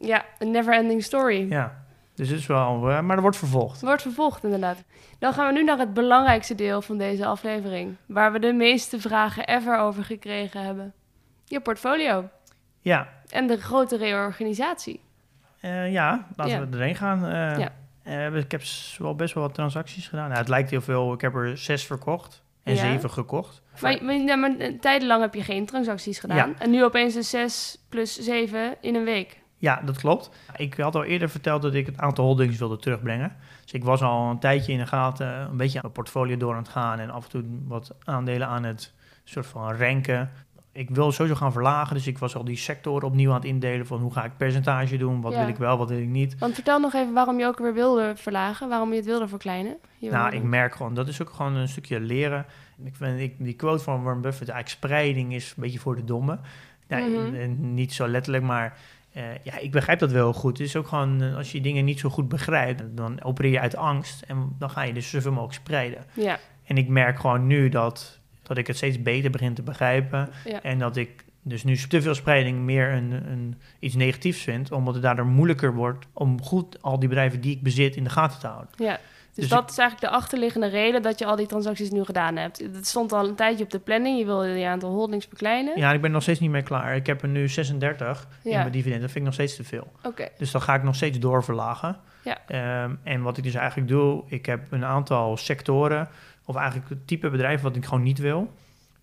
ja 0.00 0.24
een 0.38 0.50
never-ending 0.50 1.02
story. 1.02 1.46
Ja, 1.50 1.81
dus 2.14 2.28
het 2.28 2.38
is 2.38 2.46
wel... 2.46 2.90
eh, 2.90 3.00
maar 3.00 3.16
er 3.16 3.22
wordt 3.22 3.36
vervolgd. 3.36 3.80
Wordt 3.80 4.02
vervolgd, 4.02 4.44
inderdaad. 4.44 4.82
Dan 5.18 5.32
gaan 5.32 5.46
we 5.46 5.52
nu 5.52 5.64
naar 5.64 5.78
het 5.78 5.94
belangrijkste 5.94 6.54
deel 6.54 6.82
van 6.82 6.98
deze 6.98 7.26
aflevering. 7.26 7.96
Waar 8.06 8.32
we 8.32 8.38
de 8.38 8.52
meeste 8.52 9.00
vragen 9.00 9.46
ever 9.46 9.78
over 9.78 10.04
gekregen 10.04 10.62
hebben. 10.64 10.92
Je 11.44 11.60
portfolio. 11.60 12.28
Ja, 12.80 13.08
En 13.30 13.46
de 13.46 13.56
grote 13.60 13.96
reorganisatie. 13.96 15.00
eh, 15.60 15.92
ja 15.92 16.26
laten 16.36 16.52
Ja. 16.60 16.66
we 16.66 16.76
erheen 16.76 16.96
gaan. 16.96 17.24
Eh, 17.24 17.58
Ja. 18.04 18.26
ik 18.36 18.50
heb 18.50 18.62
wel 18.98 19.14
best 19.14 19.34
wel 19.34 19.42
wat 19.42 19.54
transacties 19.54 20.08
gedaan. 20.08 20.26
Nou, 20.28 20.38
het 20.38 20.48
lijkt 20.48 20.70
heel 20.70 20.80
veel. 20.80 21.12
Ik 21.12 21.20
heb 21.20 21.34
er 21.34 21.58
zes 21.58 21.84
verkocht 21.86 22.42
en 22.62 22.74
Ja. 22.74 22.80
zeven 22.80 23.10
gekocht. 23.10 23.62
Maar, 23.80 24.04
maar, 24.04 24.38
maar 24.38 24.50
tijdenlang 24.80 25.22
heb 25.22 25.34
je 25.34 25.42
geen 25.42 25.66
transacties 25.66 26.18
gedaan. 26.18 26.54
En 26.58 26.70
nu 26.70 26.84
opeens 26.84 27.14
de 27.14 27.22
6 27.22 27.78
plus 27.88 28.18
7 28.18 28.74
in 28.80 28.94
een 28.94 29.04
week. 29.04 29.40
Ja, 29.62 29.80
dat 29.84 29.96
klopt. 29.98 30.30
Ik 30.56 30.74
had 30.74 30.94
al 30.94 31.04
eerder 31.04 31.28
verteld 31.28 31.62
dat 31.62 31.74
ik 31.74 31.86
het 31.86 31.98
aantal 31.98 32.24
holdings 32.24 32.58
wilde 32.58 32.76
terugbrengen. 32.76 33.32
Dus 33.62 33.72
ik 33.72 33.84
was 33.84 34.02
al 34.02 34.30
een 34.30 34.38
tijdje 34.38 34.72
in 34.72 34.78
de 34.78 34.86
gaten, 34.86 35.26
een 35.26 35.56
beetje 35.56 35.74
aan 35.76 35.82
mijn 35.82 35.92
portfolio 35.94 36.36
door 36.36 36.52
aan 36.52 36.62
het 36.62 36.68
gaan 36.68 36.98
en 36.98 37.10
af 37.10 37.24
en 37.24 37.30
toe 37.30 37.42
wat 37.66 37.94
aandelen 38.04 38.46
aan 38.48 38.64
het 38.64 38.92
soort 39.24 39.46
van 39.46 39.72
renken. 39.72 40.30
Ik 40.72 40.90
wil 40.90 41.12
sowieso 41.12 41.38
gaan 41.38 41.52
verlagen, 41.52 41.94
dus 41.94 42.06
ik 42.06 42.18
was 42.18 42.36
al 42.36 42.44
die 42.44 42.56
sectoren 42.56 43.08
opnieuw 43.08 43.28
aan 43.30 43.36
het 43.36 43.44
indelen 43.44 43.86
van 43.86 44.00
hoe 44.00 44.12
ga 44.12 44.24
ik 44.24 44.36
percentage 44.36 44.96
doen, 44.96 45.20
wat 45.20 45.32
Ja. 45.32 45.38
wil 45.38 45.48
ik 45.48 45.56
wel, 45.56 45.78
wat 45.78 45.88
wil 45.88 45.98
ik 45.98 46.08
niet. 46.08 46.38
Want 46.38 46.54
vertel 46.54 46.80
nog 46.80 46.94
even 46.94 47.12
waarom 47.12 47.38
je 47.38 47.46
ook 47.46 47.58
weer 47.58 47.74
wilde 47.74 48.12
verlagen. 48.16 48.68
Waarom 48.68 48.90
je 48.90 48.96
het 48.96 49.04
wilde 49.04 49.28
verkleinen. 49.28 49.76
Je 49.98 50.10
Nou, 50.10 50.22
wilde- 50.22 50.36
ik 50.36 50.42
merk 50.50 50.74
gewoon, 50.74 50.94
dat 50.94 51.08
is 51.08 51.22
ook 51.22 51.30
gewoon 51.30 51.54
een 51.54 51.68
stukje 51.68 52.00
leren. 52.00 52.46
Ik 52.84 52.94
vind 52.96 53.20
ik, 53.20 53.34
die 53.38 53.54
quote 53.54 53.82
van 53.82 54.02
Warren 54.02 54.22
Buffett, 54.22 54.50
eigenlijk 54.50 54.84
spreiding 54.84 55.34
is 55.34 55.48
een 55.56 55.62
beetje 55.62 55.78
voor 55.78 55.96
de 55.96 56.04
domme. 56.04 56.38
Nou, 56.88 57.10
Mhm. 57.10 57.34
en 57.34 57.74
niet 57.74 57.92
zo 57.92 58.08
letterlijk, 58.08 58.44
maar 58.44 58.78
eh, 59.12 59.22
ja, 59.42 59.58
ik 59.58 59.70
begrijp 59.70 59.98
dat 59.98 60.10
wel 60.12 60.32
goed. 60.32 60.58
Het 60.58 60.66
is 60.66 60.76
ook 60.76 60.86
gewoon, 60.86 61.22
eh, 61.22 61.36
als 61.36 61.52
je 61.52 61.60
dingen 61.60 61.84
niet 61.84 62.00
zo 62.00 62.08
goed 62.08 62.28
begrijpt, 62.28 62.82
dan 62.96 63.22
opereer 63.22 63.52
je 63.52 63.60
uit 63.60 63.76
angst 63.76 64.22
en 64.22 64.56
dan 64.58 64.70
ga 64.70 64.82
je 64.82 64.92
dus 64.92 65.10
zoveel 65.10 65.30
mogelijk 65.32 65.54
spreiden. 65.54 66.04
Ja, 66.12 66.38
En 66.64 66.76
ik 66.76 66.88
merk 66.88 67.18
gewoon 67.20 67.46
nu 67.46 67.68
dat, 67.68 68.20
dat 68.42 68.56
ik 68.56 68.66
het 68.66 68.76
steeds 68.76 69.02
beter 69.02 69.30
begin 69.30 69.54
te 69.54 69.62
begrijpen 69.62 70.28
ja. 70.44 70.62
en 70.62 70.78
dat 70.78 70.96
ik 70.96 71.24
dus 71.42 71.64
nu 71.64 71.76
te 71.76 72.02
veel 72.02 72.14
spreiding 72.14 72.58
meer 72.58 72.92
een, 72.92 73.10
een, 73.12 73.60
iets 73.78 73.94
negatiefs 73.94 74.42
vind, 74.42 74.72
omdat 74.72 74.94
het 74.94 75.02
daardoor 75.02 75.26
moeilijker 75.26 75.74
wordt 75.74 76.06
om 76.12 76.42
goed 76.42 76.82
al 76.82 76.98
die 76.98 77.08
bedrijven 77.08 77.40
die 77.40 77.56
ik 77.56 77.62
bezit 77.62 77.96
in 77.96 78.04
de 78.04 78.10
gaten 78.10 78.40
te 78.40 78.46
houden. 78.46 78.70
ja. 78.76 78.98
Dus, 79.34 79.40
Dus 79.48 79.50
dat 79.58 79.70
is 79.70 79.78
eigenlijk 79.78 80.10
de 80.12 80.18
achterliggende 80.18 80.66
reden 80.68 81.02
dat 81.02 81.18
je 81.18 81.24
al 81.26 81.36
die 81.36 81.46
transacties 81.46 81.90
nu 81.90 82.04
gedaan 82.04 82.36
hebt. 82.36 82.58
Het 82.58 82.86
stond 82.86 83.12
al 83.12 83.28
een 83.28 83.34
tijdje 83.34 83.64
op 83.64 83.70
de 83.70 83.78
planning. 83.78 84.18
Je 84.18 84.24
wilde 84.24 84.48
je 84.48 84.66
aantal 84.66 84.90
holdings 84.90 85.26
verkleinen. 85.26 85.78
Ja, 85.78 85.92
ik 85.92 86.00
ben 86.00 86.10
nog 86.10 86.22
steeds 86.22 86.40
niet 86.40 86.50
meer 86.50 86.62
klaar. 86.62 86.96
Ik 86.96 87.06
heb 87.06 87.22
er 87.22 87.28
nu 87.28 87.48
36 87.48 88.28
in 88.42 88.50
Ja. 88.50 88.58
mijn 88.58 88.72
dividend. 88.72 89.00
Dat 89.00 89.10
vind 89.10 89.18
ik 89.18 89.24
nog 89.24 89.34
steeds 89.34 89.56
te 89.56 89.64
veel. 89.64 89.92
Oké. 90.02 90.28
Dus 90.38 90.50
dan 90.50 90.60
ga 90.62 90.74
ik 90.74 90.82
nog 90.82 90.94
steeds 90.94 91.18
doorverlagen. 91.18 91.96
Ja. 92.24 92.38
Ehm, 92.46 92.94
en 93.02 93.22
wat 93.22 93.36
ik 93.36 93.44
dus 93.44 93.54
eigenlijk 93.54 93.88
doe, 93.88 94.22
ik 94.26 94.46
heb 94.46 94.72
een 94.72 94.84
aantal 94.84 95.36
sectoren, 95.36 96.08
of 96.44 96.56
eigenlijk 96.56 96.88
het 96.88 97.06
type 97.06 97.30
bedrijven 97.30 97.64
wat 97.64 97.76
ik 97.76 97.84
gewoon 97.84 98.02
niet 98.02 98.18
wil. 98.18 98.50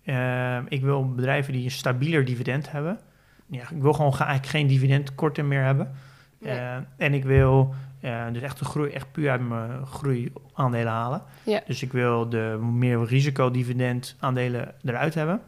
Ehm, 0.04 0.64
ik 0.68 0.82
wil 0.82 1.14
bedrijven 1.14 1.52
die 1.52 1.64
een 1.64 1.70
stabieler 1.70 2.24
dividend 2.24 2.70
hebben. 2.70 2.98
Ja, 3.46 3.62
ik 3.62 3.82
wil 3.82 3.92
gewoon 3.92 4.12
eigenlijk 4.12 4.46
geen 4.46 4.66
dividendkorten 4.66 5.48
meer 5.48 5.62
hebben. 5.62 5.90
Nee. 6.38 6.58
Ehm, 6.58 6.82
en 6.96 7.14
ik 7.14 7.24
wil 7.24 7.74
eh, 8.00 8.24
dus 8.32 8.42
echt 8.42 8.58
de 8.58 8.64
groei, 8.64 8.90
echt 8.90 9.12
puur 9.12 9.30
uit 9.30 9.48
mijn 9.48 9.86
groei 9.86 10.32
aandelen 10.54 10.92
halen. 10.92 11.22
Ja. 11.42 11.60
Dus 11.66 11.82
ik 11.82 11.92
wil 11.92 12.28
de 12.28 12.58
meer 12.72 13.04
risicodividend 13.04 14.16
aandelen 14.18 14.74
eruit 14.84 15.14
hebben. 15.14 15.40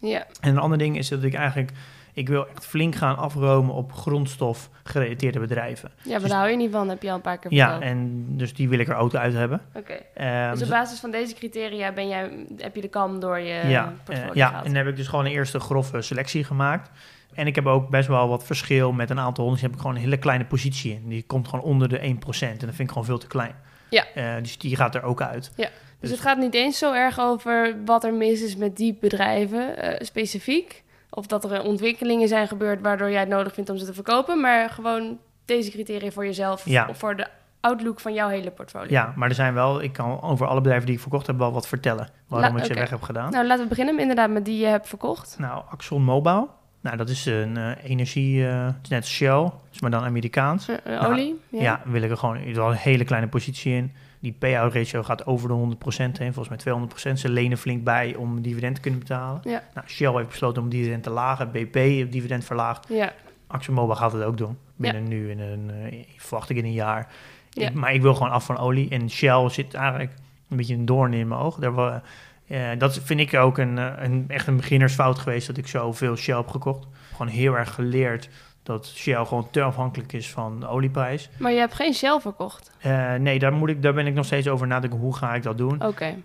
Ja, 0.00 0.26
En 0.40 0.50
een 0.50 0.58
ander 0.58 0.78
ding 0.78 0.98
is 0.98 1.08
dat 1.08 1.22
ik 1.22 1.34
eigenlijk, 1.34 1.72
ik 2.20 2.28
wil 2.28 2.46
echt 2.48 2.66
flink 2.66 2.94
gaan 2.94 3.16
afromen 3.16 3.74
op 3.74 3.92
grondstof 3.92 4.70
gerelateerde 4.84 5.38
bedrijven. 5.40 5.90
ja 6.02 6.10
maar 6.10 6.20
Dus- 6.20 6.28
daar 6.28 6.38
hou 6.38 6.50
je 6.50 6.56
niet 6.56 6.70
van, 6.70 6.88
heb 6.88 7.02
je 7.02 7.08
al 7.08 7.14
een 7.14 7.20
paar 7.20 7.38
keer 7.38 7.52
Ja, 7.54 7.70
verteld. 7.70 7.90
en 7.92 8.24
dus 8.36 8.54
die 8.54 8.68
wil 8.68 8.78
ik 8.78 8.88
er 8.88 8.94
auto 8.94 9.18
uit 9.18 9.34
hebben. 9.34 9.60
Oké. 9.74 9.92
Ehm, 10.14 10.50
Dus 10.50 10.62
op 10.62 10.68
basis 10.68 11.00
van 11.00 11.10
deze 11.10 11.34
criteria 11.34 11.92
ben 11.92 12.08
jij, 12.08 12.46
heb 12.56 12.74
je 12.74 12.80
de 12.80 12.88
kam 12.88 13.20
door 13.20 13.38
je 13.38 13.68
ja, 13.68 13.94
portfolio 14.04 14.30
eh, 14.30 14.36
ja, 14.36 14.56
en 14.58 14.64
dan 14.64 14.74
heb 14.74 14.86
ik 14.86 14.96
dus 14.96 15.08
gewoon 15.08 15.24
een 15.24 15.32
eerste 15.32 15.60
grove 15.60 16.02
selectie 16.02 16.44
gemaakt. 16.44 16.90
En 17.34 17.46
ik 17.46 17.54
heb 17.54 17.66
ook 17.66 17.88
best 17.88 18.08
wel 18.08 18.28
wat 18.28 18.44
verschil 18.44 18.92
met 18.92 19.10
een 19.10 19.18
aantal 19.20 19.42
honderd. 19.44 19.62
heb 19.64 19.72
ik 19.74 19.80
gewoon 19.80 19.94
een 19.94 20.00
hele 20.02 20.18
kleine 20.18 20.44
positie 20.44 20.92
in. 20.92 21.08
Die 21.08 21.22
komt 21.22 21.48
gewoon 21.48 21.64
onder 21.64 21.88
de 21.88 21.98
1%. 21.98 22.60
En 22.60 22.66
dat 22.66 22.74
vind 22.74 22.78
ik 22.80 22.88
gewoon 22.88 23.04
veel 23.04 23.18
te 23.18 23.26
klein. 23.26 23.54
Ja. 23.90 24.04
Eh, 24.14 24.24
dus 24.42 24.58
die 24.58 24.76
gaat 24.76 24.94
er 24.94 25.02
ook 25.02 25.22
uit. 25.22 25.52
Dus 26.00 26.10
het 26.10 26.20
gaat 26.20 26.38
niet 26.38 26.54
eens 26.54 26.78
zo 26.78 26.92
erg 26.92 27.18
over 27.20 27.76
wat 27.84 28.04
er 28.04 28.14
mis 28.14 28.42
is 28.42 28.56
met 28.56 28.76
die 28.76 28.96
bedrijven 29.00 29.76
eh, 29.76 30.04
specifiek. 30.04 30.82
Of 31.10 31.26
dat 31.26 31.44
er 31.50 31.62
ontwikkelingen 31.62 32.28
zijn 32.28 32.48
gebeurd 32.48 32.80
waardoor 32.80 33.10
jij 33.10 33.20
het 33.20 33.28
nodig 33.28 33.54
vindt 33.54 33.70
om 33.70 33.76
ze 33.76 33.84
te 33.84 33.94
verkopen. 33.94 34.40
Maar 34.40 34.70
gewoon 34.70 35.18
deze 35.44 35.70
criteria 35.70 36.10
voor 36.10 36.24
jezelf. 36.24 36.64
Ja. 36.64 36.86
Of 36.88 36.98
voor 36.98 37.16
de 37.16 37.26
outlook 37.60 38.00
van 38.00 38.14
jouw 38.14 38.28
hele 38.28 38.50
portfolio. 38.50 38.90
Ja, 38.90 39.12
maar 39.16 39.28
er 39.28 39.34
zijn 39.34 39.54
wel, 39.54 39.82
ik 39.82 39.92
kan 39.92 40.22
over 40.22 40.46
alle 40.46 40.60
bedrijven 40.60 40.86
die 40.86 40.94
ik 40.94 41.00
verkocht 41.00 41.26
heb 41.26 41.38
wel 41.38 41.52
wat 41.52 41.66
vertellen. 41.68 42.08
Waarom 42.28 42.54
La- 42.54 42.60
ik 42.60 42.66
ze 42.66 42.74
weg 42.74 42.90
heb 42.90 43.02
gedaan. 43.02 43.30
Nou, 43.30 43.46
laten 43.46 43.62
we 43.62 43.68
beginnen 43.68 43.98
inderdaad 43.98 44.30
met 44.30 44.44
die 44.44 44.58
je 44.58 44.66
hebt 44.66 44.88
verkocht. 44.88 45.36
Nou, 45.38 45.62
Axon 45.70 46.02
Mobile. 46.02 46.46
Nou, 46.80 46.96
dat 46.96 47.08
is 47.08 47.26
een 47.26 47.56
eh, 47.56 47.70
energie, 47.84 48.46
eh, 48.48 48.64
het 48.66 48.74
is 48.82 48.88
net 48.88 49.06
Shell, 49.06 49.50
is 49.72 49.80
maar 49.80 49.90
dan 49.90 50.04
Amerikaans. 50.04 50.68
Eh, 50.68 50.76
Nou, 50.84 51.06
olie. 51.12 51.40
Ja, 51.48 51.80
wil 51.84 52.02
ik 52.02 52.10
er 52.10 52.16
gewoon 52.16 52.36
er 52.36 52.54
wel 52.54 52.70
een 52.70 52.76
hele 52.76 53.04
kleine 53.04 53.28
positie 53.28 53.74
in. 53.74 53.92
Die 54.20 54.32
payout 54.32 54.74
ratio 54.74 55.02
gaat 55.02 55.26
over 55.26 55.48
de 55.48 55.54
100% 55.54 56.18
heen, 56.18 56.32
volgens 56.34 56.64
mij 56.64 56.74
200%. 57.14 57.18
Ze 57.18 57.28
lenen 57.28 57.58
flink 57.58 57.84
bij 57.84 58.14
om 58.14 58.42
dividend 58.42 58.74
te 58.74 58.80
kunnen 58.80 59.00
betalen. 59.00 59.40
Ja. 59.44 59.62
Nou, 59.74 59.88
Shell 59.88 60.12
heeft 60.12 60.28
besloten 60.28 60.62
om 60.62 60.68
dividend 60.68 61.02
te 61.02 61.10
lagen. 61.10 61.50
BP 61.50 61.74
heeft 61.74 62.12
dividend 62.12 62.44
verlaagd. 62.44 62.86
Ja, 62.88 63.12
gaat 63.48 64.12
het 64.12 64.22
ook 64.22 64.36
doen. 64.36 64.58
Binnen 64.76 65.08
nu, 65.08 65.30
in 65.30 65.40
een, 65.40 65.70
eh, 65.70 66.04
verwacht 66.16 66.50
ik 66.50 66.56
in 66.56 66.64
een 66.64 66.72
jaar. 66.72 67.08
Ja. 67.50 67.68
Ik, 67.68 67.74
maar 67.74 67.94
ik 67.94 68.02
wil 68.02 68.14
gewoon 68.14 68.32
af 68.32 68.44
van 68.44 68.58
olie. 68.58 68.88
En 68.90 69.10
Shell 69.10 69.48
zit 69.48 69.74
eigenlijk 69.74 70.12
een 70.48 70.56
beetje 70.56 70.74
een 70.74 70.84
doorn 70.84 71.14
in 71.14 71.28
mijn 71.28 71.40
oog. 71.40 71.56
Daar, 71.56 72.02
eh, 72.46 72.68
dat 72.78 72.98
vind 72.98 73.20
ik 73.20 73.34
ook 73.34 73.58
een, 73.58 73.78
eh, 73.78 73.92
een, 73.96 74.24
echt 74.28 74.46
een 74.46 74.56
beginnersfout 74.56 75.18
geweest 75.18 75.46
dat 75.46 75.56
ik 75.56 75.66
zoveel 75.66 76.16
Shell 76.16 76.36
heb 76.36 76.48
gekocht. 76.48 76.86
Gewoon 77.10 77.32
heel 77.32 77.56
erg 77.56 77.74
geleerd 77.74 78.28
dat 78.62 78.86
Shell 78.86 79.24
gewoon 79.24 79.48
te 79.50 79.62
afhankelijk 79.62 80.12
is 80.12 80.30
van 80.30 80.60
de 80.60 80.66
olieprijs. 80.66 81.30
maar 81.38 81.52
je 81.52 81.58
hebt 81.58 81.74
geen 81.74 81.94
Shell 81.94 82.20
verkocht. 82.20 82.70
Eh, 82.80 83.14
nee, 83.14 83.38
daar, 83.38 83.52
moet 83.52 83.68
ik, 83.68 83.82
daar 83.82 83.94
ben 83.94 84.06
ik 84.06 84.14
nog 84.14 84.24
steeds 84.24 84.48
over 84.48 84.66
nadenken. 84.66 84.98
Hoe 84.98 85.16
ga 85.16 85.34
ik 85.34 85.42
dat 85.42 85.58
doen? 85.58 85.84
Oké. 85.84 86.16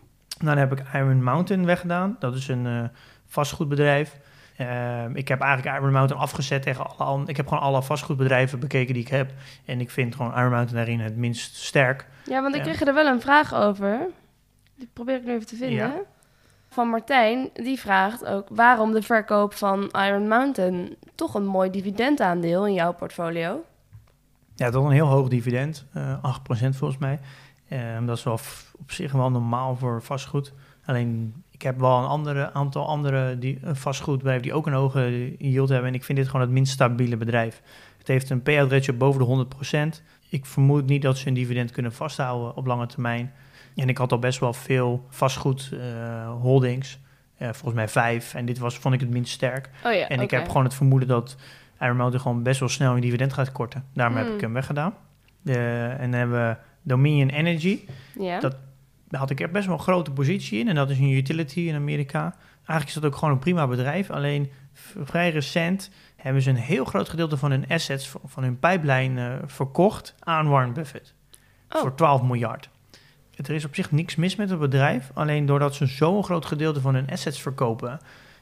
Dan 0.44 0.58
heb 0.58 0.72
ik 0.72 0.84
Iron 0.94 1.24
Mountain 1.24 1.66
weggedaan. 1.66 2.16
Dat 2.20 2.36
is 2.36 2.48
een 2.48 2.66
eh, 2.66 2.84
vastgoedbedrijf. 3.26 4.18
Eh, 4.56 5.06
ik 5.14 5.28
heb 5.28 5.42
eigenlijk 5.42 5.78
Iron 5.78 5.92
Mountain 5.92 6.24
afgezet 6.24 6.62
tegen 6.62 6.86
alle 6.86 7.10
andere. 7.10 7.30
Ik 7.30 7.38
heb 7.38 7.48
gewoon 7.48 7.64
alle 7.64 7.84
vastgoedbedrijven 7.84 8.60
bekeken 8.60 8.94
die 8.94 9.04
ik 9.04 9.10
heb. 9.10 9.32
En 9.66 9.80
ik 9.80 9.90
vind 9.90 10.16
gewoon 10.16 10.38
Iron 10.38 10.52
Mountain 10.52 10.86
daarin 10.86 11.00
het 11.00 11.16
minst 11.16 11.56
sterk. 11.56 12.08
Ja, 12.26 12.42
want 12.42 12.56
ik 12.56 12.62
kreeg 12.62 12.82
er 12.82 12.94
wel 12.94 13.06
een 13.06 13.22
vraag 13.22 13.54
over. 13.54 14.08
Die 14.76 14.90
probeer 14.94 15.16
ik 15.16 15.26
nu 15.26 15.34
even 15.34 15.48
te 15.48 15.56
vinden. 15.56 15.78
Ja. 15.78 15.94
Van 16.76 16.90
Martijn, 16.90 17.50
die 17.54 17.80
vraagt 17.80 18.26
ook 18.26 18.48
waarom 18.50 18.92
de 18.92 19.02
verkoop 19.02 19.54
van 19.54 19.90
Iron 19.92 20.28
Mountain 20.28 20.96
toch 21.16 21.34
een 21.34 21.46
mooi 21.46 21.70
dividendaandeel 21.70 22.68
in 22.68 22.74
jouw 22.74 22.94
portfolio. 22.94 23.64
Ja, 24.56 24.68
is 24.68 24.74
een 24.74 24.90
heel 24.90 25.08
hoog 25.08 25.28
dividend, 25.28 25.86
eh 25.94 26.24
8% 26.24 26.76
volgens 26.76 27.00
mij. 27.00 27.20
Ehm, 27.70 28.06
dat 28.06 28.18
is 28.18 28.24
wel 28.24 28.40
op 28.80 28.92
zich 28.92 29.12
wel 29.12 29.32
normaal 29.32 29.76
voor 29.76 30.02
vastgoed. 30.02 30.54
Alleen, 30.86 31.44
ik 31.52 31.62
heb 31.62 31.80
wel 31.80 31.98
een 31.98 32.08
andere, 32.08 32.54
aantal 32.54 32.88
andere 32.88 33.40
die, 33.40 33.60
een 33.62 33.76
vastgoedbedrijven 33.76 34.44
die 34.44 34.54
ook 34.54 34.68
een 34.68 34.74
hoge 34.74 35.36
yield 35.38 35.70
hebben. 35.70 35.88
En 35.88 35.96
ik 35.96 36.04
vind 36.04 36.18
dit 36.18 36.28
gewoon 36.28 36.42
het 36.42 36.52
minst 36.52 36.74
stabiele 36.74 37.18
bedrijf. 37.18 37.62
Het 37.98 38.08
heeft 38.08 38.30
een 38.30 38.42
payout 38.42 38.72
ratio 38.72 38.94
boven 38.94 39.20
de 39.20 39.26
100%. 39.26 40.04
Ik 40.30 40.46
vermoed 40.46 40.86
niet 40.86 41.02
dat 41.02 41.18
ze 41.18 41.28
een 41.28 41.34
dividend 41.34 41.72
kunnen 41.72 41.94
vasthouden 41.94 42.56
op 42.56 42.66
lange 42.66 42.86
termijn. 42.86 43.34
En 43.76 43.90
ik 43.90 43.98
had 43.98 44.12
al 44.12 44.20
best 44.20 44.40
wel 44.40 44.54
veel 44.54 45.06
vastgoed 45.10 45.70
eh, 45.74 46.32
holdings. 46.42 47.00
Eh, 47.38 47.48
volgens 47.48 47.74
mij 47.74 47.88
vijf. 47.88 48.34
En 48.34 48.46
dit 48.46 48.58
was, 48.58 48.78
vond 48.78 48.94
ik 48.94 49.00
het 49.00 49.10
minst 49.10 49.34
sterk. 49.34 49.70
Oh 49.84 49.94
ja, 49.94 50.08
En 50.08 50.20
ik 50.20 50.32
heb 50.32 50.48
gewoon 50.48 50.64
het 50.64 50.74
vermoeden 50.74 51.08
dat 51.08 51.36
Iron 51.80 51.96
Mountain 51.98 52.22
gewoon 52.22 52.44
best 52.44 52.60
wel 52.60 52.70
snel 52.70 52.96
een 52.96 53.02
dividend 53.02 53.34
gaat 53.34 53.52
korten. 53.52 53.86
Daarom 53.94 54.16
heb 54.18 54.26
Hmm. 54.26 54.36
ik 54.36 54.42
hem 54.42 54.54
weggedaan. 54.54 54.94
Eh, 55.46 55.92
en 55.92 56.12
dan 56.12 56.20
hebben 56.20 56.48
we 56.50 56.58
Dominion 56.82 57.30
Energy. 57.30 57.80
Ja. 58.20 58.40
dat- 58.40 58.56
Daar 59.10 59.20
had 59.20 59.30
ik 59.30 59.40
er 59.42 59.52
best 59.52 59.66
wel 59.66 59.76
een 59.76 59.82
grote 59.82 60.12
positie 60.12 60.60
in. 60.60 60.68
En 60.68 60.76
dat 60.76 60.90
is 60.90 61.00
een 61.00 61.10
utility 61.12 61.60
in 61.60 61.76
Amerika. 61.76 62.36
Eigenlijk 62.56 62.88
is 62.88 62.94
dat 62.94 63.06
ook 63.06 63.16
gewoon 63.16 63.34
een 63.34 63.40
prima 63.40 63.68
bedrijf. 63.68 64.10
Alleen 64.12 64.52
vrij 65.04 65.30
recent 65.32 65.90
hebben 66.16 66.42
ze 66.42 66.50
een 66.50 66.56
heel 66.56 66.86
groot 66.86 67.10
gedeelte 67.10 67.38
van 67.38 67.52
hun 67.52 67.66
assets, 67.68 68.14
van- 68.26 68.44
hun 68.44 68.60
pijplijn, 68.60 69.40
verkocht 69.46 70.16
aan 70.20 70.48
Warren 70.50 70.74
Buffett. 70.74 71.14
Oh. 71.70 71.82
Voor 71.82 71.96
12 71.96 72.22
miljard. 72.24 72.70
Er 73.38 73.50
is 73.54 73.66
op 73.66 73.76
zich 73.76 73.92
niks 73.92 74.16
mis 74.16 74.36
met 74.36 74.50
het 74.50 74.60
bedrijf. 74.60 75.12
Alleen 75.14 75.46
doordat 75.46 75.76
ze 75.76 75.86
zo'n 75.86 76.24
groot 76.24 76.46
gedeelte 76.46 76.82
van 76.82 76.94
hun 76.96 77.10
assets 77.10 77.42
verkopen, 77.42 78.00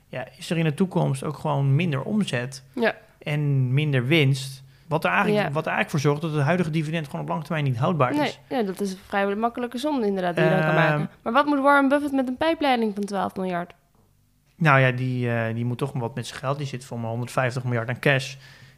ja, 0.08 0.28
is 0.38 0.50
er 0.50 0.58
in 0.58 0.64
de 0.64 0.74
toekomst 0.74 1.24
ook 1.24 1.38
gewoon 1.38 1.76
minder 1.76 2.02
omzet 2.02 2.64
Ja. 2.74 2.96
en 3.20 3.74
minder 3.74 4.06
winst. 4.06 4.64
Wat 4.88 5.04
er, 5.04 5.10
eigenlijk, 5.12 5.48
Ja. 5.48 5.52
wat 5.52 5.66
er 5.66 5.72
eigenlijk 5.72 5.90
voor 5.90 6.00
zorgt 6.12 6.22
dat 6.22 6.34
het 6.34 6.42
huidige 6.44 6.70
dividend 6.70 7.06
gewoon 7.06 7.22
op 7.22 7.28
lange 7.28 7.44
termijn 7.44 7.64
niet 7.66 7.78
houdbaar 7.78 8.24
is. 8.24 8.40
Ja, 8.50 8.64
dat 8.64 8.82
is 8.82 8.92
een 8.92 8.98
vrij 9.08 9.36
makkelijke 9.36 9.78
som 9.78 10.04
inderdaad 10.04 10.36
die 10.36 10.44
je 10.44 10.50
dan 10.50 10.60
kan 10.60 10.70
Ehm, 10.70 10.76
maken. 10.76 11.10
Maar 11.22 11.34
wat 11.34 11.46
moet 11.46 11.60
Warren 11.60 11.88
Buffett 11.90 12.14
met 12.14 12.28
een 12.28 12.38
pijpleiding 12.38 12.94
van 12.96 13.04
12 13.04 13.36
miljard? 13.36 13.74
Nou 14.56 14.80
ja, 14.80 14.92
die, 14.92 15.30
eh, 15.32 15.54
die 15.56 15.66
moet 15.66 15.78
toch 15.78 15.92
wat 15.94 16.16
met 16.16 16.28
zijn 16.28 16.40
geld. 16.40 16.58
Die 16.58 16.68
zit 16.68 16.86
voor 16.86 17.00
maar 17.00 17.10
150 17.10 17.64
miljard 17.64 17.90
aan 17.90 18.00
cash. 18.00 18.36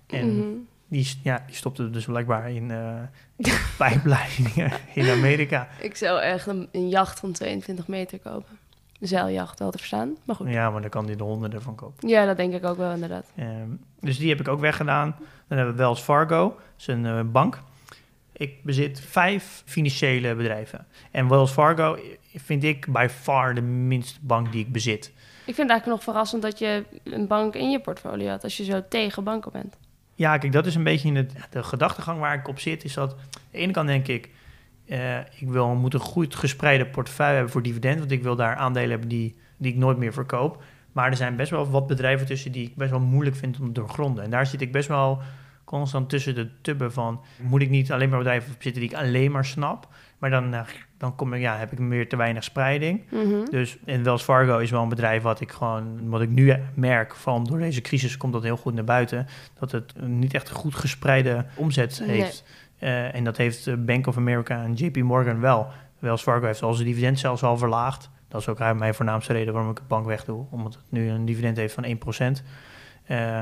En 0.08 0.38
Mhm. 0.38 0.48
Die, 0.88 1.20
ja, 1.24 1.44
die 1.48 1.56
stopte 1.56 1.90
dus 1.90 2.06
blijkbaar 2.06 2.52
in 2.52 2.72
eh 2.72 3.02
pijpleidingen 3.78 4.72
in 4.94 5.10
Amerika. 5.10 5.68
Ik 5.82 5.96
zou 5.96 6.22
echt 6.22 6.48
een, 6.48 6.70
een 6.72 6.90
jacht 6.90 7.20
van 7.20 7.32
22 7.32 7.88
meter 7.88 8.20
kopen. 8.20 8.58
Een 9.00 9.08
zeiljacht, 9.08 9.60
wel 9.60 9.72
te 9.72 9.78
verstaan. 9.78 10.18
Maar 10.24 10.36
goed. 10.36 10.50
Ja, 10.50 10.70
maar 10.70 10.82
dan 10.82 10.90
kan 10.90 11.06
hij 11.06 11.16
er 11.16 11.24
honderden 11.24 11.62
van 11.62 11.76
kopen. 11.76 12.08
Ja, 12.08 12.26
dat 12.26 12.38
denk 12.38 12.54
ik 12.54 12.66
ook 12.66 12.78
wel 12.78 12.92
inderdaad. 12.92 13.32
Ehm, 13.36 13.70
dus 14.00 14.18
die 14.18 14.30
heb 14.30 14.40
ik 14.40 14.48
ook 14.48 14.60
weggedaan. 14.60 15.16
Dan 15.48 15.58
hebben 15.58 15.76
we 15.76 15.82
Wells 15.82 16.02
Fargo, 16.02 16.48
dat 16.48 16.58
is 16.78 16.88
een 16.88 17.06
eh, 17.06 17.22
bank. 17.26 17.60
Ik 18.32 18.64
bezit 18.64 19.00
vijf 19.00 19.64
financiële 19.66 20.36
bedrijven. 20.36 20.88
En 21.12 21.28
Wells 21.28 21.52
Fargo 21.52 21.98
vind 22.36 22.64
ik 22.64 22.88
by 22.92 23.08
far 23.10 23.56
de 23.56 23.62
minste 23.62 24.20
bank 24.22 24.52
die 24.52 24.66
ik 24.66 24.72
bezit. 24.72 25.06
Ik 25.46 25.56
vind 25.56 25.58
het 25.58 25.70
eigenlijk 25.70 25.86
nog 25.86 26.04
verrassend 26.04 26.42
dat 26.42 26.60
je 26.60 26.84
een 27.04 27.28
bank 27.28 27.56
in 27.56 27.70
je 27.72 27.80
portfolio 27.80 28.30
had 28.30 28.44
als 28.44 28.58
je 28.58 28.64
zo 28.64 28.84
tegen 28.90 29.24
banken 29.24 29.52
bent. 29.52 29.78
Ja, 30.16 30.38
kijk, 30.38 30.52
dat 30.52 30.66
is 30.66 30.76
een 30.76 30.84
beetje 30.84 31.08
in 31.08 31.16
het, 31.16 31.34
de 31.50 31.64
gedachtegang 31.64 32.20
waar 32.20 32.36
ik 32.36 32.48
op 32.48 32.60
zit. 32.60 32.84
Is 32.84 32.94
dat 32.94 33.12
aan 33.12 33.20
de 33.52 33.58
ene 33.58 33.72
kant 33.72 33.88
denk 33.88 34.08
ik, 34.08 34.30
eh, 34.88 35.20
ik 35.20 35.48
wil, 35.48 35.68
moet 35.68 35.94
een 35.94 36.00
goed 36.00 36.36
gespreide 36.36 36.86
portefeuille 36.86 37.34
hebben 37.34 37.52
voor 37.52 37.62
dividend. 37.62 38.00
Want 38.00 38.12
ik 38.12 38.24
wil 38.24 38.36
daar 38.36 38.56
aandelen 38.56 38.90
hebben 38.90 39.10
die, 39.10 39.36
die 39.58 39.72
ik 39.72 39.78
nooit 39.78 39.98
meer 39.98 40.14
verkoop. 40.14 40.64
Maar 40.92 41.10
er 41.10 41.18
zijn 41.18 41.36
best 41.36 41.52
wel 41.52 41.70
wat 41.70 41.88
bedrijven 41.88 42.26
tussen 42.26 42.52
die 42.52 42.68
ik 42.68 42.76
best 42.76 42.90
wel 42.90 43.00
moeilijk 43.00 43.36
vind 43.36 43.60
om 43.60 43.66
te 43.66 43.72
doorgronden. 43.72 44.24
En 44.24 44.30
daar 44.30 44.46
zit 44.46 44.62
ik 44.62 44.72
best 44.72 44.88
wel 44.88 45.22
constant 45.66 46.10
tussen 46.10 46.36
de 46.36 46.50
tubben 46.62 46.94
van... 46.94 47.22
moet 47.42 47.62
ik 47.62 47.70
niet 47.70 47.92
alleen 47.92 48.10
maar 48.10 48.18
bedrijven 48.18 48.56
zitten 48.60 48.82
die 48.82 48.92
ik 48.92 48.98
alleen 48.98 49.32
maar 49.32 49.46
snap... 49.46 49.88
maar 50.18 50.30
dan, 50.30 50.54
eh, 50.54 50.62
dan 50.98 51.16
kom 51.16 51.34
ik, 51.34 51.42
ja, 51.42 51.58
heb 51.58 51.72
ik 51.72 51.80
meer 51.80 52.10
te 52.10 52.16
weinig 52.16 52.44
spreiding. 52.44 53.04
Mhm. 53.12 53.46
Dus 53.50 53.78
en 53.86 54.04
Wells 54.04 54.24
Fargo 54.24 54.58
is 54.58 54.72
wel 54.72 54.82
een 54.82 54.90
bedrijf 54.90 55.24
wat 55.24 55.42
ik 55.42 55.52
gewoon, 55.52 56.10
wat 56.10 56.22
ik 56.22 56.30
nu 56.30 56.56
merk, 56.74 57.16
van 57.16 57.44
door 57.44 57.60
deze 57.60 57.82
crisis 57.82 58.18
komt 58.18 58.34
dat 58.34 58.44
heel 58.44 58.58
goed 58.58 58.74
naar 58.74 58.84
buiten, 58.84 59.28
dat 59.60 59.72
het 59.72 59.94
niet 60.02 60.34
echt 60.34 60.50
een 60.50 60.56
goed 60.56 60.76
gespreide 60.76 61.46
omzet 61.56 62.04
Nee. 62.06 62.22
heeft. 62.22 62.44
Eh, 62.80 63.16
en 63.16 63.24
dat 63.24 63.38
heeft 63.38 63.68
eh, 63.68 63.74
Bank 63.78 64.08
of 64.08 64.18
America 64.18 64.64
en 64.64 64.74
JP 64.74 64.98
Morgan 64.98 65.40
wel. 65.40 65.68
Wells 66.00 66.22
Fargo 66.22 66.46
heeft 66.46 66.62
al 66.62 66.74
zijn 66.74 66.88
dividend 66.88 67.20
zelfs 67.20 67.44
al 67.44 67.58
verlaagd. 67.58 68.10
Dat 68.28 68.42
is 68.42 68.48
ook 68.48 68.60
eigenlijk 68.60 68.80
mijn 68.80 68.94
voornaamste 68.94 69.34
reden 69.34 69.54
waarom 69.54 69.72
ik 69.72 69.78
de 69.78 69.84
bank 69.88 70.06
wegdoe, 70.06 70.46
omdat 70.50 70.74
het 70.74 70.84
nu 70.90 71.10
een 71.10 71.26
dividend 71.26 71.58
heeft 71.58 71.74
van 71.74 71.86
1%. 71.86 72.44
Eh, 73.06 73.42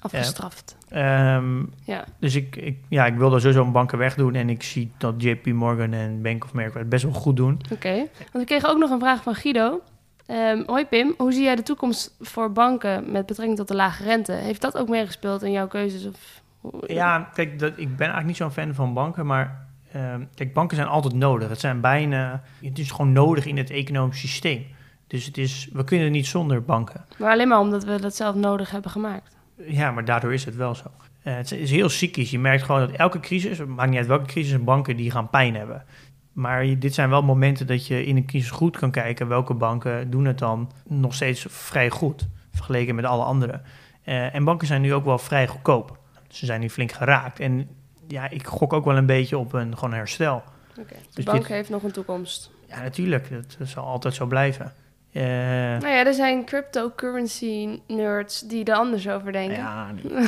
Afgestraft. 0.00 0.76
ehm, 0.88 1.58
Ja. 1.84 2.04
dus 2.18 2.34
ik, 2.34 2.56
ik, 2.56 2.78
ja, 2.88 3.06
ik 3.06 3.14
wil 3.14 3.30
daar 3.30 3.40
sowieso 3.40 3.64
een 3.64 3.72
banken 3.72 3.98
wegdoen 3.98 4.34
en 4.34 4.50
ik 4.50 4.62
zie 4.62 4.92
dat 4.98 5.14
JP 5.22 5.46
Morgan 5.46 5.92
en 5.92 6.22
Bank 6.22 6.44
of 6.44 6.50
America 6.52 6.78
het 6.78 6.88
best 6.88 7.02
wel 7.04 7.12
goed 7.12 7.36
doen. 7.36 7.60
Oké. 7.72 7.94
Want 7.96 8.08
we 8.32 8.44
kregen 8.44 8.68
ook 8.68 8.78
nog 8.78 8.90
een 8.90 8.98
vraag 9.00 9.22
van 9.22 9.34
Guido. 9.34 9.80
Ehm, 10.26 10.62
hoi 10.66 10.86
Pim, 10.86 11.14
hoe 11.18 11.32
zie 11.32 11.42
jij 11.42 11.56
de 11.56 11.62
toekomst 11.62 12.14
voor 12.20 12.52
banken 12.52 13.12
met 13.12 13.26
betrekking 13.26 13.58
tot 13.58 13.68
de 13.68 13.74
lage 13.74 14.02
rente? 14.04 14.32
Heeft 14.32 14.60
dat 14.60 14.76
ook 14.78 14.88
meegespeeld 14.88 15.42
in 15.42 15.50
jouw 15.52 15.66
keuzes? 15.66 16.06
Of... 16.06 16.42
Ja, 16.86 17.30
kijk, 17.34 17.58
dat, 17.58 17.72
ik 17.76 17.88
ben 17.88 17.98
eigenlijk 18.06 18.26
niet 18.26 18.36
zo'n 18.36 18.50
fan 18.50 18.74
van 18.74 18.94
banken, 18.94 19.26
maar 19.26 19.66
ehm, 19.92 20.22
kijk, 20.34 20.54
banken 20.54 20.76
zijn 20.76 20.88
altijd 20.88 21.14
nodig. 21.14 21.48
Het 21.48 21.60
zijn 21.60 21.80
bijna, 21.80 22.42
het 22.62 22.78
is 22.78 22.90
gewoon 22.90 23.12
nodig 23.12 23.46
in 23.46 23.56
het 23.56 23.70
economisch 23.70 24.18
systeem. 24.20 24.66
Dus 25.06 25.24
het 25.26 25.38
is, 25.38 25.68
we 25.72 25.84
kunnen 25.84 26.12
niet 26.12 26.26
zonder 26.26 26.62
banken. 26.62 27.04
Maar 27.18 27.32
alleen 27.32 27.48
maar 27.48 27.58
omdat 27.60 27.84
we 27.84 28.00
dat 28.00 28.16
zelf 28.16 28.34
nodig 28.34 28.70
hebben 28.70 28.90
gemaakt. 28.90 29.36
Ja, 29.66 29.90
maar 29.90 30.04
daardoor 30.04 30.32
is 30.32 30.44
het 30.44 30.56
wel 30.56 30.74
zo. 30.74 30.84
Eh, 31.22 31.34
het 31.36 31.52
is 31.52 31.70
heel 31.70 31.88
cyclisch. 31.88 32.30
Je 32.30 32.38
merkt 32.38 32.62
gewoon 32.62 32.80
dat 32.80 32.90
elke 32.90 33.20
crisis, 33.20 33.58
het 33.58 33.68
maakt 33.68 33.88
niet 33.90 33.98
uit 33.98 34.06
welke 34.06 34.26
crisis, 34.26 34.64
banken 34.64 34.96
die 34.96 35.10
gaan 35.10 35.30
pijn 35.30 35.54
hebben. 35.54 35.84
Maar 36.32 36.64
je- 36.64 36.78
dit 36.78 36.94
zijn 36.94 37.10
wel 37.10 37.22
momenten 37.22 37.66
dat 37.66 37.86
je 37.86 38.06
in 38.06 38.16
een 38.16 38.26
crisis 38.26 38.50
goed 38.50 38.76
kan 38.76 38.90
kijken 38.90 39.28
welke 39.28 39.54
banken 39.54 40.10
doen 40.10 40.24
het 40.24 40.38
dan 40.38 40.70
nog 40.88 41.14
steeds 41.14 41.46
vrij 41.48 41.90
goed, 41.90 42.28
vergeleken 42.52 42.94
met 42.94 43.04
alle 43.04 43.24
andere. 43.24 43.60
Eh, 44.04 44.34
en 44.34 44.44
banken 44.44 44.66
zijn 44.66 44.80
nu 44.82 44.94
ook 44.94 45.04
wel 45.04 45.18
vrij 45.18 45.46
goedkoop. 45.46 45.98
Ze 46.28 46.46
zijn 46.46 46.60
nu 46.60 46.70
flink 46.70 46.92
geraakt. 46.92 47.40
En 47.40 47.68
ja, 48.08 48.28
ik 48.30 48.46
gok 48.46 48.72
ook 48.72 48.84
wel 48.84 48.96
een 48.96 49.06
beetje 49.06 49.38
op 49.38 49.52
een 49.52 49.78
gewoon 49.78 49.94
herstel. 49.94 50.42
Oké. 50.78 50.94
De 50.94 50.98
Dus 51.14 51.24
bank 51.24 51.38
dit- 51.38 51.46
heeft 51.48 51.70
nog 51.70 51.82
een 51.82 51.92
toekomst. 51.92 52.50
Ja, 52.68 52.82
natuurlijk. 52.82 53.28
Dat 53.58 53.68
zal 53.68 53.84
altijd 53.84 54.14
zo 54.14 54.26
blijven. 54.26 54.72
Eh, 55.12 55.22
Nou 55.22 55.88
ja, 55.88 56.06
er 56.06 56.14
zijn 56.14 56.44
cryptocurrency 56.44 57.80
nerds 57.86 58.40
die 58.40 58.64
er 58.64 58.74
anders 58.74 59.08
over 59.08 59.32
denken. 59.32 59.56
ja, 59.56 59.90
nee. 59.92 60.26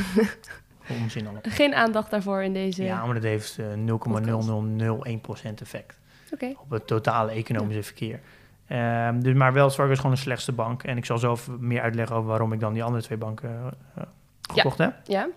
onzin 1.01 1.23
allemaal. 1.23 1.41
Geen 1.45 1.73
aandacht 1.75 2.11
daarvoor 2.11 2.43
in 2.43 2.53
deze. 2.53 2.83
Ja, 2.83 3.05
maar 3.05 3.13
dat 3.13 3.23
heeft 3.23 3.57
eh, 3.59 3.65
0,0001% 3.73 5.53
effect. 5.61 5.99
Oké. 6.33 6.53
op 6.57 6.69
het 6.69 6.87
totale 6.87 7.31
economische 7.31 7.83
verkeer. 7.83 8.19
Ehm, 8.67 9.19
dus, 9.19 9.33
maar 9.33 9.53
Wells 9.53 9.75
Fargo 9.75 9.91
is 9.91 9.97
gewoon 9.99 10.13
de 10.15 10.21
slechtste 10.21 10.51
bank. 10.51 10.83
En 10.83 10.97
ik 10.97 11.05
zal 11.05 11.17
zo 11.17 11.31
even 11.31 11.67
meer 11.67 11.81
uitleggen 11.81 12.15
over 12.15 12.27
waarom 12.29 12.53
ik 12.53 12.59
dan 12.59 12.73
die 12.73 12.83
andere 12.83 13.03
twee 13.03 13.17
banken 13.17 13.73
eh, 13.95 14.03
gekocht 14.41 14.77
heb. 14.77 14.93
Ja, 15.03 15.27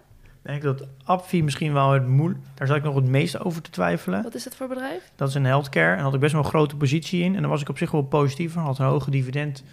denk 0.46 0.62
dat 0.62 0.88
Appfi 1.04 1.42
misschien 1.42 1.72
wel 1.72 1.90
het 1.90 2.06
moeilijk... 2.06 2.44
Daar 2.54 2.66
zat 2.66 2.76
ik 2.76 2.82
nog 2.82 2.94
het 2.94 3.09
meest 3.09 3.44
over 3.44 3.62
te 3.62 3.70
twijfelen. 3.70 4.22
wat 4.22 4.35
is 4.35 4.44
dat 4.44 4.56
voor 4.56 4.68
bedrijf? 4.68 5.12
Dat 5.16 5.28
is 5.28 5.35
een 5.35 5.44
healthcare. 5.44 5.90
En 5.90 5.94
daar 5.94 6.04
had 6.04 6.14
ik 6.14 6.20
best 6.20 6.32
wel 6.32 6.42
een 6.42 6.48
grote 6.48 6.76
positie 6.76 7.22
in. 7.22 7.35
En 7.35 7.40
daar 7.40 7.50
was 7.50 7.61
ik 7.61 7.68
op 7.68 7.78
zich 7.78 7.90
wel 7.90 8.02
positief 8.02 8.52
van. 8.52 8.62
Had 8.62 8.78
een 8.78 8.87
hoge 8.87 9.11
dividend 9.11 9.64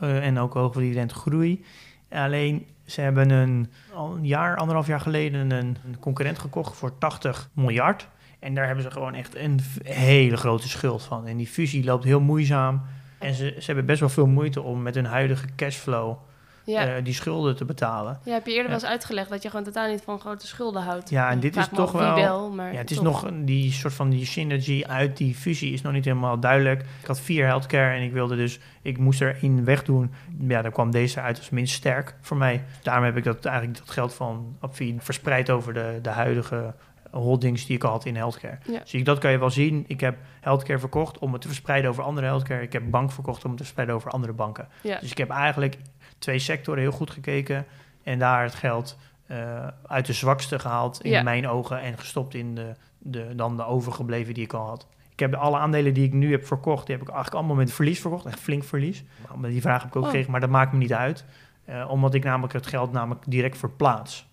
eh, 0.00 0.26
en 0.26 0.38
ook 0.38 0.54
hoge 0.54 0.78
dividendgroei. 0.78 1.64
Alleen, 2.10 2.66
ze 2.84 3.00
hebben 3.00 3.30
een, 3.30 3.70
al 3.94 4.14
een 4.16 4.26
jaar, 4.26 4.56
anderhalf 4.56 4.86
jaar 4.86 5.00
geleden... 5.00 5.50
een, 5.50 5.76
een 5.84 5.98
concurrent 6.00 6.38
gekocht 6.38 6.76
voor 6.76 6.98
80 6.98 7.50
miljard. 7.52 8.08
En 8.38 8.54
daar 8.54 8.66
hebben 8.66 8.84
ze 8.84 8.90
gewoon 8.90 9.14
echt 9.14 9.36
een 9.36 9.60
hele 9.82 10.36
grote 10.36 10.68
schuld 10.68 11.02
van. 11.02 11.26
En 11.26 11.36
die 11.36 11.46
fusie 11.46 11.84
loopt 11.84 12.04
heel 12.04 12.20
moeizaam. 12.20 12.82
En 13.18 13.34
ze, 13.34 13.54
ze 13.58 13.66
hebben 13.66 13.86
best 13.86 14.00
wel 14.00 14.08
veel 14.08 14.26
moeite 14.26 14.62
om 14.62 14.82
met 14.82 14.94
hun 14.94 15.06
huidige 15.06 15.46
cashflow... 15.56 16.16
Ja. 16.64 16.86
eh, 16.96 17.04
die 17.04 17.14
schulden 17.14 17.56
te 17.56 17.64
betalen. 17.64 18.18
ja, 18.24 18.32
heb 18.32 18.44
je 18.46 18.50
eerder 18.52 18.70
ja. 18.70 18.70
wel 18.70 18.80
eens 18.80 18.90
uitgelegd 18.90 19.30
dat 19.30 19.42
je 19.42 19.50
gewoon 19.50 19.64
totaal 19.64 19.88
niet 19.90 20.02
van 20.02 20.20
grote 20.20 20.46
schulden 20.46 20.82
houdt. 20.82 21.10
Ja, 21.10 21.30
en 21.30 21.40
dit 21.40 21.56
is 21.56 21.68
toch 21.74 21.92
wel- 21.92 22.16
Ja, 22.56 22.62
het 22.78 22.90
is 22.90 22.96
toch. 22.96 23.04
nog 23.22 23.30
die 23.44 23.72
soort 23.72 23.94
van 23.94 24.10
die 24.10 24.26
synergy 24.26 24.84
uit 24.86 25.16
die 25.16 25.34
fusie 25.34 25.72
is 25.72 25.82
nog 25.82 25.92
niet 25.92 26.04
helemaal 26.04 26.40
duidelijk. 26.40 26.80
Ik 27.00 27.06
had 27.06 27.20
vier 27.20 27.46
healthcare 27.46 27.96
en 27.96 28.02
ik 28.02 28.12
wilde 28.12 28.36
dus, 28.36 28.58
ik 28.82 28.98
moest 28.98 29.20
er 29.20 29.36
één 29.42 29.64
wegdoen. 29.64 30.12
Ja, 30.38 30.62
daar 30.62 30.72
kwam 30.72 30.90
deze 30.90 31.20
uit 31.20 31.38
als 31.38 31.50
minst 31.50 31.74
sterk 31.74 32.14
voor 32.20 32.36
mij. 32.36 32.64
Daarom 32.82 33.04
heb 33.04 33.16
ik 33.16 33.24
dat 33.24 33.44
eigenlijk 33.44 33.78
dat 33.78 33.90
geld 33.90 34.14
van 34.14 34.56
Appfi 34.60 34.96
verspreid 34.98 35.50
over 35.50 35.72
de, 35.74 35.98
de 36.02 36.08
huidige 36.10 36.74
holdings 37.10 37.66
die 37.66 37.76
ik 37.76 37.84
al 37.84 37.90
had 37.90 38.04
in 38.04 38.16
healthcare. 38.16 38.58
Ja. 38.66 38.78
Dus 38.78 38.94
ik- 38.94 39.04
dat 39.04 39.18
kan 39.18 39.30
je 39.30 39.38
wel 39.38 39.50
zien. 39.50 39.84
Ik 39.86 40.00
heb 40.00 40.16
healthcare 40.40 40.78
verkocht 40.78 41.18
om 41.18 41.32
het 41.32 41.40
te 41.42 41.46
verspreiden 41.48 41.90
over 41.90 42.02
andere 42.02 42.26
healthcare. 42.26 42.62
Ik 42.62 42.72
heb 42.72 42.82
bank 42.90 43.12
verkocht 43.12 43.42
om 43.44 43.48
het 43.48 43.58
te 43.58 43.64
verspreiden 43.64 43.96
over 43.96 44.10
andere 44.10 44.32
banken. 44.32 44.68
Ja. 44.80 44.98
Dus 45.00 45.10
ik 45.10 45.18
heb 45.18 45.30
eigenlijk 45.30 45.76
twee 46.20 46.38
sectoren 46.38 46.80
heel 46.80 46.90
goed 46.92 47.10
gekeken 47.10 47.66
en 48.02 48.18
daar 48.18 48.42
het 48.42 48.54
geld 48.54 48.98
eh, 49.26 49.66
uit 49.86 50.06
de 50.06 50.12
zwakste 50.12 50.58
gehaald 50.58 51.00
in 51.04 51.10
Ja. 51.10 51.22
mijn 51.22 51.48
ogen 51.48 51.80
en 51.80 51.98
gestopt 51.98 52.34
in 52.34 52.54
de, 52.54 52.72
de, 52.98 53.32
dan 53.36 53.56
de 53.56 53.64
overgebleven 53.64 54.34
die 54.34 54.44
ik 54.44 54.52
al 54.52 54.66
had. 54.66 54.86
Ik 55.12 55.18
heb 55.20 55.34
alle 55.34 55.58
aandelen 55.58 55.94
die 55.94 56.04
ik 56.06 56.12
nu 56.12 56.30
heb 56.30 56.46
verkocht, 56.46 56.86
die 56.86 56.94
heb 56.94 57.04
ik 57.04 57.10
eigenlijk 57.10 57.38
allemaal 57.40 57.56
met 57.64 57.72
verlies 57.72 58.00
verkocht, 58.00 58.26
echt 58.26 58.40
flink 58.40 58.64
verlies. 58.64 59.04
Maar 59.36 59.50
Die 59.50 59.60
vraag 59.60 59.80
heb 59.80 59.90
ik 59.90 59.96
ook 59.96 60.02
Oh. 60.02 60.08
gekregen, 60.08 60.30
maar 60.30 60.40
dat 60.40 60.50
maakt 60.50 60.72
me 60.72 60.78
niet 60.78 60.92
uit, 60.92 61.24
eh, 61.64 61.90
omdat 61.90 62.14
ik 62.14 62.24
namelijk 62.24 62.52
het 62.52 62.66
geld 62.66 62.92
namelijk 62.92 63.24
direct 63.26 63.58
verplaats. 63.58 64.28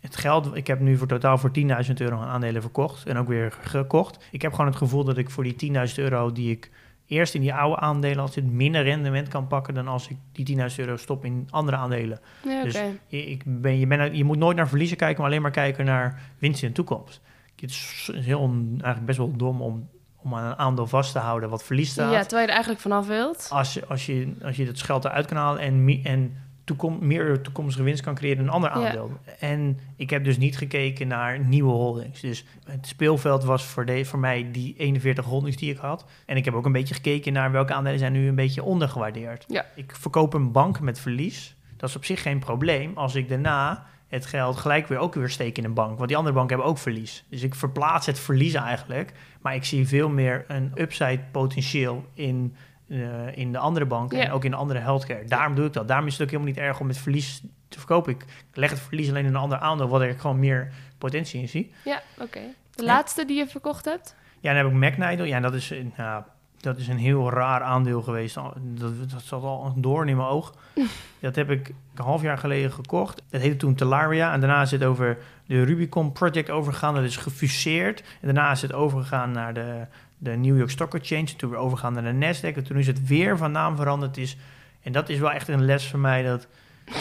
het 0.00 0.16
geld, 0.16 0.56
ik 0.56 0.66
heb 0.66 0.80
nu 0.80 0.96
voor 0.96 1.06
totaal 1.06 1.38
voor 1.38 1.50
10.000 1.50 2.00
euro 2.00 2.16
aan 2.16 2.28
aandelen 2.28 2.62
verkocht 2.62 3.06
en 3.06 3.16
ook 3.16 3.28
weer 3.28 3.52
gekocht. 3.60 4.24
Ik 4.30 4.42
heb 4.42 4.50
gewoon 4.52 4.66
het 4.66 4.76
gevoel 4.76 5.04
dat 5.04 5.16
ik 5.16 5.30
voor 5.30 5.44
die 5.44 5.54
10.000 5.56 5.98
euro 5.98 6.32
die 6.32 6.50
ik 6.50 6.70
eerst 7.12 7.34
in 7.34 7.40
die 7.40 7.54
oude 7.54 7.80
aandelen 7.80 8.18
als 8.18 8.34
het 8.34 8.52
minder 8.52 8.82
rendement 8.82 9.28
kan 9.28 9.46
pakken 9.46 9.74
dan 9.74 9.88
als 9.88 10.08
ik 10.08 10.16
die 10.32 10.56
10.000 10.56 10.64
euro 10.76 10.96
stop 10.96 11.24
in 11.24 11.46
andere 11.50 11.76
aandelen. 11.76 12.20
Ja. 12.44 12.62
Dus 12.62 12.80
je, 13.06 13.26
ik 13.26 13.42
ben, 13.46 13.78
je, 13.78 13.86
bent, 13.86 14.16
je 14.16 14.24
moet 14.24 14.38
nooit 14.38 14.56
naar 14.56 14.68
verliezen 14.68 14.96
kijken, 14.96 15.16
maar 15.16 15.30
alleen 15.30 15.42
maar 15.42 15.50
kijken 15.50 15.84
naar 15.84 16.20
winst 16.38 16.62
in 16.62 16.68
de 16.68 16.74
toekomst. 16.74 17.20
Het 17.60 17.70
is 17.70 18.10
heel, 18.14 18.50
eigenlijk 18.70 19.04
best 19.04 19.18
wel 19.18 19.36
dom 19.36 19.62
om, 19.62 19.88
om 20.16 20.34
aan 20.34 20.50
een 20.50 20.58
aandeel 20.58 20.86
vast 20.86 21.12
te 21.12 21.18
houden 21.18 21.48
wat 21.48 21.64
verlies 21.64 21.90
staat. 21.90 22.12
Ja, 22.12 22.20
terwijl 22.20 22.40
je 22.40 22.46
er 22.46 22.54
eigenlijk 22.54 22.80
vanaf 22.80 23.06
wilt. 23.06 23.48
Als, 23.50 23.74
je, 23.74 23.86
als, 23.86 24.06
je, 24.06 24.34
als 24.42 24.56
je 24.56 24.64
dat 24.64 24.82
geld 24.82 25.04
eruit 25.04 25.26
kan 25.26 25.36
halen 25.36 25.60
en, 25.60 26.00
en 26.04 26.36
toekom, 26.64 26.98
meer 27.00 27.40
toekomstige 27.40 27.84
winst 27.84 28.02
kan 28.02 28.14
creëren 28.14 28.44
een 28.44 28.50
ander 28.50 28.70
Ja. 28.70 28.76
aandeel. 28.86 29.10
En 29.38 29.78
ik 29.96 30.10
heb 30.10 30.24
dus 30.24 30.38
niet 30.38 30.56
gekeken 30.58 31.08
naar 31.08 31.38
nieuwe 31.38 31.72
holdings. 31.72 32.20
Dus 32.20 32.44
het 32.64 32.86
speelveld 32.86 33.44
was 33.44 33.64
voor, 33.64 33.84
de, 33.86 34.04
voor 34.04 34.18
mij 34.18 34.48
die 34.52 34.74
41 34.78 35.24
holdings 35.24 35.56
die 35.56 35.70
ik 35.70 35.78
had. 35.78 36.04
En 36.26 36.36
ik 36.36 36.44
heb 36.44 36.54
ook 36.54 36.66
een 36.66 36.72
beetje 36.72 36.94
gekeken 36.94 37.32
naar 37.32 37.52
welke 37.52 37.72
aandelen 37.72 37.98
zijn 37.98 38.12
nu 38.12 38.28
een 38.28 38.34
beetje 38.34 38.62
ondergewaardeerd. 38.62 39.44
Ja. 39.48 39.66
Ik 39.74 39.96
verkoop 39.96 40.34
een 40.34 40.52
bank 40.52 40.80
met 40.80 41.00
verlies. 41.00 41.54
Dat 41.76 41.88
is 41.88 41.96
op 41.96 42.04
zich 42.04 42.22
geen 42.22 42.38
probleem 42.38 42.92
als 42.94 43.14
ik 43.14 43.28
daarna 43.28 43.86
het 44.08 44.26
geld 44.26 44.56
gelijk 44.56 44.86
weer 44.88 44.98
ook 44.98 45.14
weer 45.14 45.28
steek 45.30 45.58
in 45.58 45.64
een 45.64 45.74
bank. 45.74 45.96
Want 45.96 46.08
die 46.08 46.16
andere 46.16 46.34
banken 46.34 46.54
hebben 46.54 46.72
ook 46.72 46.78
verlies. 46.78 47.24
Dus 47.28 47.42
ik 47.42 47.54
verplaats 47.54 48.06
het 48.06 48.18
verlies 48.18 48.54
eigenlijk. 48.54 49.12
Maar 49.40 49.54
ik 49.54 49.64
zie 49.64 49.88
veel 49.88 50.08
meer 50.08 50.44
een 50.48 50.72
upside 50.74 51.20
potentieel 51.30 52.04
in, 52.14 52.54
eh, 52.92 53.36
in 53.36 53.52
de 53.52 53.58
andere 53.58 53.84
banken 53.86 54.18
Ja. 54.18 54.24
en 54.24 54.30
ook 54.30 54.44
in 54.44 54.50
de 54.50 54.56
andere 54.56 54.78
healthcare. 54.80 55.24
Daarom 55.24 55.54
doe 55.54 55.66
ik 55.66 55.72
dat. 55.72 55.88
Daarom 55.88 56.06
is 56.06 56.12
het 56.12 56.22
ook 56.22 56.30
helemaal 56.30 56.52
niet 56.52 56.58
erg 56.62 56.80
om 56.80 56.88
het 56.88 56.98
verlies 56.98 57.42
te 57.68 57.78
verkopen. 57.78 58.12
Ik 58.12 58.24
leg 58.52 58.70
het 58.70 58.80
verlies 58.80 59.08
alleen 59.08 59.24
in 59.24 59.30
een 59.30 59.36
ander 59.36 59.58
aandeel, 59.58 59.88
waar 59.88 60.08
ik 60.08 60.18
gewoon 60.18 60.38
meer 60.38 60.72
potentie 60.98 61.40
in 61.40 61.48
zie. 61.48 61.72
Ja, 61.84 62.02
oké. 62.18 62.40
De 62.74 62.82
Ja. 62.82 62.88
laatste 62.88 63.24
die 63.24 63.36
je 63.36 63.46
verkocht 63.46 63.84
hebt? 63.84 64.16
Ja, 64.40 64.54
dan 64.54 64.64
heb 64.72 64.82
ik 64.82 64.90
McNidal. 64.98 65.26
Ja, 65.26 65.40
dat 65.40 65.54
is, 65.54 65.72
nou, 65.96 66.22
dat 66.60 66.78
is 66.78 66.88
een 66.88 66.96
heel 66.98 67.30
raar 67.30 67.60
aandeel 67.62 68.02
geweest. 68.02 68.34
Dat, 68.34 69.10
dat 69.10 69.22
zat 69.22 69.42
al 69.42 69.72
een 69.76 69.82
doorn 69.82 70.08
in 70.08 70.16
mijn 70.16 70.28
oog. 70.28 70.54
dat 71.20 71.36
heb 71.36 71.50
ik 71.50 71.68
een 71.94 72.04
half 72.04 72.22
jaar 72.22 72.38
geleden 72.38 72.72
gekocht. 72.72 73.22
Dat 73.30 73.40
heette 73.40 73.56
toen 73.56 73.74
Telaria. 73.74 74.32
En 74.32 74.40
daarna 74.40 74.62
is 74.62 74.70
het 74.70 74.84
over 74.84 75.18
de 75.46 75.62
Rubicon 75.64 76.12
Project 76.12 76.50
overgegaan. 76.50 76.94
Dat 76.94 77.04
is 77.04 77.16
gefuseerd. 77.16 78.00
En 78.00 78.34
daarna 78.34 78.50
is 78.50 78.62
het 78.62 78.72
overgegaan 78.72 79.30
naar 79.30 79.54
de, 79.54 79.86
de 80.22 80.30
New 80.36 80.56
York 80.56 80.70
Stock 80.70 80.94
Exchange. 80.94 81.20
En 81.26 81.36
toen 81.36 81.50
weer 81.50 81.58
overgegaan 81.58 81.92
naar 81.92 82.02
de 82.18 82.26
Nasdaq. 82.26 82.56
En 82.56 82.64
toen 82.64 82.76
is 82.78 82.86
het 82.86 83.06
weer 83.06 83.36
van 83.36 83.52
naam 83.52 83.76
veranderd. 83.76 84.16
Is, 84.16 84.36
en 84.82 84.92
dat 84.92 85.08
is 85.08 85.18
wel 85.18 85.30
echt 85.32 85.48
een 85.48 85.64
les 85.64 85.86
voor 85.90 85.98
mij. 85.98 86.22
Dat, 86.22 86.46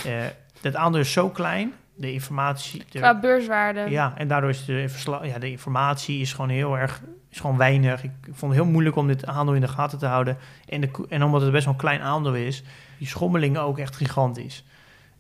eh, 0.06 0.14
dat 0.62 0.76
aandeel 0.76 1.02
is 1.02 1.12
zo 1.12 1.30
klein. 1.30 1.74
De 1.96 2.14
informatie... 2.14 2.84
de- 2.90 3.00
Qua 3.00 3.20
beurswaarde. 3.20 3.90
ja, 3.90 4.14
en 4.18 4.28
daardoor 4.28 4.50
is 4.50 4.66
de, 4.66 4.88
ja, 5.24 5.40
de 5.40 5.52
informatie 5.52 6.20
is 6.22 6.34
gewoon 6.34 6.50
heel 6.50 6.78
erg 6.78 7.02
is 7.30 7.40
gewoon 7.40 7.58
weinig. 7.58 8.04
Ik 8.04 8.12
vond 8.32 8.54
het 8.54 8.62
heel 8.62 8.72
moeilijk 8.72 8.96
om 8.96 9.08
dit 9.08 9.26
aandeel 9.26 9.56
in 9.56 9.62
de 9.62 9.68
gaten 9.68 9.98
te 9.98 10.06
houden. 10.06 10.38
En, 10.68 10.82
de, 10.82 10.90
en 11.10 11.24
omdat 11.24 11.42
het 11.42 11.52
best 11.52 11.66
wel 11.66 11.74
een 11.74 11.80
klein 11.80 12.02
aandeel 12.02 12.36
is, 12.36 12.64
die 12.98 13.08
schommeling 13.08 13.58
ook 13.58 13.78
echt 13.80 13.96
gigantisch. 13.96 14.64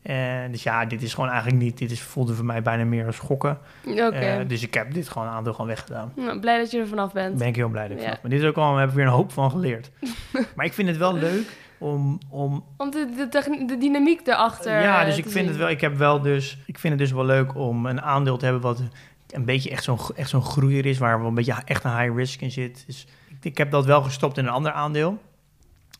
En 0.01 0.51
dus 0.51 0.63
ja, 0.63 0.85
dit 0.85 1.01
is 1.01 1.13
gewoon 1.13 1.29
eigenlijk 1.29 1.61
niet. 1.61 1.77
Dit 1.77 1.91
is, 1.91 2.01
voelde 2.01 2.33
voor 2.33 2.45
mij 2.45 2.61
bijna 2.61 2.83
meer 2.83 3.05
als 3.05 3.19
gokken. 3.19 3.57
Oké. 3.85 4.01
Eh, 4.01 4.47
dus 4.47 4.63
ik 4.63 4.73
heb 4.73 4.93
dit 4.93 5.09
gewoon 5.09 5.27
aandeel 5.27 5.51
gewoon 5.53 5.67
weggedaan. 5.67 6.13
Nou, 6.15 6.39
blij 6.39 6.57
dat 6.57 6.71
je 6.71 6.79
er 6.79 6.87
vanaf 6.87 7.13
bent. 7.13 7.37
Ben 7.37 7.47
ik 7.47 7.55
heel 7.55 7.69
blij 7.69 7.87
dat 7.87 7.97
ik 7.97 7.97
Ja. 7.97 8.05
vanaf 8.05 8.21
ben. 8.21 8.31
Dit 8.31 8.41
is 8.41 8.47
ook 8.47 8.55
al, 8.57 8.77
heb 8.77 8.89
ik 8.89 8.95
weer 8.95 9.05
een 9.05 9.11
hoop 9.11 9.31
van 9.31 9.51
geleerd. 9.51 9.91
maar 10.55 10.65
ik 10.65 10.73
vind 10.73 10.87
het 10.87 10.97
wel 10.97 11.13
leuk 11.13 11.57
om, 11.77 12.17
om 12.29 12.63
Om 12.77 12.91
de, 12.91 13.27
de, 13.67 13.77
dynamiek 13.79 14.27
erachter 14.27 14.81
ja, 14.81 14.99
eh, 14.99 15.05
dus 15.05 15.13
te 15.15 15.19
ik 15.19 15.25
vind 15.25 15.35
zien. 15.37 15.47
het 15.47 15.57
wel. 15.57 15.69
Ik 15.69 15.81
heb 15.81 15.97
wel 15.97 16.21
dus. 16.21 16.57
Ik 16.65 16.79
vind 16.79 16.93
het 16.93 17.01
dus 17.01 17.11
wel 17.11 17.25
leuk 17.25 17.55
om 17.55 17.85
een 17.85 18.01
aandeel 18.01 18.37
te 18.37 18.43
hebben 18.45 18.63
wat 18.63 18.81
een 19.29 19.45
beetje 19.45 19.69
echt 19.69 19.83
zo'n 19.83 19.99
echt 20.15 20.29
zo'n 20.29 20.43
groeier 20.43 20.85
is, 20.85 20.97
waar 20.97 21.17
wel 21.19 21.27
een 21.27 21.33
beetje 21.33 21.55
echt 21.65 21.83
een 21.83 21.97
high 21.97 22.15
risk 22.15 22.41
in 22.41 22.51
zit. 22.51 22.83
Dus 22.87 23.07
ik, 23.29 23.45
ik 23.45 23.57
heb 23.57 23.71
dat 23.71 23.85
wel 23.85 24.01
gestopt 24.01 24.37
in 24.37 24.45
een 24.45 24.51
ander 24.51 24.71
aandeel, 24.71 25.17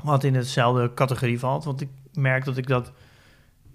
wat 0.04 0.24
in 0.24 0.36
hetzelfde 0.36 0.93
categorie 0.93 1.39
valt. 1.39 1.64
Want 1.64 1.82
ik 1.82 1.89
merk 2.14 2.45
dat 2.45 2.58
ik 2.58 2.68
dat. 2.68 2.91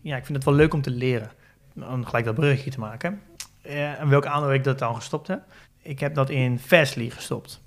Ja, 0.07 0.16
ik 0.16 0.24
vind 0.24 0.36
het 0.36 0.44
wel 0.44 0.54
leuk 0.54 0.74
om 0.74 0.82
te 0.82 0.90
leren. 0.90 1.30
Om 1.74 2.04
gelijk 2.04 2.24
dat 2.24 2.34
bruggetje 2.34 2.70
te 2.70 2.80
maken. 2.80 3.22
Eh, 3.62 4.00
en 4.00 4.09
welk 4.09 4.26
aandeel 4.26 4.52
ik 4.52 4.64
dat 4.64 4.78
dan 4.78 4.94
gestopt 4.94 5.26
heb? 5.26 5.42
Ik 5.82 6.00
heb 6.00 6.14
dat 6.14 6.30
in 6.30 6.59
Fastly 6.59 7.11
gestopt. 7.11 7.61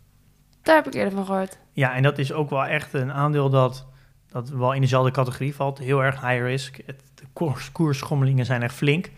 Daar 0.61 0.75
heb 0.75 0.87
ik 0.87 0.93
eerder 0.93 1.13
van 1.13 1.25
gehoord. 1.25 1.57
Ja, 1.71 1.95
en 1.95 2.03
dat 2.03 2.17
is 2.17 2.31
ook 2.31 2.49
wel 2.49 2.65
echt 2.65 2.93
een 2.93 3.11
aandeel 3.11 3.49
dat, 3.49 3.85
dat 4.27 4.49
wel 4.49 4.73
in 4.73 4.81
dezelfde 4.81 5.11
categorie 5.11 5.55
valt. 5.55 5.77
Heel 5.77 6.03
erg 6.03 6.21
high 6.21 6.41
risk. 6.41 6.77
Het, 6.85 7.01
de 7.15 7.25
koers, 7.33 7.71
koersschommelingen 7.71 8.45
zijn 8.45 8.63
echt 8.63 8.75
flink. 8.75 9.09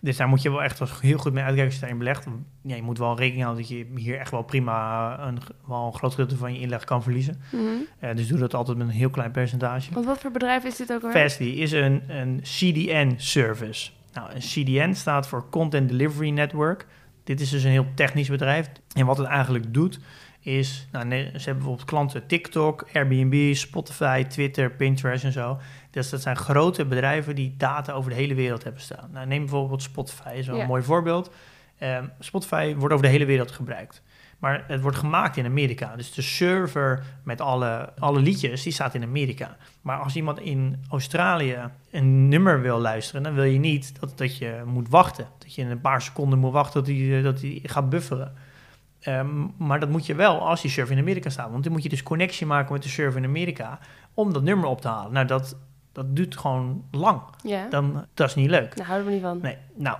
Dus 0.00 0.16
daar 0.16 0.28
moet 0.28 0.42
je 0.42 0.50
wel 0.50 0.62
echt 0.62 1.00
heel 1.00 1.18
goed 1.18 1.32
mee 1.32 1.42
uitkijken 1.42 1.64
als 1.64 1.74
je 1.74 1.80
daarin 1.80 1.98
belegt. 1.98 2.26
Ja, 2.62 2.74
je 2.74 2.82
moet 2.82 2.98
wel 2.98 3.16
rekening 3.16 3.42
houden 3.42 3.62
dat 3.62 3.72
je 3.72 3.86
hier 3.94 4.18
echt 4.18 4.30
wel 4.30 4.42
prima 4.42 5.18
een, 5.26 5.38
wel 5.66 5.86
een 5.86 5.94
groot 5.94 6.10
gedeelte 6.10 6.36
van 6.36 6.54
je 6.54 6.60
inleg 6.60 6.84
kan 6.84 7.02
verliezen. 7.02 7.40
Mhm. 7.52 7.62
Eh, 7.98 8.16
dus 8.16 8.28
doe 8.28 8.38
dat 8.38 8.54
altijd 8.54 8.78
met 8.78 8.86
een 8.86 8.92
heel 8.92 9.10
klein 9.10 9.30
percentage. 9.30 9.92
Want 9.94 10.06
wat 10.06 10.18
voor 10.18 10.30
bedrijf 10.30 10.64
is 10.64 10.76
dit 10.76 10.92
ook 10.92 11.02
alweer? 11.02 11.22
Fastly 11.22 11.48
is 11.48 11.72
een, 11.72 12.02
een 12.08 12.40
CDN-service. 12.42 13.90
Nou, 14.12 14.30
een 14.32 14.40
CDN 14.40 14.92
staat 14.92 15.28
voor 15.28 15.48
Content 15.50 15.88
Delivery 15.88 16.30
Network. 16.30 16.86
Dit 17.24 17.40
is 17.40 17.50
dus 17.50 17.62
een 17.62 17.70
heel 17.70 17.86
technisch 17.94 18.28
bedrijf. 18.28 18.70
En 18.94 19.06
wat 19.06 19.18
het 19.18 19.26
eigenlijk 19.26 19.74
doet, 19.74 20.00
is... 20.40 20.88
Nou, 20.92 21.10
ze 21.10 21.16
hebben 21.16 21.54
bijvoorbeeld 21.54 21.84
klanten 21.84 22.26
TikTok, 22.26 22.86
Airbnb, 22.92 23.54
Spotify, 23.54 24.22
Twitter, 24.22 24.70
Pinterest 24.70 25.24
en 25.24 25.32
zo. 25.32 25.58
Dus 25.96 26.10
dat 26.10 26.22
zijn 26.22 26.36
grote 26.36 26.84
bedrijven 26.84 27.34
die 27.34 27.54
data 27.56 27.92
over 27.92 28.10
de 28.10 28.16
hele 28.16 28.34
wereld 28.34 28.62
hebben 28.62 28.80
staan. 28.82 29.08
Nou, 29.12 29.26
neem 29.26 29.40
bijvoorbeeld 29.40 29.82
Spotify, 29.82 30.32
is 30.34 30.46
wel 30.46 30.56
Ja. 30.56 30.62
een 30.62 30.68
mooi 30.68 30.82
voorbeeld. 30.82 31.30
Ehm, 31.78 32.04
Spotify 32.18 32.74
wordt 32.74 32.94
over 32.94 33.06
de 33.06 33.12
hele 33.12 33.24
wereld 33.24 33.50
gebruikt. 33.50 34.02
Maar 34.38 34.64
het 34.66 34.80
wordt 34.80 34.96
gemaakt 34.96 35.36
in 35.36 35.44
Amerika. 35.44 35.96
Dus 35.96 36.12
de 36.12 36.22
server 36.22 37.04
met 37.22 37.40
alle, 37.40 37.92
alle 37.98 38.20
liedjes, 38.20 38.62
die 38.62 38.72
staat 38.72 38.94
in 38.94 39.02
Amerika. 39.02 39.56
Maar 39.82 39.98
als 39.98 40.16
iemand 40.16 40.40
in 40.40 40.84
Australië 40.90 41.58
een 41.90 42.28
nummer 42.28 42.60
wil 42.60 42.78
luisteren, 42.78 43.22
dan 43.22 43.34
wil 43.34 43.44
je 43.44 43.58
niet 43.58 44.00
dat, 44.00 44.18
dat 44.18 44.38
je 44.38 44.62
moet 44.66 44.88
wachten. 44.88 45.26
Dat 45.38 45.54
je 45.54 45.62
een 45.62 45.80
paar 45.80 46.02
seconden 46.02 46.38
moet 46.38 46.52
wachten 46.52 46.84
dat 46.84 46.94
hij 46.94 47.22
dat 47.22 47.38
die 47.40 47.60
gaat 47.68 47.88
bufferen. 47.90 48.32
Ehm, 49.00 49.26
maar 49.56 49.80
dat 49.80 49.88
moet 49.88 50.06
je 50.06 50.14
wel 50.14 50.48
als 50.48 50.60
die 50.62 50.70
server 50.70 50.94
in 50.96 51.02
Amerika 51.02 51.30
staat. 51.30 51.50
Want 51.50 51.62
dan 51.64 51.72
moet 51.72 51.82
je 51.82 51.88
dus 51.88 52.02
connectie 52.02 52.46
maken 52.46 52.72
met 52.72 52.82
de 52.82 52.88
server 52.88 53.20
in 53.20 53.28
Amerika 53.28 53.78
om 54.14 54.32
dat 54.32 54.42
nummer 54.42 54.66
op 54.68 54.80
te 54.80 54.88
halen. 54.88 55.12
Nou, 55.12 55.26
dat, 55.26 55.56
dat 55.96 56.16
duurt 56.16 56.36
gewoon 56.36 56.84
lang. 56.90 57.22
Ja, 57.42 57.68
Dan, 57.68 58.06
dat 58.14 58.28
is 58.28 58.34
niet 58.34 58.50
leuk. 58.50 58.76
daar 58.76 58.86
houden 58.86 59.06
we 59.06 59.12
niet 59.12 59.22
van. 59.22 59.38
Nee, 59.42 59.56
nou, 59.74 59.98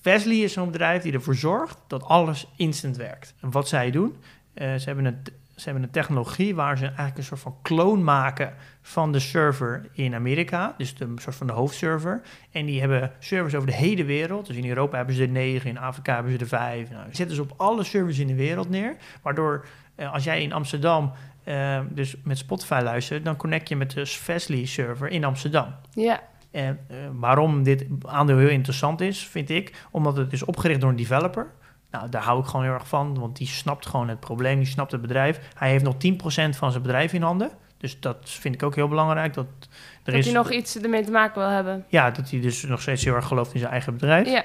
Fastly 0.00 0.42
is 0.42 0.52
zo'n 0.52 0.70
bedrijf 0.70 1.02
die 1.02 1.12
ervoor 1.12 1.34
zorgt 1.34 1.78
dat 1.86 2.04
alles 2.04 2.46
instant 2.56 2.96
werkt. 2.96 3.34
En 3.40 3.50
wat 3.50 3.68
zij 3.68 3.90
doen, 3.90 4.16
eh, 4.54 4.74
ze, 4.74 4.84
hebben 4.84 5.04
een, 5.04 5.18
ze 5.56 5.64
hebben 5.64 5.82
een 5.82 5.90
technologie 5.90 6.54
waar 6.54 6.78
ze 6.78 6.84
eigenlijk 6.84 7.16
een 7.16 7.24
soort 7.24 7.40
van 7.40 7.56
kloon 7.62 8.04
maken 8.04 8.54
van 8.82 9.12
de 9.12 9.18
server 9.18 9.88
in 9.92 10.14
Amerika. 10.14 10.74
Dus 10.76 10.94
de 10.94 11.12
soort 11.16 11.36
van 11.36 11.46
de 11.46 11.52
hoofdserver. 11.52 12.22
En 12.50 12.66
die 12.66 12.80
hebben 12.80 13.12
servers 13.18 13.54
over 13.54 13.66
de 13.66 13.74
hele 13.74 14.04
wereld. 14.04 14.46
Dus 14.46 14.56
in 14.56 14.68
Europa 14.68 14.96
hebben 14.96 15.14
ze 15.14 15.22
er 15.22 15.28
negen, 15.28 15.70
in 15.70 15.78
Afrika 15.78 16.14
hebben 16.14 16.32
ze 16.32 16.38
er 16.38 16.46
vijf. 16.46 16.90
Nou, 16.90 17.04
die 17.04 17.16
zetten 17.16 17.36
ze 17.36 17.42
op 17.42 17.54
alle 17.56 17.84
servers 17.84 18.18
in 18.18 18.26
de 18.26 18.34
wereld 18.34 18.68
neer. 18.68 18.96
Waardoor 19.22 19.64
eh, 19.94 20.12
als 20.12 20.24
jij 20.24 20.42
in 20.42 20.52
Amsterdam 20.52 21.12
eh, 21.44 21.80
dus 21.90 22.16
met 22.24 22.38
Spotify 22.38 22.80
luistert, 22.82 23.24
dan 23.24 23.36
connect 23.36 23.68
je 23.68 23.76
met 23.76 23.90
de 23.90 24.06
Fastly 24.06 24.64
server 24.66 25.08
in 25.08 25.24
Amsterdam. 25.24 25.74
Ja, 25.90 26.20
En 26.50 26.78
eh, 26.88 26.96
waarom 27.12 27.62
dit 27.62 27.86
aandeel 28.02 28.38
heel 28.38 28.48
interessant 28.48 29.00
is, 29.00 29.26
vind 29.26 29.50
ik, 29.50 29.86
omdat 29.90 30.16
het 30.16 30.32
is 30.32 30.44
opgericht 30.44 30.80
door 30.80 30.90
een 30.90 30.96
developer. 30.96 31.50
Nou, 31.90 32.08
daar 32.08 32.22
hou 32.22 32.40
ik 32.40 32.46
gewoon 32.46 32.64
heel 32.64 32.74
erg 32.74 32.88
van, 32.88 33.18
want 33.18 33.36
die 33.36 33.46
snapt 33.46 33.86
gewoon 33.86 34.08
het 34.08 34.20
probleem, 34.20 34.58
die 34.58 34.66
snapt 34.66 34.92
het 34.92 35.00
bedrijf. 35.00 35.40
Hij 35.54 35.70
heeft 35.70 35.84
nog 35.84 35.94
10% 35.94 36.56
van 36.56 36.70
zijn 36.70 36.82
bedrijf 36.82 37.12
in 37.12 37.22
handen. 37.22 37.50
Dus 37.78 38.00
dat 38.00 38.16
vind 38.22 38.54
ik 38.54 38.62
ook 38.62 38.74
heel 38.74 38.88
belangrijk. 38.88 39.34
Dat, 39.34 39.46
er 39.46 39.68
dat 40.02 40.14
is, 40.14 40.24
hij 40.24 40.34
nog 40.34 40.50
iets 40.50 40.78
ermee 40.78 41.04
te 41.04 41.10
maken 41.10 41.40
wil 41.40 41.50
hebben. 41.50 41.84
Ja, 41.88 42.10
dat 42.10 42.30
hij 42.30 42.40
dus 42.40 42.62
nog 42.62 42.80
steeds 42.80 43.04
heel 43.04 43.14
erg 43.14 43.26
gelooft 43.26 43.52
in 43.52 43.58
zijn 43.58 43.72
eigen 43.72 43.92
bedrijf. 43.92 44.28
Ja, 44.28 44.44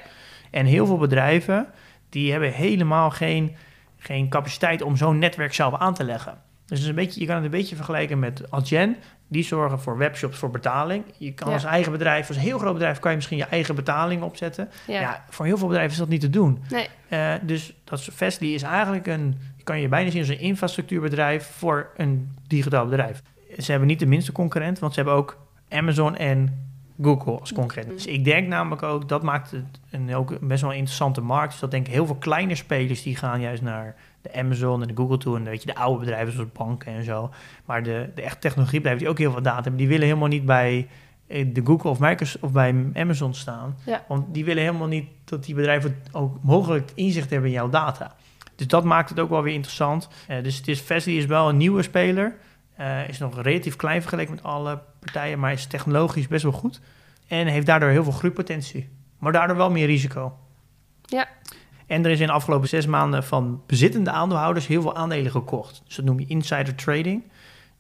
En 0.52 0.66
heel 0.66 0.86
veel 0.86 0.98
bedrijven, 0.98 1.68
die 2.10 2.32
hebben 2.32 2.52
helemaal 2.52 3.10
geen, 3.10 3.56
geen 3.98 4.30
capaciteit 4.30 4.82
om 4.82 4.95
zo'n 4.95 5.20
netwerk 5.20 5.54
zelf 5.54 5.74
aan 5.74 5.93
te 5.93 6.04
leggen. 6.04 6.41
Dus 6.68 6.84
een 6.86 6.95
beetje, 6.95 7.20
je 7.20 7.26
kan 7.26 7.36
het 7.36 7.45
een 7.45 7.51
beetje 7.51 7.76
vergelijken 7.76 8.20
met 8.20 8.51
Adyen. 8.51 8.95
Die 9.28 9.43
zorgen 9.43 9.80
voor 9.80 9.97
webshops 9.97 10.38
voor 10.38 10.49
betaling. 10.49 11.03
Je 11.18 11.34
kan 11.34 11.47
Ja. 11.47 11.53
als 11.53 11.63
eigen 11.63 11.91
bedrijf, 11.91 12.28
als 12.28 12.38
een 12.38 12.43
heel 12.43 12.57
groot 12.59 12.74
bedrijf, 12.74 12.99
kan 12.99 13.09
je 13.11 13.15
misschien 13.18 13.38
je 13.38 13.43
eigen 13.45 13.76
betaling 13.76 14.22
opzetten. 14.22 14.70
ja. 14.88 14.99
Ja, 14.99 15.24
voor 15.30 15.45
heel 15.45 15.57
veel 15.57 15.68
bedrijven 15.68 15.93
is 15.93 15.97
dat 15.99 16.09
niet 16.09 16.22
te 16.22 16.30
doen. 16.30 16.63
Nee, 16.70 16.88
Eh, 17.09 17.34
dus 17.41 17.74
dat 17.84 17.99
is, 17.99 18.09
Fastly 18.13 18.53
is 18.53 18.61
eigenlijk 18.61 19.07
een, 19.07 19.36
kan 19.63 19.80
je 19.80 19.88
bijna 19.88 20.09
zien 20.09 20.20
als 20.20 20.30
een 20.30 20.39
infrastructuurbedrijf 20.39 21.45
voor 21.57 21.89
een 21.97 22.36
digitaal 22.47 22.86
bedrijf. 22.86 23.22
Ze 23.57 23.70
hebben 23.72 23.88
niet 23.89 23.99
de 23.99 24.05
minste 24.05 24.32
concurrent, 24.32 24.80
want 24.80 24.93
ze 24.93 24.99
hebben 24.99 25.18
ook 25.18 25.38
Amazon 25.70 26.15
en 26.15 26.65
Google 27.01 27.39
als 27.39 27.53
concurrent. 27.53 27.89
Dus 27.93 28.05
ik 28.05 28.24
denk 28.24 28.47
namelijk 28.47 28.84
ook, 28.84 29.09
dat 29.09 29.24
maakt 29.24 29.51
het 29.51 29.63
een 29.91 30.15
ook 30.15 30.39
best 30.47 30.61
wel 30.61 30.72
een 30.72 30.78
interessante 30.78 31.22
markt. 31.22 31.51
Dus 31.51 31.59
dat 31.61 31.72
denk 31.72 31.88
ik 31.88 31.93
heel 31.93 32.05
veel 32.05 32.15
kleine 32.15 32.55
spelers 32.55 33.03
die 33.03 33.15
gaan 33.15 33.41
juist 33.41 33.61
naar 33.61 33.95
de 34.22 34.34
Amazon 34.34 34.82
en 34.82 34.88
de 34.88 34.95
Google 34.95 35.18
toe. 35.18 35.38
En 35.38 35.43
weet 35.43 35.61
je, 35.61 35.68
de 35.68 35.76
oude 35.76 35.99
bedrijven 35.99 36.34
zoals 36.34 36.51
banken 36.51 36.93
en 36.93 37.03
zo. 37.03 37.30
Maar 37.65 37.84
de, 37.84 38.09
de 38.15 38.22
echt 38.22 38.41
technologiebedrijven 38.41 39.03
die 39.03 39.11
ook 39.11 39.20
heel 39.20 39.32
veel 39.32 39.41
data 39.41 39.61
hebben, 39.61 39.78
die 39.78 39.88
willen 39.88 40.05
helemaal 40.05 40.28
niet 40.28 40.45
bij 40.45 40.88
eh, 41.28 41.45
de 41.53 41.61
Google 41.63 41.89
of 41.89 41.99
Microsoft 41.99 42.43
of 42.43 42.51
bij 42.51 42.89
Amazon 42.93 43.34
staan. 43.34 43.78
Ja. 43.86 44.05
Want 44.07 44.34
die 44.34 44.45
willen 44.45 44.63
helemaal 44.63 44.88
niet 44.88 45.07
dat 45.26 45.43
die 45.43 45.55
bedrijven 45.55 46.01
ook 46.11 46.43
mogelijk 46.43 46.91
inzicht 46.95 47.30
hebben 47.30 47.49
in 47.49 47.55
jouw 47.55 47.70
data. 47.70 48.15
Dus 48.55 48.68
dat 48.68 48.84
maakt 48.84 49.09
het 49.09 49.20
ook 49.20 49.30
wel 49.30 49.43
weer 49.43 49.53
interessant. 49.53 50.07
Eh, 50.28 50.43
dus 50.43 50.57
het 50.57 50.68
is, 50.68 50.80
Fastly 50.80 51.18
is 51.18 51.26
wel 51.26 51.49
een 51.49 51.57
nieuwe 51.57 51.82
speler. 51.82 52.36
Eh, 52.76 53.09
is 53.09 53.18
nog 53.18 53.41
relatief 53.41 53.76
klein 53.76 54.01
vergeleken 54.01 54.34
met 54.34 54.43
alle 54.43 54.80
partijen, 54.99 55.39
maar 55.39 55.51
is 55.51 55.65
technologisch 55.65 56.28
best 56.28 56.43
wel 56.43 56.51
goed. 56.51 56.82
En 57.28 57.47
heeft 57.47 57.65
daardoor 57.65 57.89
heel 57.89 58.03
veel 58.03 58.11
groeipotentie. 58.11 58.89
Maar 59.18 59.32
daardoor 59.32 59.57
wel 59.57 59.72
meer 59.72 59.86
risico. 59.86 60.38
Ja. 61.01 61.28
En 61.88 62.06
er 62.06 62.12
is 62.12 62.20
in 62.20 62.28
de 62.28 62.34
afgelopen 62.34 62.68
zes 62.70 62.86
maanden 62.86 63.24
van 63.24 63.62
bezittende 63.68 64.12
aandeelhouders 64.12 64.68
heel 64.68 64.82
veel 64.82 64.96
aandelen 64.96 65.32
gekocht. 65.32 65.82
Dus 65.86 65.96
dat 65.96 66.06
noem 66.06 66.20
je 66.20 66.26
insider 66.28 66.76
trading. 66.76 67.24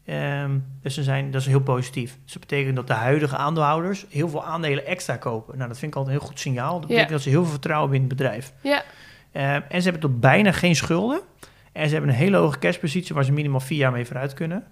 Ehm, 0.05 0.51
dus 0.81 0.93
ze 0.93 1.03
zijn, 1.03 1.31
dat 1.31 1.41
is 1.41 1.47
heel 1.47 1.59
positief. 1.61 2.17
Dus 2.23 2.33
dat 2.33 2.41
betekent 2.41 2.75
dat 2.75 2.87
de 2.87 2.93
huidige 2.93 3.35
aandeelhouders 3.37 4.05
heel 4.09 4.29
veel 4.29 4.45
aandelen 4.45 4.85
extra 4.85 5.15
kopen. 5.15 5.57
Nou, 5.57 5.69
dat 5.69 5.77
vind 5.79 5.91
ik 5.91 5.97
altijd 5.97 6.15
een 6.15 6.21
heel 6.21 6.29
goed 6.29 6.39
signaal. 6.39 6.71
Dat 6.71 6.81
betekent 6.81 7.07
Ja. 7.07 7.13
dat 7.13 7.21
ze 7.23 7.29
heel 7.29 7.41
veel 7.41 7.51
vertrouwen 7.51 7.91
hebben 7.91 8.09
in 8.09 8.15
het 8.15 8.17
bedrijf. 8.27 8.53
Ja, 8.61 8.83
Ehm, 9.31 9.61
en 9.69 9.81
ze 9.81 9.89
hebben 9.89 10.09
tot 10.11 10.19
bijna 10.19 10.51
geen 10.51 10.75
schulden. 10.75 11.21
En 11.71 11.85
ze 11.87 11.91
hebben 11.91 12.09
een 12.11 12.15
hele 12.17 12.37
hoge 12.37 12.59
cashpositie 12.59 13.15
waar 13.15 13.23
ze 13.23 13.31
minimaal 13.31 13.59
vier 13.59 13.77
jaar 13.77 13.91
mee 13.91 14.05
vooruit 14.05 14.33
kunnen. 14.33 14.63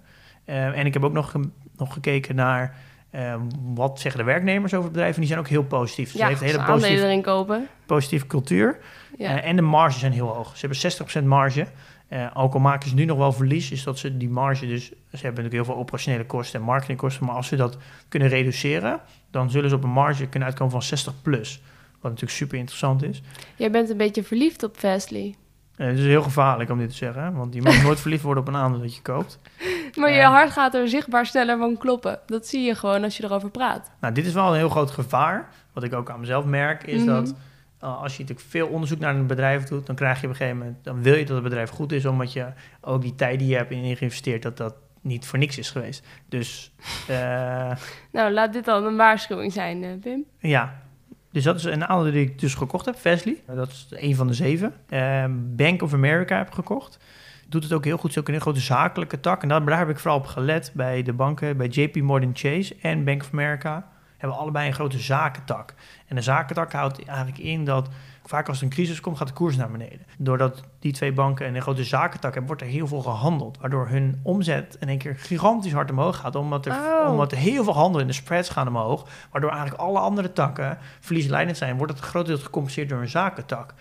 Ehm, 0.44 0.72
en 0.72 0.86
ik 0.86 0.92
heb 0.92 1.04
ook 1.04 1.12
nog, 1.12 1.32
nog 1.76 1.92
gekeken 1.92 2.34
naar 2.34 2.76
ehm, 3.10 3.40
wat 3.74 4.00
zeggen 4.00 4.20
de 4.20 4.26
werknemers 4.26 4.72
over 4.72 4.84
het 4.84 4.92
bedrijf. 4.92 5.14
En 5.14 5.20
die 5.20 5.28
zijn 5.28 5.40
ook 5.40 5.48
heel 5.48 5.64
positief. 5.64 6.12
Dus 6.12 6.20
ja 6.20 6.26
ze 6.26 6.30
heeft 6.30 6.40
een 6.40 6.46
hele 6.46 6.60
ze 6.60 6.72
positieve, 6.72 7.04
erin 7.04 7.22
kopen. 7.22 7.68
positieve 7.86 8.26
cultuur. 8.26 8.78
Ja. 9.18 9.40
Eh, 9.40 9.48
en 9.48 9.56
de 9.56 9.62
marges 9.62 10.00
zijn 10.00 10.12
heel 10.12 10.26
hoog. 10.26 10.56
Ze 10.56 10.66
hebben 10.66 10.78
60% 10.78 11.24
marge. 11.24 11.66
Eh, 12.08 12.26
ook 12.34 12.54
al 12.54 12.60
maken 12.60 12.88
ze 12.88 12.94
nu 12.94 13.04
nog 13.04 13.18
wel 13.18 13.32
verlies, 13.32 13.70
is 13.70 13.82
dat 13.82 13.98
ze 13.98 14.16
die 14.16 14.28
marge 14.28 14.66
dus... 14.66 14.84
Ze 14.84 14.92
hebben 15.10 15.44
natuurlijk 15.44 15.52
heel 15.52 15.64
veel 15.64 15.76
operationele 15.76 16.26
kosten 16.26 16.60
en 16.60 16.66
marketingkosten... 16.66 17.26
maar 17.26 17.34
als 17.34 17.46
ze 17.46 17.56
dat 17.56 17.76
kunnen 18.08 18.28
reduceren... 18.28 19.00
dan 19.30 19.50
zullen 19.50 19.70
ze 19.70 19.76
op 19.76 19.84
een 19.84 19.90
marge 19.90 20.26
kunnen 20.26 20.48
uitkomen 20.48 20.72
van 20.72 20.82
60 20.82 21.22
plus. 21.22 21.62
Wat 21.92 22.10
natuurlijk 22.10 22.38
super 22.38 22.58
interessant 22.58 23.02
is. 23.02 23.22
Jij 23.56 23.70
bent 23.70 23.90
een 23.90 23.96
beetje 23.96 24.22
verliefd 24.22 24.62
op 24.62 24.76
Fastly. 24.76 25.34
Eh, 25.76 25.86
het 25.86 25.98
is 25.98 26.04
heel 26.04 26.22
gevaarlijk 26.22 26.70
om 26.70 26.78
dit 26.78 26.88
te 26.88 26.96
zeggen... 26.96 27.34
want 27.34 27.54
je 27.54 27.62
mag 27.62 27.82
nooit 27.86 28.00
verliefd 28.00 28.22
worden 28.22 28.42
op 28.42 28.48
een 28.48 28.56
aandeel 28.56 28.80
dat 28.80 28.94
je 28.94 29.02
koopt. 29.02 29.38
Maar 29.96 30.10
je 30.10 30.16
Ja. 30.16 30.30
hart 30.30 30.50
gaat 30.50 30.74
er 30.74 30.88
zichtbaar 30.88 31.26
sneller 31.26 31.58
van 31.58 31.76
kloppen. 31.76 32.18
Dat 32.26 32.46
zie 32.46 32.62
je 32.62 32.74
gewoon 32.74 33.04
als 33.04 33.16
je 33.16 33.24
erover 33.24 33.50
praat. 33.50 33.90
Nou, 34.00 34.14
dit 34.14 34.26
is 34.26 34.32
wel 34.32 34.48
een 34.50 34.56
heel 34.58 34.68
groot 34.68 34.90
gevaar. 34.90 35.48
Wat 35.72 35.82
ik 35.82 35.94
ook 35.94 36.10
aan 36.10 36.20
mezelf 36.20 36.44
merk, 36.44 36.82
is 36.84 36.98
Mhm. 36.98 37.06
dat... 37.06 37.34
eh, 37.80 38.02
als 38.02 38.16
je 38.16 38.22
natuurlijk 38.22 38.48
veel 38.48 38.66
onderzoek 38.66 38.98
naar 38.98 39.14
een 39.14 39.26
bedrijf 39.26 39.64
doet, 39.64 39.86
dan 39.86 39.96
krijg 39.96 40.20
je 40.20 40.26
op 40.26 40.30
een 40.32 40.36
gegeven 40.38 40.58
moment, 40.58 40.84
dan 40.84 41.02
wil 41.02 41.14
je 41.14 41.24
dat 41.24 41.34
het 41.34 41.44
bedrijf 41.44 41.70
goed 41.70 41.92
is, 41.92 42.06
omdat 42.06 42.32
je 42.32 42.46
ook 42.80 43.02
die 43.02 43.14
tijd 43.14 43.38
die 43.38 43.48
je 43.48 43.56
hebt 43.56 43.70
in 43.70 43.96
geïnvesteerd, 43.96 44.42
dat 44.42 44.56
dat 44.56 44.74
niet 45.00 45.26
voor 45.26 45.38
niks 45.38 45.58
is 45.58 45.70
geweest. 45.70 46.06
Dus 46.28 46.72
eh, 47.08 47.70
Nou, 48.12 48.32
laat 48.32 48.52
dit 48.52 48.64
dan 48.64 48.84
een 48.84 48.96
waarschuwing 48.96 49.52
zijn, 49.52 49.82
eh, 49.84 49.90
Pim. 50.00 50.24
ja, 50.38 50.74
dus 51.32 51.44
dat 51.44 51.56
is 51.56 51.64
een 51.64 51.84
aandeel 51.86 52.12
die 52.12 52.22
ik 52.24 52.38
dus 52.38 52.54
gekocht 52.54 52.84
heb, 52.86 52.96
Fastly. 52.96 53.42
Dat 53.46 53.68
is 53.68 53.86
een 53.90 54.14
van 54.16 54.26
de 54.26 54.34
zeven. 54.34 54.74
Bank 55.56 55.82
of 55.82 55.92
America 55.92 56.36
heb 56.36 56.46
ik 56.48 56.54
gekocht. 56.54 56.98
Doet 57.48 57.62
het 57.62 57.72
ook 57.72 57.84
heel 57.84 57.96
goed. 57.96 58.10
Is 58.10 58.18
ook 58.18 58.28
een 58.28 58.40
grote 58.40 58.60
zakelijke 58.60 59.20
tak. 59.20 59.42
En 59.42 59.48
daar, 59.48 59.64
daar 59.64 59.78
heb 59.78 59.88
ik 59.88 59.98
vooral 59.98 60.18
op 60.18 60.26
gelet 60.26 60.70
bij 60.74 61.02
de 61.02 61.12
banken, 61.12 61.56
bij 61.56 61.66
JP 61.66 61.96
Morgan 61.96 62.30
Chase 62.34 62.76
en 62.82 63.04
Bank 63.04 63.22
of 63.22 63.28
America. 63.32 63.88
Hebben 64.16 64.38
allebei 64.38 64.66
een 64.66 64.74
grote 64.74 64.98
zakentak. 64.98 65.74
En 66.06 66.16
een 66.16 66.22
zakentak 66.22 66.72
houdt 66.72 67.04
eigenlijk 67.04 67.38
in 67.38 67.64
dat 67.64 67.88
vaak 68.24 68.48
als 68.48 68.58
er 68.58 68.64
een 68.64 68.70
crisis 68.70 69.00
komt, 69.00 69.16
gaat 69.16 69.28
de 69.28 69.32
koers 69.34 69.56
naar 69.56 69.70
beneden. 69.70 70.06
Doordat 70.18 70.62
die 70.78 70.92
twee 70.92 71.12
banken 71.12 71.54
een 71.54 71.62
grote 71.62 71.84
zakentak 71.84 72.30
hebben, 72.30 72.46
wordt 72.46 72.62
er 72.62 72.68
heel 72.68 72.86
veel 72.86 73.00
gehandeld. 73.00 73.58
Waardoor 73.60 73.88
hun 73.88 74.20
omzet 74.22 74.76
in 74.80 74.88
één 74.88 74.98
keer 74.98 75.16
gigantisch 75.18 75.72
hard 75.72 75.90
omhoog 75.90 76.16
gaat. 76.16 76.34
Omdat 76.34 76.66
er, 76.66 76.72
Oh. 76.72 77.10
omdat 77.10 77.32
er 77.32 77.38
heel 77.38 77.64
veel 77.64 77.74
handel 77.74 78.00
in 78.00 78.06
de 78.06 78.12
spreads 78.12 78.48
gaan 78.48 78.68
omhoog. 78.68 79.06
Waardoor 79.30 79.50
eigenlijk 79.50 79.80
alle 79.80 79.98
andere 79.98 80.32
takken 80.32 80.78
verliesleidend 81.00 81.56
zijn. 81.56 81.76
Wordt 81.76 81.92
het 81.92 82.02
grotendeels 82.02 82.42
gecompenseerd 82.42 82.88
door 82.88 83.00
een 83.00 83.08
zakentak. 83.08 83.74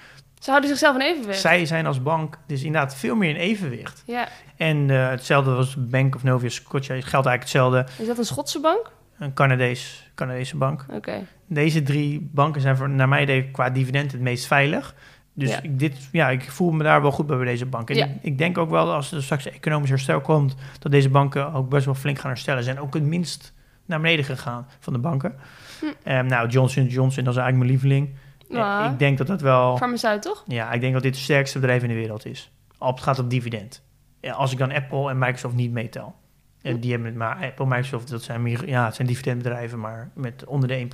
Ze 0.46 0.52
houden 0.52 0.70
zichzelf 0.70 0.96
in 0.96 1.02
evenwicht. 1.02 1.40
Zij 1.40 1.66
zijn 1.66 1.86
als 1.86 2.02
bank 2.02 2.38
dus 2.48 2.64
inderdaad 2.64 2.96
veel 2.96 3.16
meer 3.16 3.30
in 3.30 3.36
evenwicht. 3.36 4.04
Ja. 4.06 4.28
En 4.58 4.90
eh, 4.90 5.10
hetzelfde 5.10 5.52
was 5.52 5.76
Bank 5.78 6.16
of 6.16 6.24
Nova 6.24 6.50
Scotia. 6.50 6.94
Geldt 6.94 7.28
eigenlijk 7.28 7.42
hetzelfde. 7.42 7.86
Is 7.98 8.08
dat 8.08 8.18
een 8.18 8.26
Schotse 8.26 8.60
bank? 8.60 8.92
Een 9.20 9.34
Canadees, 9.34 10.12
Canadese 10.16 10.58
bank. 10.58 10.86
Oké. 10.92 11.26
Deze 11.48 11.84
drie 11.84 12.30
banken 12.32 12.62
zijn 12.62 12.78
voor, 12.78 12.90
naar 12.90 13.08
mij 13.10 13.22
idee 13.22 13.52
qua 13.52 13.70
dividend 13.70 14.12
het 14.12 14.22
meest 14.22 14.46
veilig. 14.46 14.96
Dus 15.34 15.50
Ja. 15.50 15.62
ik, 15.62 15.80
dit, 15.80 16.10
ja, 16.12 16.30
ik 16.30 16.52
voel 16.52 16.72
me 16.72 16.84
daar 16.84 17.02
wel 17.02 17.12
goed 17.12 17.28
bij 17.28 17.38
bij 17.38 17.46
deze 17.46 17.66
bank. 17.66 17.90
En 17.90 17.96
Ja. 17.96 18.08
ik, 18.22 18.38
denk 18.38 18.58
ook 18.58 18.70
wel 18.70 18.94
als 18.94 19.12
er 19.12 19.24
straks 19.24 19.50
economisch 19.50 19.90
herstel 19.90 20.22
komt, 20.22 20.56
dat 20.80 20.92
deze 20.92 21.10
banken 21.10 21.54
ook 21.54 21.70
best 21.70 21.86
wel 21.86 21.96
flink 21.96 22.20
gaan 22.20 22.30
herstellen. 22.32 22.64
Ze 22.64 22.70
zijn 22.72 22.84
ook 22.84 22.94
het 22.94 23.04
minst 23.04 23.54
naar 23.86 24.02
beneden 24.02 24.26
gegaan 24.26 24.68
van 24.80 24.94
de 24.94 25.00
banken. 25.00 25.36
Hm. 25.80 25.86
Ehm, 26.04 26.26
nou, 26.26 26.50
Johnson 26.50 26.86
Johnson, 26.86 27.24
dat 27.24 27.34
is 27.34 27.40
eigenlijk 27.40 27.58
mijn 27.58 27.70
lieveling. 27.70 28.16
Ja. 28.56 28.90
Ik 28.92 29.00
denk 29.00 29.18
dat 29.18 29.28
dat 29.28 29.42
wel... 29.42 29.78
Farmaceut, 29.78 30.22
toch? 30.22 30.44
Ja, 30.48 30.72
ik 30.72 30.82
denk 30.82 30.94
dat 30.94 31.04
dit 31.04 31.16
het 31.16 31.24
sterkste 31.24 31.60
bedrijf 31.60 31.82
in 31.82 31.88
de 31.88 31.96
wereld 31.96 32.26
is. 32.26 32.52
Op 32.78 32.96
het 32.96 33.04
gaat 33.04 33.20
op 33.20 33.30
dividend. 33.30 33.84
Als 34.32 34.52
ik 34.52 34.58
dan 34.58 34.72
Apple 34.72 35.10
en 35.10 35.18
Microsoft 35.18 35.56
niet 35.56 35.72
meetel. 35.72 36.16
En 36.62 36.80
die 36.80 36.92
hebben 36.92 37.10
het 37.10 37.18
maar 37.18 37.46
Apple, 37.46 37.66
Microsoft, 37.66 38.10
dat 38.10 38.24
zijn 38.24 38.42
meer, 38.42 38.68
ja, 38.68 38.86
het 38.86 38.96
zijn 38.96 39.08
dividendbedrijven, 39.08 39.80
maar 39.80 40.10
met 40.14 40.46
onder 40.46 40.70
de 40.70 40.88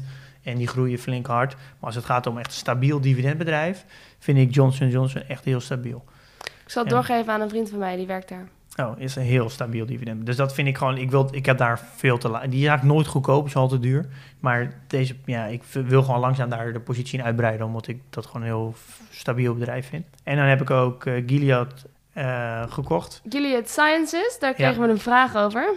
1%. 0.00 0.04
En 0.42 0.56
die 0.56 0.66
groeien 0.66 0.98
flink 0.98 1.26
hard. 1.26 1.54
Maar 1.54 1.64
als 1.80 1.94
het 1.94 2.04
gaat 2.04 2.26
om 2.26 2.38
echt 2.38 2.46
een 2.46 2.52
stabiel 2.52 3.00
dividendbedrijf, 3.00 3.84
vind 4.18 4.38
ik 4.38 4.54
Johnson 4.54 4.88
Johnson 4.88 5.22
echt 5.22 5.44
heel 5.44 5.60
stabiel. 5.60 6.04
Ik 6.44 6.70
zal 6.70 6.82
het 6.82 6.92
doorgeven 6.92 7.32
aan 7.32 7.40
een 7.40 7.48
vriend 7.48 7.70
van 7.70 7.78
mij, 7.78 7.96
die 7.96 8.06
werkt 8.06 8.28
daar. 8.28 8.48
Oh, 8.82 9.00
is 9.00 9.16
een 9.16 9.22
heel 9.22 9.50
stabiel 9.50 9.86
dividend. 9.86 10.26
Dus 10.26 10.36
dat 10.36 10.54
vind 10.54 10.68
ik 10.68 10.78
gewoon, 10.78 10.96
ik, 10.96 11.10
wil, 11.10 11.28
ik 11.30 11.46
heb 11.46 11.58
daar 11.58 11.80
veel 11.96 12.18
te 12.18 12.28
laat. 12.28 12.42
Die 12.50 12.60
is 12.60 12.66
eigenlijk 12.66 12.94
nooit 12.96 13.06
goedkoop, 13.06 13.46
is 13.46 13.56
altijd 13.56 13.82
duur. 13.82 14.06
Maar 14.40 14.80
deze, 14.86 15.14
ja, 15.24 15.44
ik 15.44 15.62
wil 15.72 16.02
gewoon 16.02 16.20
langzaam 16.20 16.48
daar 16.48 16.72
de 16.72 16.80
positie 16.80 17.18
in 17.18 17.24
uitbreiden, 17.24 17.66
omdat 17.66 17.86
ik 17.88 18.00
dat 18.10 18.26
gewoon 18.26 18.42
een 18.42 18.48
heel 18.48 18.74
stabiel 19.10 19.54
bedrijf 19.54 19.88
vind. 19.88 20.06
En 20.22 20.36
dan 20.36 20.44
heb 20.46 20.60
ik 20.60 20.70
ook 20.70 21.04
eh, 21.06 21.22
Gilead 21.26 21.84
eh, 22.12 22.62
gekocht. 22.68 23.22
Gilead 23.28 23.68
Sciences, 23.68 24.36
daar 24.40 24.50
Ja. 24.50 24.56
kregen 24.56 24.82
we 24.82 24.88
een 24.88 24.98
vraag 24.98 25.36
over. 25.36 25.74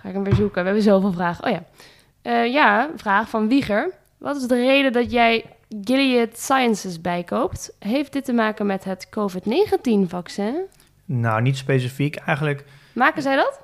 Ga 0.00 0.08
ik 0.08 0.14
hem 0.14 0.24
weer 0.24 0.34
zoeken. 0.34 0.58
We 0.60 0.66
hebben 0.66 0.82
zoveel 0.82 1.12
vragen. 1.12 1.44
Oh 1.44 1.50
ja. 1.50 1.62
Eh, 2.22 2.52
ja, 2.52 2.90
vraag 2.96 3.28
van 3.28 3.48
Wieger. 3.48 3.90
Wat 4.18 4.36
is 4.36 4.42
de 4.46 4.54
reden 4.56 4.92
dat 4.92 5.10
jij 5.10 5.44
Gilead 5.84 6.38
Sciences 6.38 7.00
bijkoopt? 7.00 7.72
Heeft 7.78 8.12
dit 8.12 8.24
te 8.24 8.32
maken 8.32 8.66
met 8.66 8.84
het 8.84 9.08
COVID-19-vaccin? 9.10 10.54
Nou, 11.10 11.42
niet 11.42 11.56
specifiek. 11.56 12.16
Eigenlijk, 12.16 12.64
Maken 12.92 13.22
zij 13.22 13.36
dat? 13.36 13.60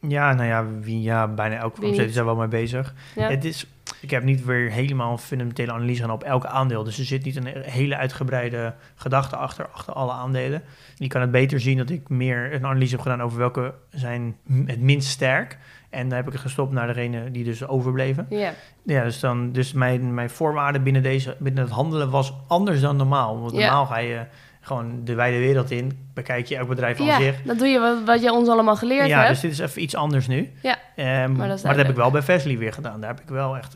ja, 0.00 0.32
nou 0.34 0.48
ja, 0.48 0.66
wie, 0.80 1.02
ja 1.02 1.28
bijna 1.28 1.56
elke 1.56 1.80
niet? 1.80 1.98
is 1.98 2.14
daar 2.14 2.24
wel 2.24 2.36
mee 2.36 2.48
bezig. 2.48 2.94
Ja. 3.14 3.28
Het 3.28 3.44
is, 3.44 3.66
ik 4.00 4.10
heb 4.10 4.22
niet 4.22 4.44
weer 4.44 4.70
helemaal 4.70 5.12
een 5.12 5.18
fundamentele 5.18 5.72
analyse 5.72 6.00
gedaan 6.00 6.14
op 6.16 6.22
elk 6.22 6.44
aandeel. 6.46 6.84
Dus 6.84 6.98
er 6.98 7.04
zit 7.04 7.24
niet 7.24 7.36
een 7.36 7.46
hele 7.62 7.96
uitgebreide 7.96 8.74
gedachte 8.94 9.36
achter, 9.36 9.68
achter 9.68 9.92
alle 9.92 10.12
aandelen. 10.12 10.62
Je 10.96 11.06
kan 11.06 11.20
het 11.20 11.30
beter 11.30 11.60
zien 11.60 11.76
dat 11.78 11.90
ik 11.90 12.08
meer 12.08 12.54
een 12.54 12.64
analyse 12.66 12.92
heb 12.92 13.00
gedaan 13.00 13.22
over 13.22 13.38
welke 13.38 13.74
zijn 13.90 14.36
het 14.66 14.80
minst 14.80 15.08
sterk. 15.08 15.58
En 15.90 16.08
dan 16.08 16.16
heb 16.16 16.26
ik 16.26 16.32
het 16.32 16.40
gestopt 16.40 16.72
naar 16.72 16.86
degene 16.86 17.30
die 17.30 17.44
dus 17.44 17.66
overbleven. 17.66 18.26
Ja. 18.30 18.52
Ja, 18.82 19.04
dus, 19.04 19.20
dan, 19.20 19.52
dus 19.52 19.72
mijn, 19.72 20.14
mijn 20.14 20.30
voorwaarden 20.30 20.82
binnen, 20.82 21.02
deze, 21.02 21.36
binnen 21.38 21.64
het 21.64 21.72
handelen 21.72 22.10
was 22.10 22.34
anders 22.48 22.80
dan 22.80 22.96
normaal. 22.96 23.40
Want 23.40 23.52
Ja. 23.52 23.58
normaal 23.60 23.86
ga 23.86 23.98
je 23.98 24.24
gewoon 24.68 25.04
de 25.04 25.14
wijde 25.14 25.38
wereld 25.38 25.70
in, 25.70 26.08
bekijk 26.14 26.46
je 26.46 26.56
elk 26.56 26.68
bedrijf 26.68 27.00
aan 27.00 27.06
ja, 27.06 27.20
zich. 27.20 27.42
dat 27.42 27.58
doe 27.58 27.68
je 27.68 27.78
wat, 27.78 28.04
wat 28.04 28.22
je 28.22 28.32
ons 28.32 28.48
allemaal 28.48 28.76
geleerd 28.76 29.06
Ja, 29.06 29.18
hebt. 29.18 29.28
dus 29.28 29.40
dit 29.40 29.50
is 29.50 29.58
even 29.58 29.82
iets 29.82 29.94
anders 29.94 30.26
nu. 30.26 30.52
Ja, 30.62 30.78
Ehm, 30.96 31.28
dat 31.28 31.36
maar 31.36 31.48
dat 31.48 31.76
heb 31.76 31.88
ik 31.88 31.96
wel 31.96 32.10
bij 32.10 32.22
Vesely 32.22 32.58
weer 32.58 32.72
gedaan. 32.72 33.00
Daar 33.00 33.10
heb 33.10 33.20
ik 33.20 33.28
wel 33.28 33.56
echt, 33.56 33.74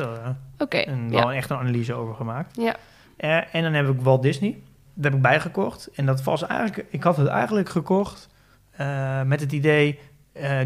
Oké, 0.58 0.86
een, 0.88 1.10
wel 1.10 1.18
ja. 1.20 1.26
een, 1.26 1.36
echt 1.36 1.50
een 1.50 1.56
analyse 1.56 1.94
over 1.94 2.14
gemaakt. 2.14 2.56
Ja. 2.56 2.76
Eh, 3.16 3.54
en 3.54 3.62
dan 3.62 3.72
heb 3.72 3.88
ik 3.88 4.00
Walt 4.00 4.22
Disney. 4.22 4.58
Dat 4.94 5.04
heb 5.04 5.14
ik 5.14 5.22
bijgekocht. 5.22 5.90
En 5.94 6.06
dat 6.06 6.22
was 6.22 6.46
eigenlijk, 6.46 6.86
ik 6.90 7.02
had 7.02 7.16
het 7.16 7.26
eigenlijk 7.26 7.68
gekocht 7.68 8.28
eh, 8.70 9.22
met 9.22 9.40
het 9.40 9.52
idee, 9.52 9.98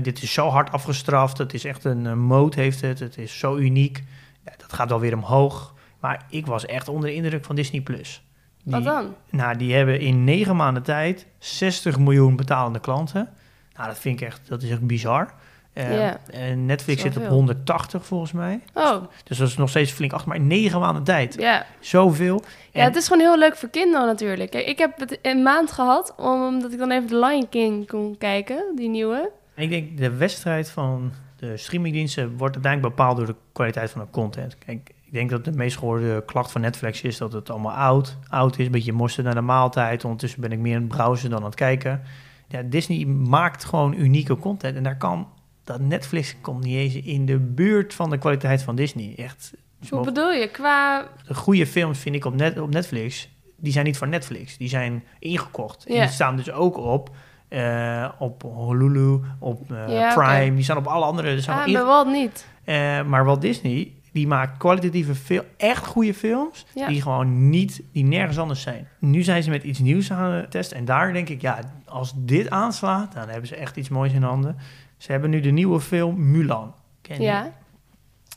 dit 0.02 0.22
is 0.22 0.32
zo 0.32 0.48
hard 0.48 0.72
afgestraft. 0.72 1.38
Het 1.38 1.54
is 1.54 1.64
echt 1.64 1.84
een 1.84 2.04
uh, 2.04 2.12
mode 2.12 2.60
heeft 2.60 2.80
het. 2.80 2.98
Het 2.98 3.18
is 3.18 3.38
zo 3.38 3.56
uniek. 3.56 4.02
Ja, 4.44 4.52
dat 4.56 4.72
gaat 4.72 4.88
wel 4.88 5.00
weer 5.00 5.14
omhoog. 5.14 5.74
Maar 6.00 6.26
ik 6.30 6.46
was 6.46 6.66
echt 6.66 6.88
onder 6.88 7.08
de 7.08 7.14
indruk 7.14 7.44
van 7.44 7.56
Disney+. 7.56 7.80
Plus. 7.80 8.24
Die, 8.66 8.74
Wat 8.74 8.84
dan? 8.84 9.14
Nou, 9.30 9.56
die 9.56 9.74
hebben 9.74 10.00
in 10.00 10.24
negen 10.24 10.56
maanden 10.56 10.82
tijd 10.82 11.26
60 11.38 11.98
miljoen 11.98 12.36
betalende 12.36 12.80
klanten. 12.80 13.28
Nou, 13.76 13.88
dat 13.88 13.98
vind 13.98 14.20
ik 14.20 14.26
echt, 14.26 14.40
dat 14.48 14.62
is 14.62 14.70
echt 14.70 14.86
bizar. 14.86 15.34
En 15.72 16.66
Netflix 16.66 17.02
zit 17.02 17.10
op 17.16 17.22
Zoveel. 17.22 17.34
180 17.36 18.06
volgens 18.06 18.32
mij. 18.32 18.60
Oh, 18.74 19.02
Dus 19.24 19.38
dat 19.38 19.48
is 19.48 19.56
nog 19.56 19.68
steeds 19.68 19.92
flink 19.92 20.12
achter, 20.12 20.28
maar 20.28 20.36
in 20.36 20.46
negen 20.46 20.80
maanden 20.80 21.02
tijd. 21.02 21.34
ja. 21.38 21.66
Zoveel. 21.80 22.42
Ja, 22.72 22.80
En- 22.80 22.84
het 22.86 22.96
is 22.96 23.06
gewoon 23.08 23.22
heel 23.22 23.38
leuk 23.38 23.56
voor 23.56 23.68
kinderen 23.68 24.06
natuurlijk. 24.06 24.54
Ik 24.54 24.78
heb 24.78 24.98
het 24.98 25.18
een 25.22 25.42
maand 25.42 25.72
gehad, 25.72 26.14
omdat 26.16 26.72
ik 26.72 26.78
dan 26.78 26.90
even 26.90 27.08
de 27.08 27.18
Lion 27.18 27.48
King 27.48 27.86
kon 27.86 28.14
kijken, 28.18 28.64
die 28.76 28.88
nieuwe. 28.88 29.30
En 29.54 29.62
ik 29.62 29.70
denk, 29.70 29.98
de 29.98 30.10
wedstrijd 30.16 30.70
van 30.70 31.12
de 31.36 31.56
streamingdiensten 31.56 32.36
wordt 32.36 32.54
uiteindelijk 32.54 32.96
bepaald 32.96 33.16
door 33.16 33.26
de 33.26 33.34
kwaliteit 33.52 33.90
van 33.90 34.00
de 34.00 34.06
content. 34.10 34.58
Kijk, 34.58 34.90
ik 35.07 35.12
denk 35.12 35.30
dat 35.30 35.44
de 35.44 35.52
meest 35.52 35.76
gehoorde 35.78 36.22
klacht 36.26 36.52
van 36.52 36.61
Netflix 36.61 37.02
is 37.02 37.16
dat 37.18 37.32
het 37.32 37.50
allemaal 37.50 37.72
oud, 37.72 38.16
oud 38.28 38.59
is. 38.59 38.66
Een 38.66 38.72
beetje 38.72 38.92
mosterd 38.92 39.26
naar 39.26 39.34
de 39.34 39.40
maaltijd. 39.40 40.04
Ondertussen 40.04 40.40
ben 40.40 40.52
ik 40.52 40.59
meer 40.59 40.74
aan 40.76 40.82
het 40.82 40.88
browsen 40.96 41.30
dan 41.30 41.38
aan 41.38 41.44
het 41.44 41.54
kijken. 41.54 42.02
Ja, 42.48 42.62
Disney 42.62 43.04
maakt 43.07 43.64
gewoon 43.64 43.94
unieke 43.94 44.36
content 44.36 44.76
en 44.76 44.82
daar 44.82 44.96
kan 44.96 45.28
dat 45.64 45.80
Netflix 45.80 46.36
komt 46.40 46.64
niet 46.64 46.76
eens 46.76 46.94
in 46.94 47.26
de 47.26 47.38
buurt 47.38 47.94
van 47.94 48.11
de 48.11 48.18
kwaliteit 48.18 48.62
van 48.62 48.74
Disney. 48.76 49.14
Echt, 49.16 49.54
Hoe 49.90 50.04
bedoel 50.04 50.30
je? 50.32 50.48
Qua... 50.48 51.07
de 51.26 51.34
goede 51.34 51.66
films 51.66 51.98
vind 51.98 52.14
ik 52.14 52.24
op, 52.24 52.34
net, 52.34 52.59
op 52.61 52.70
Netflix, 52.70 53.28
die 53.57 53.72
zijn 53.72 53.84
niet 53.84 53.98
van 53.98 54.09
Netflix. 54.09 54.57
Die 54.57 54.68
zijn 54.68 55.04
ingekocht. 55.18 55.86
En 55.86 55.94
Ja. 55.94 56.00
die 56.00 56.11
staan 56.11 56.36
dus 56.36 56.50
ook 56.50 56.76
op, 56.76 57.11
eh, 57.48 58.09
op 58.18 58.42
Hulu, 58.42 59.20
op 59.38 59.72
eh, 59.72 59.88
Ja. 59.88 60.14
Prime. 60.14 60.54
Die 60.54 60.64
staan 60.64 60.76
op 60.76 60.86
alle 60.86 61.04
andere. 61.04 61.30
Die 61.32 61.40
staan 61.42 61.59
Ah, 61.61 61.66
inge- 61.66 61.78
bij 61.78 61.86
Walt 61.86 62.07
niet. 62.09 62.46
Eh, 62.64 63.02
maar 63.02 63.24
Walt 63.24 63.40
Disney, 63.40 63.92
die 64.16 64.26
maakt 64.26 64.56
kwalitatieve 64.58 65.14
film, 65.14 65.44
echt 65.56 65.86
goede 65.86 66.14
films, 66.14 66.66
Ja. 66.74 66.88
die 66.88 67.02
gewoon 67.02 67.48
niet, 67.50 67.82
die 67.92 68.04
nergens 68.04 68.38
anders 68.38 68.60
zijn. 68.62 68.88
Nu 68.98 69.22
zijn 69.22 69.42
ze 69.42 69.50
met 69.50 69.62
iets 69.62 69.78
nieuws 69.78 70.12
aan 70.12 70.32
het 70.32 70.50
testen 70.50 70.76
en 70.76 70.84
daar 70.84 71.12
denk 71.12 71.28
ik, 71.28 71.40
ja, 71.40 71.58
als 71.84 72.12
dit 72.16 72.50
aanslaat, 72.50 73.12
dan 73.12 73.28
hebben 73.28 73.48
ze 73.48 73.56
echt 73.56 73.76
iets 73.76 73.88
moois 73.88 74.12
in 74.12 74.22
handen. 74.22 74.56
Ze 74.96 75.12
hebben 75.12 75.30
nu 75.30 75.40
de 75.40 75.50
nieuwe 75.50 75.80
film 75.80 76.30
Mulan. 76.30 76.74
Ken 77.02 77.14
je 77.14 77.20
die? 77.20 77.28
Ja. 77.30 77.52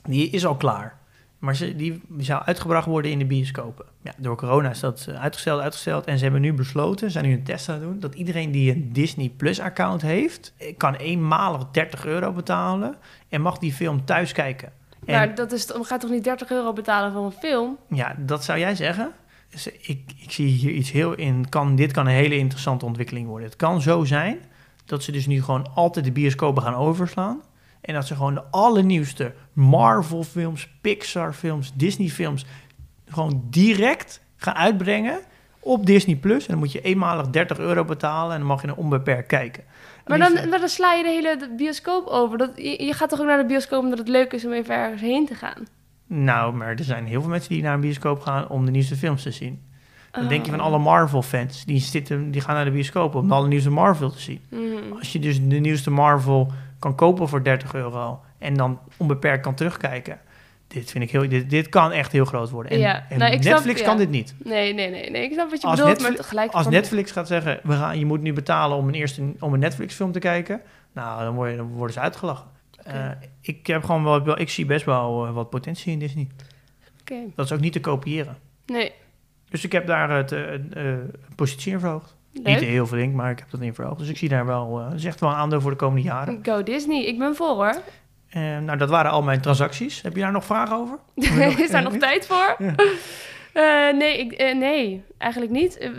Die 0.04 0.30
is 0.30 0.46
al 0.46 0.56
klaar. 0.56 0.98
Maar 1.40 1.56
ze, 1.56 1.76
die 1.76 2.02
zou 2.18 2.44
uitgebracht 2.44 2.86
worden 2.86 3.12
in 3.12 3.20
de 3.20 3.26
bioscopen. 3.26 3.86
Ja, 4.02 4.14
door 4.18 4.38
corona 4.38 4.70
is 4.70 4.80
dat 4.80 5.06
eh, 5.10 5.22
uitgesteld, 5.22 5.62
uitgesteld. 5.62 6.06
En 6.06 6.18
ze 6.18 6.24
hebben 6.24 6.42
nu 6.42 6.54
besloten, 6.54 7.12
zijn 7.12 7.26
nu 7.26 7.34
een 7.34 7.44
test 7.44 7.70
aan 7.70 7.76
het 7.76 7.84
doen... 7.84 8.00
dat 8.00 8.16
iedereen 8.16 8.52
die 8.52 8.72
een 8.72 8.90
Disney 8.94 9.30
Plus-account 9.38 10.02
heeft... 10.02 10.54
eh, 10.58 10.78
kan 10.78 10.96
eenmalig 10.96 11.66
30 11.72 12.06
euro 12.06 12.32
betalen... 12.32 12.96
en 13.30 13.42
mag 13.42 13.58
die 13.58 13.74
film 13.74 14.06
thuis 14.06 14.32
kijken. 14.32 14.72
En 15.10 15.16
Maar 15.16 15.36
dat 15.36 15.52
is, 15.52 15.66
je 15.66 15.84
gaat 15.84 16.00
toch 16.00 16.10
niet 16.10 16.24
30 16.24 16.52
euro 16.52 16.74
betalen 16.74 17.12
voor 17.12 17.26
een 17.26 17.32
film? 17.32 17.78
ja, 17.88 18.16
dat 18.18 18.44
zou 18.44 18.60
jij 18.60 18.76
zeggen? 18.76 19.12
Dus 19.50 19.68
ik, 19.68 20.14
ik 20.22 20.32
zie 20.32 20.48
hier 20.48 20.72
iets 20.72 20.92
heel 20.92 21.14
in... 21.14 21.50
Kan, 21.50 21.76
dit 21.76 21.92
kan 21.92 22.06
een 22.06 22.14
hele 22.14 22.38
interessante 22.38 22.86
ontwikkeling 22.86 23.28
worden. 23.28 23.48
Het 23.48 23.58
kan 23.58 23.82
zo 23.82 24.04
zijn 24.04 24.40
dat 24.86 25.04
ze 25.04 25.12
dus 25.12 25.28
nu 25.28 25.44
gewoon 25.44 25.68
altijd 25.74 26.06
de 26.06 26.12
bioscopen 26.12 26.64
gaan 26.64 26.76
overslaan... 26.76 27.42
En 27.82 27.94
dat 27.94 28.08
ze 28.08 28.16
gewoon 28.16 28.34
de 28.34 28.44
allernieuwste 28.52 29.34
Marvel-films, 29.54 30.70
Pixar-films, 30.82 31.72
Disney-films... 31.76 32.46
gewoon 33.06 33.44
direct 33.50 34.22
gaan 34.36 34.56
uitbrengen 34.56 35.20
op 35.60 35.86
Disney+. 35.86 36.16
Plus. 36.16 36.42
En 36.46 36.52
dan 36.52 36.58
moet 36.58 36.72
je 36.72 36.82
eenmalig 36.82 37.30
30 37.30 37.60
euro 37.60 37.86
betalen... 37.86 38.32
en 38.32 38.38
dan 38.38 38.48
mag 38.48 38.62
je 38.62 38.68
er 38.68 38.76
onbeperkt 38.76 39.28
kijken. 39.28 39.64
Maar 40.10 40.20
dan, 40.20 40.50
maar 40.50 40.60
dan 40.60 40.70
sla 40.70 40.94
je 40.94 41.04
de 41.04 41.10
hele 41.10 41.50
bioscoop 41.58 42.08
over. 42.08 42.38
Dat, 42.38 42.52
je, 42.56 42.84
je 42.84 42.94
gaat 42.94 43.10
toch 43.10 43.20
ook 43.20 43.26
naar 43.26 43.38
de 43.38 43.46
bioscoop 43.46 43.84
omdat 43.84 43.98
het 43.98 44.08
leuk 44.08 44.34
is 44.34 44.46
om 44.46 44.52
even 44.52 44.76
ergens 44.76 45.02
heen 45.02 45.26
te 45.26 45.36
gaan? 45.36 45.68
Nou, 46.08 46.54
maar 46.54 46.68
er 46.68 46.84
zijn 46.84 47.06
heel 47.06 47.22
veel 47.22 47.30
mensen 47.30 47.50
die 47.50 47.62
naar 47.62 47.74
een 47.74 47.80
bioscoop 47.80 48.20
gaan... 48.20 48.48
om 48.48 48.66
de 48.66 48.72
nieuwste 48.72 48.96
films 48.96 49.24
te 49.24 49.32
zien. 49.32 49.62
Dan 50.12 50.28
denk 50.28 50.46
je 50.46 50.52
van 50.52 50.60
Oh. 50.60 50.66
alle 50.66 50.80
Marvel-fans... 50.80 51.66
Die, 51.66 51.80
zitten, 51.80 52.32
die 52.32 52.42
gaan 52.42 52.56
naar 52.56 52.66
de 52.66 52.72
bioscoop 52.72 53.16
om 53.16 53.28
de 53.28 53.34
allernieuwste 53.34 53.70
Marvel 53.70 54.12
te 54.12 54.20
zien. 54.20 54.42
Mhm. 54.50 54.98
Als 54.98 55.14
je 55.14 55.20
dus 55.20 55.48
de 55.48 55.60
nieuwste 55.60 55.92
Marvel 55.92 56.52
kan 56.80 56.96
kopen 56.96 57.28
voor 57.28 57.44
30 57.44 57.74
euro... 57.74 58.22
en 58.38 58.54
dan 58.54 58.80
onbeperkt 58.98 59.44
kan 59.44 59.56
terugkijken... 59.56 60.20
Dit 60.70 60.92
vind 60.92 61.04
ik 61.04 61.12
heel... 61.12 61.30
Dit, 61.30 61.50
dit 61.50 61.70
kan 61.70 61.92
echt 61.92 62.12
heel 62.12 62.26
groot 62.26 62.50
worden. 62.50 62.72
En, 62.72 62.80
Ja, 62.80 63.06
en 63.10 63.18
nou, 63.18 63.32
snap- 63.32 63.44
Netflix 63.54 63.82
kan 63.82 63.98
dit 63.98 64.10
niet. 64.10 64.36
Nee, 64.44 64.74
nee, 64.74 64.90
nee, 64.90 65.10
nee. 65.10 65.24
Ik 65.24 65.34
snap 65.34 65.50
wat 65.50 65.62
je 65.62 65.68
Als 65.68 65.76
bedoelt, 65.80 65.98
Netflix- 65.98 66.18
maar 66.18 66.26
tegelijk... 66.26 66.52
Als 66.52 66.68
Netflix 66.68 67.12
gaat 67.12 67.28
zeggen... 67.28 67.60
We 67.64 67.74
gaan, 67.74 68.00
je 68.00 68.06
moet 68.06 68.22
nu 68.22 68.34
betalen 68.34 68.78
om 68.78 68.88
een, 68.88 68.94
eerste, 68.94 69.34
om 69.40 69.54
een 69.54 69.60
Netflix-film 69.60 70.12
te 70.12 70.20
kijken... 70.20 70.62
nou, 70.94 71.24
dan, 71.24 71.36
word 71.36 71.52
je, 71.52 71.58
dan 71.58 71.68
worden 71.68 71.94
ze 71.94 72.00
uitgelachen. 72.00 72.48
Eh, 72.84 73.10
ik, 73.42 73.68
heb 73.68 73.84
gewoon 73.84 74.04
wel, 74.04 74.40
ik 74.40 74.50
zie 74.50 74.66
best 74.66 74.86
wel 74.86 75.26
eh, 75.26 75.34
wat 75.34 75.50
potentie 75.50 75.92
in 75.92 76.00
Disney. 76.00 76.28
Oké. 77.02 77.16
Dat 77.36 77.46
is 77.46 77.52
ook 77.52 77.60
niet 77.60 77.74
te 77.74 77.80
kopiëren. 77.80 78.38
Nee, 78.66 78.92
Dus 79.50 79.64
ik 79.64 79.72
heb 79.72 79.88
daar 79.88 80.10
het 80.10 80.32
eh, 80.32 80.94
positie 81.36 81.72
in 81.72 81.80
verhoogd. 81.80 82.16
Niet 82.34 82.46
leuk. 82.46 82.60
heel 82.60 82.86
flink, 82.88 83.14
maar 83.14 83.32
ik 83.32 83.40
heb 83.40 83.50
dat 83.50 83.62
in 83.62 83.74
verhoogd. 83.74 84.00
Dus 84.00 84.10
ik 84.10 84.18
zie 84.18 84.30
daar 84.30 84.46
wel... 84.46 84.82
echt 85.04 85.20
wel 85.20 85.30
een 85.30 85.36
aandeel 85.36 85.62
voor 85.62 85.72
de 85.72 85.78
komende 85.78 86.02
jaren. 86.02 86.40
Go 86.44 86.64
Disney. 86.64 87.06
Ik 87.06 87.18
ben 87.18 87.36
vol 87.36 87.56
hoor. 87.56 87.76
Eh, 88.30 88.42
nou, 88.42 88.78
dat 88.78 88.90
waren 88.90 89.12
al 89.12 89.22
mijn 89.22 89.42
transacties. 89.42 90.02
Heb 90.02 90.16
je 90.16 90.22
daar 90.22 90.32
nog 90.32 90.46
vragen 90.46 90.76
over? 90.76 90.98
is 91.64 91.72
daar 91.72 91.84
nog 91.84 91.98
tijd 91.98 92.28
voor? 92.28 92.56
Ja. 92.58 92.74
Eh, 93.54 93.98
nee, 93.98 94.20
ik, 94.20 94.32
eh, 94.32 94.56
nee, 94.56 95.04
eigenlijk 95.18 95.52
niet. 95.52 95.78
Eh, 95.78 95.90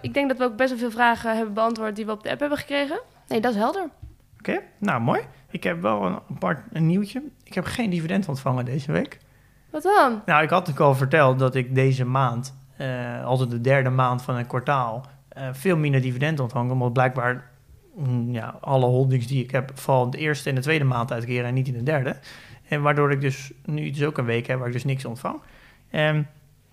ik 0.00 0.14
denk 0.14 0.28
dat 0.28 0.38
we 0.38 0.44
ook 0.44 0.56
best 0.56 0.70
wel 0.70 0.78
veel 0.78 0.90
vragen 0.90 1.36
hebben 1.36 1.54
beantwoord 1.54 1.96
die 1.96 2.06
we 2.06 2.12
op 2.12 2.22
de 2.22 2.30
app 2.30 2.40
hebben 2.40 2.58
gekregen. 2.58 3.00
Nee, 3.28 3.40
dat 3.40 3.52
is 3.52 3.58
helder. 3.58 3.88
Oké, 4.38 4.60
nou 4.78 5.00
mooi. 5.00 5.20
Ik 5.50 5.64
heb 5.64 5.82
wel 5.82 6.02
een 6.02 6.18
apart 6.30 6.60
een 6.72 6.86
nieuwtje. 6.86 7.22
Ik 7.44 7.54
heb 7.54 7.64
geen 7.64 7.90
dividend 7.90 8.28
ontvangen 8.28 8.64
deze 8.64 8.92
week. 8.92 9.18
Wat 9.70 9.82
dan? 9.82 10.22
Nou, 10.26 10.42
ik 10.42 10.50
had 10.50 10.58
natuurlijk 10.58 10.86
al 10.86 10.94
verteld 10.94 11.38
dat 11.38 11.54
ik 11.54 11.74
deze 11.74 12.04
maand, 12.04 12.54
altijd 13.24 13.50
de 13.50 13.60
derde 13.60 13.90
maand 13.90 14.22
van 14.22 14.36
een 14.36 14.46
kwartaal, 14.46 15.06
veel 15.52 15.76
minder 15.76 16.00
dividend 16.00 16.40
ontvang. 16.40 16.70
Omdat 16.70 16.92
blijkbaar 16.92 17.50
ja, 18.26 18.58
alle 18.60 18.86
holdings 18.86 19.26
die 19.26 19.44
ik 19.44 19.50
heb, 19.50 19.70
vallen 19.74 20.10
de 20.10 20.18
eerste 20.18 20.48
en 20.48 20.54
de 20.54 20.60
tweede 20.60 20.84
maand 20.84 21.12
uitkeren 21.12 21.44
en 21.44 21.54
niet 21.54 21.68
in 21.68 21.72
de 21.74 21.82
derde. 21.82 22.16
En 22.68 22.82
waardoor 22.82 23.12
ik 23.12 23.20
dus 23.20 23.52
nu 23.64 23.90
dus 23.90 24.04
ook 24.04 24.18
een 24.18 24.24
week 24.24 24.46
heb 24.46 24.58
waar 24.58 24.66
ik 24.66 24.72
dus 24.72 24.84
niks 24.84 25.04
ontvang. 25.04 25.36
Ehm, 25.90 26.22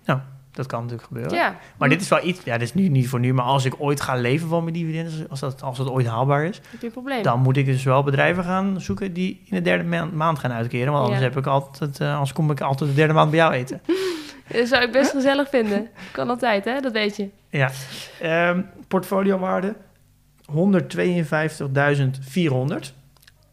nou, 0.04 0.20
dat 0.52 0.66
kan 0.66 0.80
natuurlijk 0.80 1.08
gebeuren. 1.08 1.34
Ja. 1.34 1.56
Maar 1.76 1.88
dit 1.88 2.00
is 2.00 2.08
wel 2.08 2.24
iets, 2.24 2.40
ja, 2.44 2.58
dit 2.58 2.68
is 2.68 2.74
nu 2.74 2.88
niet 2.88 3.08
voor 3.08 3.20
nu, 3.20 3.34
maar 3.34 3.44
als 3.44 3.64
ik 3.64 3.74
ooit 3.78 4.00
ga 4.00 4.14
leven 4.14 4.48
van 4.48 4.62
mijn 4.62 4.74
dividenden, 4.74 5.28
als 5.30 5.40
dat, 5.40 5.62
als 5.62 5.76
dat 5.76 5.90
ooit 5.90 6.06
haalbaar 6.06 6.44
is, 6.44 6.60
dan 7.22 7.40
moet 7.40 7.56
ik 7.56 7.66
dus 7.66 7.84
wel 7.84 8.02
bedrijven 8.02 8.44
gaan 8.44 8.80
zoeken 8.80 9.12
die 9.12 9.40
in 9.44 9.56
de 9.56 9.62
derde 9.62 9.84
maand, 9.84 10.12
maand 10.12 10.38
gaan 10.38 10.52
uitkeren. 10.52 10.92
Want 10.92 11.04
anders, 11.04 11.20
Ja. 11.22 11.26
heb 11.28 11.36
ik 11.36 11.46
altijd, 11.46 12.00
eh, 12.00 12.12
anders 12.12 12.32
kom 12.32 12.50
ik 12.50 12.60
altijd 12.60 12.90
de 12.90 12.96
derde 12.96 13.12
maand 13.14 13.30
bij 13.30 13.38
jou 13.38 13.52
eten. 13.52 13.80
Dat 14.52 14.68
zou 14.68 14.82
ik 14.84 14.92
best 14.92 15.10
gezellig 15.10 15.48
vinden. 15.48 15.88
Kan 16.12 16.28
altijd, 16.30 16.64
hè? 16.64 16.80
Dat 16.80 16.92
weet 16.92 17.16
je. 17.16 17.28
Ja. 17.48 17.70
Ehm 18.20 18.60
portfoliowaarde 18.88 19.74
152.400. 20.50 22.92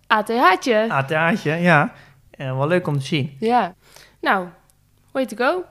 ATH'tje. 0.08 0.86
ATA'tje, 0.90 1.52
ja. 1.52 1.94
Eh, 2.32 2.58
wel 2.58 2.68
leuk 2.68 2.88
om 2.88 3.00
te 3.00 3.06
zien. 3.06 3.36
Ja. 3.40 3.74
Nou, 4.22 4.48
way 5.12 5.26
to 5.26 5.36
go. 5.36 5.64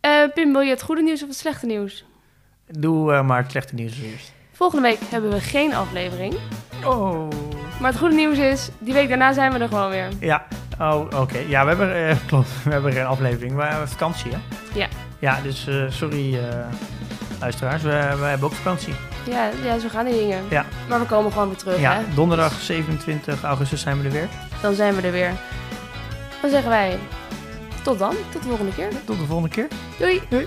Eh, 0.00 0.22
Pim, 0.34 0.52
wil 0.52 0.60
je 0.60 0.70
het 0.70 0.82
goede 0.82 1.02
nieuws 1.02 1.22
of 1.22 1.28
het 1.28 1.36
slechte 1.36 1.66
nieuws? 1.66 2.04
Doe 2.66 3.12
eh, 3.12 3.26
maar 3.26 3.42
het 3.42 3.50
slechte 3.50 3.74
nieuws 3.74 3.98
eerst. 4.00 4.32
Volgende 4.52 4.88
week 4.88 4.98
hebben 5.10 5.30
we 5.30 5.40
geen 5.40 5.74
aflevering. 5.74 6.34
Oh. 6.84 7.28
Maar 7.80 7.90
het 7.90 7.98
goede 7.98 8.14
nieuws 8.14 8.38
is, 8.38 8.68
die 8.78 8.94
week 8.94 9.08
daarna 9.08 9.32
zijn 9.32 9.52
we 9.52 9.58
er 9.58 9.68
gewoon 9.68 9.90
weer. 9.90 10.08
Ja, 10.20 10.46
oh, 10.80 11.20
oké. 11.20 11.38
Ja, 11.38 11.62
we 11.62 11.68
hebben, 11.68 11.94
eh, 12.08 12.16
klopt, 12.28 12.62
we 12.64 12.70
hebben 12.70 12.92
geen 12.92 13.06
aflevering. 13.06 13.54
We 13.54 13.62
hebben 13.62 13.88
vakantie, 13.88 14.32
hè? 14.32 14.38
Ja. 14.78 14.86
Ja, 15.18 15.40
dus 15.40 15.68
sorry 15.88 16.38
luisteraars, 17.40 17.82
we, 17.82 17.88
we 18.18 18.24
hebben 18.24 18.46
ook 18.48 18.54
vakantie. 18.54 18.94
Ja, 19.26 19.50
ja, 19.64 19.78
zo 19.78 19.88
gaan 19.88 20.04
die 20.04 20.14
dingen. 20.14 20.44
Ja. 20.50 20.64
Maar 20.88 21.00
we 21.00 21.06
komen 21.06 21.32
gewoon 21.32 21.48
weer 21.48 21.56
terug, 21.56 21.80
Ja, 21.80 21.94
hè? 21.94 22.14
donderdag 22.14 22.52
27 22.60 23.42
augustus 23.42 23.80
zijn 23.80 23.98
we 24.00 24.04
er 24.04 24.12
weer. 24.12 24.28
Dan 24.62 24.74
zijn 24.74 24.94
we 24.94 25.02
er 25.02 25.12
weer. 25.12 25.32
Dan 26.42 26.50
zeggen 26.50 26.68
wij 26.70 26.98
tot 27.82 27.98
dan, 27.98 28.14
tot 28.32 28.42
de 28.42 28.48
volgende 28.48 28.72
keer. 28.74 28.88
Tot 29.04 29.18
de 29.18 29.24
volgende 29.24 29.48
keer. 29.54 29.66
Doei! 29.98 30.22
Doei. 30.28 30.46